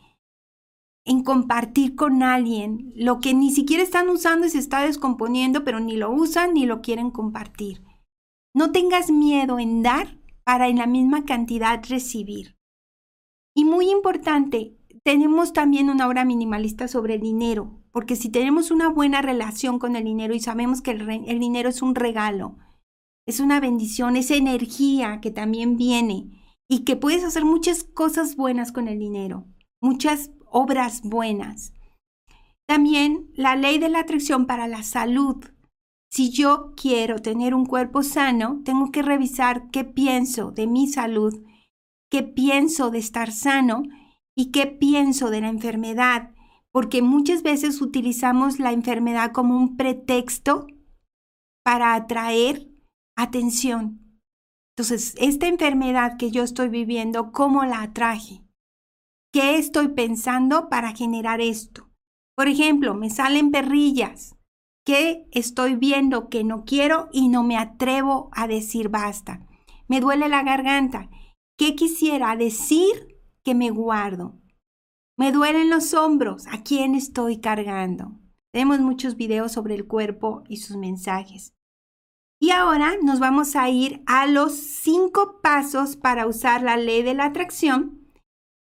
En 1.05 1.21
compartir 1.21 1.95
con 1.95 2.23
alguien 2.23 2.93
lo 2.95 3.19
que 3.19 3.33
ni 3.33 3.51
siquiera 3.51 3.83
están 3.83 4.07
usando 4.07 4.47
y 4.47 4.51
se 4.51 4.59
está 4.59 4.81
descomponiendo, 4.83 5.65
pero 5.65 5.81
ni 5.81 5.97
lo 5.97 6.09
usan 6.09 6.53
ni 6.53 6.65
lo 6.65 6.81
quieren 6.81 7.11
compartir. 7.11 7.83
No 8.55 8.71
tengas 8.71 9.11
miedo 9.11 9.59
en 9.59 9.83
dar 9.83 10.17
para 10.45 10.69
en 10.69 10.77
la 10.77 10.87
misma 10.87 11.25
cantidad 11.25 11.83
recibir. 11.89 12.55
Y 13.53 13.65
muy 13.65 13.91
importante, 13.91 14.77
tenemos 15.03 15.51
también 15.51 15.89
una 15.89 16.07
obra 16.07 16.23
minimalista 16.23 16.87
sobre 16.87 17.17
dinero, 17.17 17.81
porque 17.97 18.15
si 18.15 18.29
tenemos 18.29 18.69
una 18.69 18.89
buena 18.89 19.23
relación 19.23 19.79
con 19.79 19.95
el 19.95 20.03
dinero 20.03 20.35
y 20.35 20.39
sabemos 20.39 20.83
que 20.83 20.91
el, 20.91 21.09
el 21.09 21.39
dinero 21.39 21.69
es 21.69 21.81
un 21.81 21.95
regalo, 21.95 22.55
es 23.25 23.39
una 23.39 23.59
bendición, 23.59 24.15
es 24.15 24.29
energía 24.29 25.19
que 25.19 25.31
también 25.31 25.77
viene 25.77 26.29
y 26.69 26.83
que 26.83 26.95
puedes 26.95 27.23
hacer 27.23 27.43
muchas 27.43 27.83
cosas 27.83 28.35
buenas 28.35 28.71
con 28.71 28.87
el 28.87 28.99
dinero, 28.99 29.47
muchas 29.81 30.29
obras 30.45 31.01
buenas. 31.01 31.73
También 32.67 33.31
la 33.33 33.55
ley 33.55 33.79
de 33.79 33.89
la 33.89 34.01
atracción 34.01 34.45
para 34.45 34.67
la 34.67 34.83
salud. 34.83 35.43
Si 36.11 36.29
yo 36.29 36.73
quiero 36.77 37.17
tener 37.17 37.55
un 37.55 37.65
cuerpo 37.65 38.03
sano, 38.03 38.61
tengo 38.63 38.91
que 38.91 39.01
revisar 39.01 39.71
qué 39.71 39.85
pienso 39.85 40.51
de 40.51 40.67
mi 40.67 40.85
salud 40.85 41.33
qué 42.09 42.23
pienso 42.23 42.89
de 42.89 42.99
estar 42.99 43.31
sano 43.31 43.83
y 44.35 44.51
qué 44.51 44.67
pienso 44.67 45.29
de 45.29 45.41
la 45.41 45.49
enfermedad, 45.49 46.31
porque 46.77 47.01
muchas 47.01 47.41
veces 47.41 47.81
utilizamos 47.81 48.59
la 48.59 48.71
enfermedad 48.71 49.31
como 49.31 49.57
un 49.57 49.77
pretexto 49.77 50.67
para 51.65 51.95
atraer 51.95 52.69
atención. 53.17 54.21
Entonces, 54.75 55.15
esta 55.17 55.47
enfermedad 55.47 56.17
que 56.19 56.29
yo 56.29 56.43
estoy 56.43 56.69
viviendo, 56.69 57.31
¿cómo 57.31 57.65
la 57.65 57.81
atraje? 57.81 58.43
¿Qué 59.33 59.57
estoy 59.57 59.87
pensando 59.87 60.69
para 60.69 60.93
generar 60.93 61.41
esto? 61.41 61.89
Por 62.35 62.47
ejemplo, 62.47 62.93
me 62.93 63.09
salen 63.09 63.49
perrillas. 63.49 64.35
¿Qué 64.85 65.27
estoy 65.31 65.73
viendo 65.73 66.29
que 66.29 66.43
no 66.43 66.63
quiero 66.63 67.09
y 67.11 67.27
no 67.27 67.41
me 67.41 67.57
atrevo 67.57 68.29
a 68.33 68.45
decir 68.45 68.89
basta? 68.89 69.47
Me 69.87 69.99
duele 69.99 70.29
la 70.29 70.43
garganta. 70.43 71.09
¿Qué 71.57 71.73
quisiera 71.73 72.35
decir 72.35 73.17
que 73.43 73.55
me 73.55 73.71
guardo? 73.71 74.35
Me 75.17 75.31
duelen 75.31 75.71
los 75.71 75.95
hombros. 75.95 76.45
¿A 76.47 76.61
quién 76.61 76.93
estoy 76.93 77.39
cargando? 77.39 78.11
Tenemos 78.53 78.79
muchos 78.79 79.15
videos 79.15 79.51
sobre 79.51 79.73
el 79.73 79.87
cuerpo 79.87 80.43
y 80.47 80.57
sus 80.57 80.77
mensajes. 80.77 81.53
Y 82.39 82.51
ahora 82.51 82.97
nos 83.01 83.19
vamos 83.19 83.55
a 83.55 83.67
ir 83.69 84.03
a 84.05 84.27
los 84.27 84.53
cinco 84.53 85.39
pasos 85.41 85.95
para 85.95 86.27
usar 86.27 86.61
la 86.61 86.77
ley 86.77 87.01
de 87.01 87.15
la 87.15 87.25
atracción, 87.25 88.11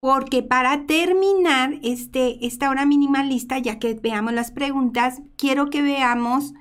porque 0.03 0.43
para 0.43 0.85
terminar 0.85 1.79
este, 1.83 2.45
esta 2.45 2.69
hora 2.69 2.85
minimalista, 2.85 3.59
ya 3.59 3.79
que 3.79 3.95
veamos 3.95 4.35
las 4.35 4.51
preguntas, 4.51 5.23
quiero 5.39 5.71
que 5.71 5.81
veamos 5.81 6.53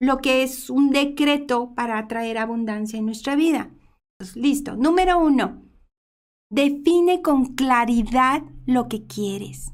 lo 0.00 0.18
que 0.18 0.42
es 0.42 0.68
un 0.68 0.90
decreto 0.90 1.74
para 1.76 1.96
atraer 1.96 2.38
abundancia 2.38 2.98
en 2.98 3.06
nuestra 3.06 3.36
vida. 3.36 3.70
Listo. 4.34 4.74
Número 4.76 5.20
uno, 5.20 5.62
define 6.52 7.22
con 7.22 7.54
claridad 7.54 8.42
lo 8.66 8.86
que 8.88 9.06
quieres. 9.06 9.72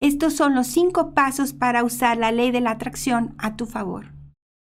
Estos 0.00 0.34
son 0.34 0.54
los 0.54 0.66
cinco 0.66 1.14
pasos 1.14 1.52
para 1.54 1.82
usar 1.84 2.18
la 2.18 2.30
ley 2.30 2.50
de 2.50 2.60
la 2.60 2.72
atracción 2.72 3.34
a 3.38 3.56
tu 3.56 3.66
favor. 3.66 4.12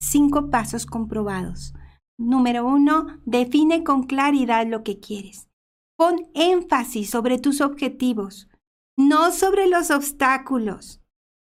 Cinco 0.00 0.50
pasos 0.50 0.84
comprobados. 0.84 1.74
Número 2.18 2.66
uno, 2.66 3.20
define 3.24 3.84
con 3.84 4.02
claridad 4.02 4.66
lo 4.66 4.82
que 4.82 4.98
quieres. 4.98 5.48
Pon 5.96 6.28
énfasis 6.34 7.10
sobre 7.10 7.38
tus 7.38 7.60
objetivos, 7.60 8.48
no 8.96 9.30
sobre 9.30 9.68
los 9.68 9.90
obstáculos, 9.90 11.00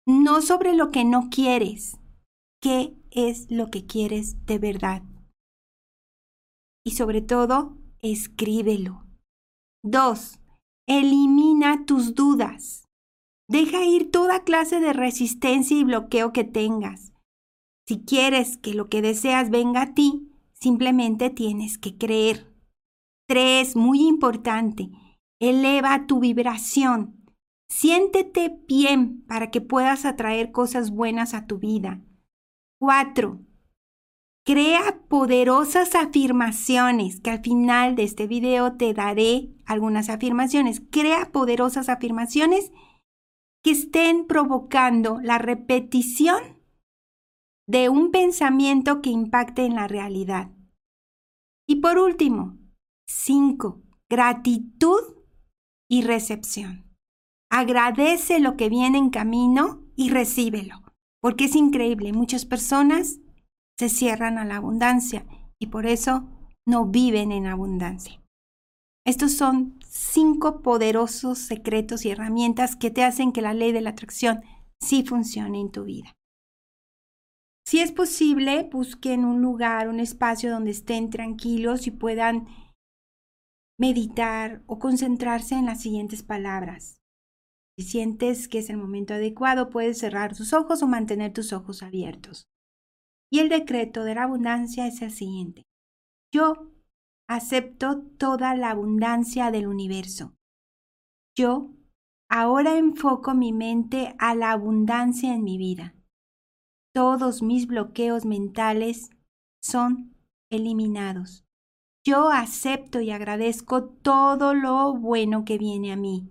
no 0.06 0.42
sobre 0.42 0.76
lo 0.76 0.92
que 0.92 1.06
no 1.06 1.30
quieres. 1.30 1.98
¿Qué 2.62 2.96
es 3.12 3.50
lo 3.50 3.70
que 3.70 3.86
quieres 3.86 4.46
de 4.46 4.60
verdad? 4.60 5.04
y 6.84 6.92
sobre 6.92 7.22
todo, 7.22 7.78
escríbelo. 8.02 9.06
2. 9.84 10.40
Elimina 10.88 11.86
tus 11.88 12.14
dudas. 12.14 12.88
Deja 13.50 13.84
ir 13.84 14.12
toda 14.12 14.44
clase 14.44 14.80
de 14.80 14.94
resistencia 14.94 15.76
y 15.76 15.84
bloqueo 15.84 16.32
que 16.34 16.44
tengas. 16.44 17.14
Si 17.88 18.00
quieres 18.06 18.58
que 18.58 18.76
lo 18.76 18.90
que 18.90 19.02
deseas 19.02 19.50
venga 19.50 19.82
a 19.82 19.94
ti, 19.96 20.32
simplemente 20.54 21.32
tienes 21.32 21.80
que 21.80 21.98
creer. 21.98 22.54
3. 23.28 23.76
Muy 23.76 24.08
importante. 24.08 24.92
Eleva 25.40 26.06
tu 26.06 26.20
vibración. 26.20 27.26
Siéntete 27.68 28.60
bien 28.68 29.24
para 29.26 29.50
que 29.50 29.62
puedas 29.62 30.06
atraer 30.06 30.52
cosas 30.52 30.92
buenas 30.92 31.34
a 31.34 31.48
tu 31.48 31.58
vida. 31.58 32.02
4. 32.80 33.40
Crea 34.44 35.02
poderosas 35.08 35.96
afirmaciones, 35.96 37.20
que 37.20 37.30
al 37.30 37.42
final 37.42 37.96
de 37.96 38.04
este 38.04 38.28
video 38.28 38.74
te 38.74 38.94
daré 38.94 39.52
algunas 39.72 40.10
afirmaciones. 40.10 40.82
Crea 40.92 41.32
poderosas 41.32 41.90
afirmaciones 41.90 42.72
que 43.64 43.72
estén 43.72 44.26
provocando 44.28 45.20
la 45.22 45.38
repetición 45.38 46.62
de 47.68 47.90
un 47.90 48.12
pensamiento 48.12 49.02
que 49.02 49.12
impacte 49.12 49.66
en 49.66 49.76
la 49.76 49.88
realidad. 49.88 50.52
Y 51.68 51.78
por 51.78 51.98
último, 51.98 52.58
5. 53.08 53.82
Gratitud 54.10 55.02
y 55.90 56.02
recepción. 56.02 56.92
Agradece 57.50 58.40
lo 58.40 58.58
que 58.58 58.70
viene 58.70 58.98
en 58.98 59.10
camino 59.10 59.84
y 59.96 60.10
recíbelo, 60.10 60.82
porque 61.22 61.46
es 61.46 61.56
increíble. 61.56 62.14
Muchas 62.14 62.46
personas 62.46 63.20
se 63.78 63.90
cierran 63.90 64.38
a 64.38 64.46
la 64.46 64.58
abundancia 64.58 65.26
y 65.60 65.68
por 65.68 65.86
eso 65.86 66.30
no 66.66 66.86
viven 66.86 67.32
en 67.32 67.48
abundancia. 67.48 68.21
Estos 69.06 69.34
son 69.34 69.80
cinco 69.88 70.62
poderosos 70.62 71.40
secretos 71.40 72.06
y 72.06 72.12
herramientas 72.12 72.76
que 72.76 72.92
te 72.92 73.04
hacen 73.04 73.32
que 73.32 73.42
la 73.42 73.54
ley 73.54 73.72
de 73.72 73.82
la 73.82 73.92
atracción 73.92 74.42
sí 74.80 75.04
funcione 75.04 75.60
en 75.60 75.72
tu 75.72 75.86
vida. 75.86 76.16
Si 77.66 77.80
es 77.80 77.92
posible, 77.92 78.70
busquen 78.72 79.26
un 79.26 79.42
lugar, 79.42 79.88
un 79.88 80.00
espacio 80.00 80.52
donde 80.52 80.72
estén 80.72 81.10
tranquilos 81.10 81.88
y 81.88 81.92
puedan 81.92 82.48
meditar 83.80 84.62
o 84.68 84.78
concentrarse 84.78 85.56
en 85.56 85.66
las 85.66 85.82
siguientes 85.82 86.22
palabras. 86.22 87.02
Si 87.78 87.86
sientes 87.86 88.48
que 88.48 88.60
es 88.60 88.70
el 88.70 88.78
momento 88.78 89.14
adecuado, 89.14 89.70
puedes 89.70 89.98
cerrar 89.98 90.36
tus 90.36 90.54
ojos 90.54 90.84
o 90.84 90.88
mantener 90.88 91.34
tus 91.34 91.54
ojos 91.54 91.82
abiertos. 91.82 92.48
Y 93.32 93.40
el 93.40 93.50
decreto 93.50 94.04
de 94.04 94.16
la 94.16 94.24
abundancia 94.24 94.86
es 94.86 95.02
el 95.02 95.12
siguiente. 95.12 95.64
Yo 96.34 96.71
acepto 97.34 98.02
toda 98.18 98.56
la 98.56 98.72
abundancia 98.72 99.52
del 99.52 99.68
universo. 99.68 100.34
Yo 101.34 101.70
ahora 102.30 102.78
enfoco 102.78 103.34
mi 103.34 103.54
mente 103.54 104.16
a 104.20 104.36
la 104.36 104.52
abundancia 104.52 105.34
en 105.34 105.44
mi 105.44 105.58
vida. 105.58 105.96
Todos 106.94 107.42
mis 107.42 107.68
bloqueos 107.68 108.26
mentales 108.26 109.12
son 109.64 110.14
eliminados. 110.50 111.46
Yo 112.06 112.30
acepto 112.30 113.00
y 113.00 113.12
agradezco 113.12 113.86
todo 113.86 114.54
lo 114.54 114.94
bueno 114.94 115.46
que 115.46 115.58
viene 115.58 115.94
a 115.94 115.96
mí. 115.96 116.30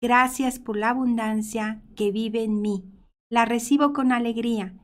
Gracias 0.00 0.58
por 0.58 0.78
la 0.78 0.90
abundancia 0.90 1.82
que 1.94 2.10
vive 2.10 2.42
en 2.42 2.62
mí. 2.62 2.84
La 3.30 3.44
recibo 3.44 3.92
con 3.92 4.12
alegría, 4.12 4.74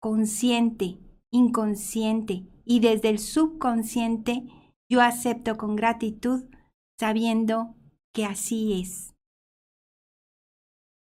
consciente, 0.00 0.98
inconsciente 1.32 2.46
y 2.64 2.78
desde 2.80 3.08
el 3.08 3.18
subconsciente 3.18 4.46
yo 4.88 5.00
acepto 5.00 5.56
con 5.56 5.76
gratitud 5.76 6.44
sabiendo 6.98 7.74
que 8.12 8.24
así 8.24 8.80
es. 8.80 9.14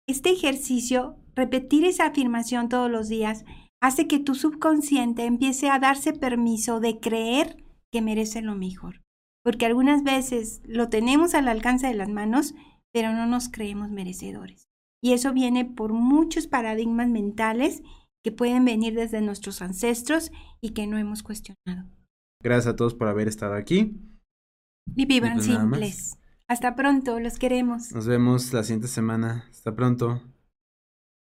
Este 0.09 0.31
ejercicio, 0.31 1.17
repetir 1.35 1.85
esa 1.85 2.07
afirmación 2.07 2.69
todos 2.69 2.91
los 2.91 3.09
días, 3.09 3.45
hace 3.81 4.09
que 4.09 4.19
tu 4.19 4.35
subconsciente 4.35 5.25
empiece 5.25 5.69
a 5.69 5.79
darse 5.79 6.13
permiso 6.13 6.81
de 6.81 6.99
creer 6.99 7.63
que 7.93 8.03
merece 8.03 8.43
lo 8.43 8.55
mejor. 8.55 9.03
Porque 9.45 9.67
algunas 9.67 10.03
veces 10.03 10.63
lo 10.65 10.89
tenemos 10.89 11.35
al 11.35 11.49
alcance 11.49 11.87
de 11.87 11.95
las 11.95 12.09
manos, 12.09 12.55
pero 12.93 13.13
no 13.13 13.27
nos 13.27 13.49
creemos 13.49 13.91
merecedores. 13.91 14.69
Y 15.03 15.13
eso 15.13 15.33
viene 15.33 15.65
por 15.65 15.93
muchos 15.93 16.49
paradigmas 16.49 17.09
mentales 17.09 17.83
que 18.25 18.33
pueden 18.33 18.65
venir 18.65 18.95
desde 18.95 19.21
nuestros 19.21 19.63
ancestros 19.63 20.33
y 20.61 20.71
que 20.71 20.87
no 20.87 20.99
hemos 20.99 21.23
cuestionado. 21.23 21.89
Gracias 22.41 22.73
a 22.73 22.77
todos 22.77 22.95
por 22.95 23.09
haber 23.09 23.29
estado 23.29 23.55
aquí. 23.55 24.01
Y 24.95 25.07
vivan 25.07 25.35
pues 25.35 25.47
simples. 25.47 26.19
Hasta 26.47 26.75
pronto, 26.75 27.21
los 27.21 27.39
queremos. 27.39 27.93
Nos 27.93 28.07
vemos 28.07 28.53
la 28.53 28.63
siguiente 28.63 28.89
semana. 28.89 29.47
Hasta 29.51 29.75
pronto. 29.75 30.23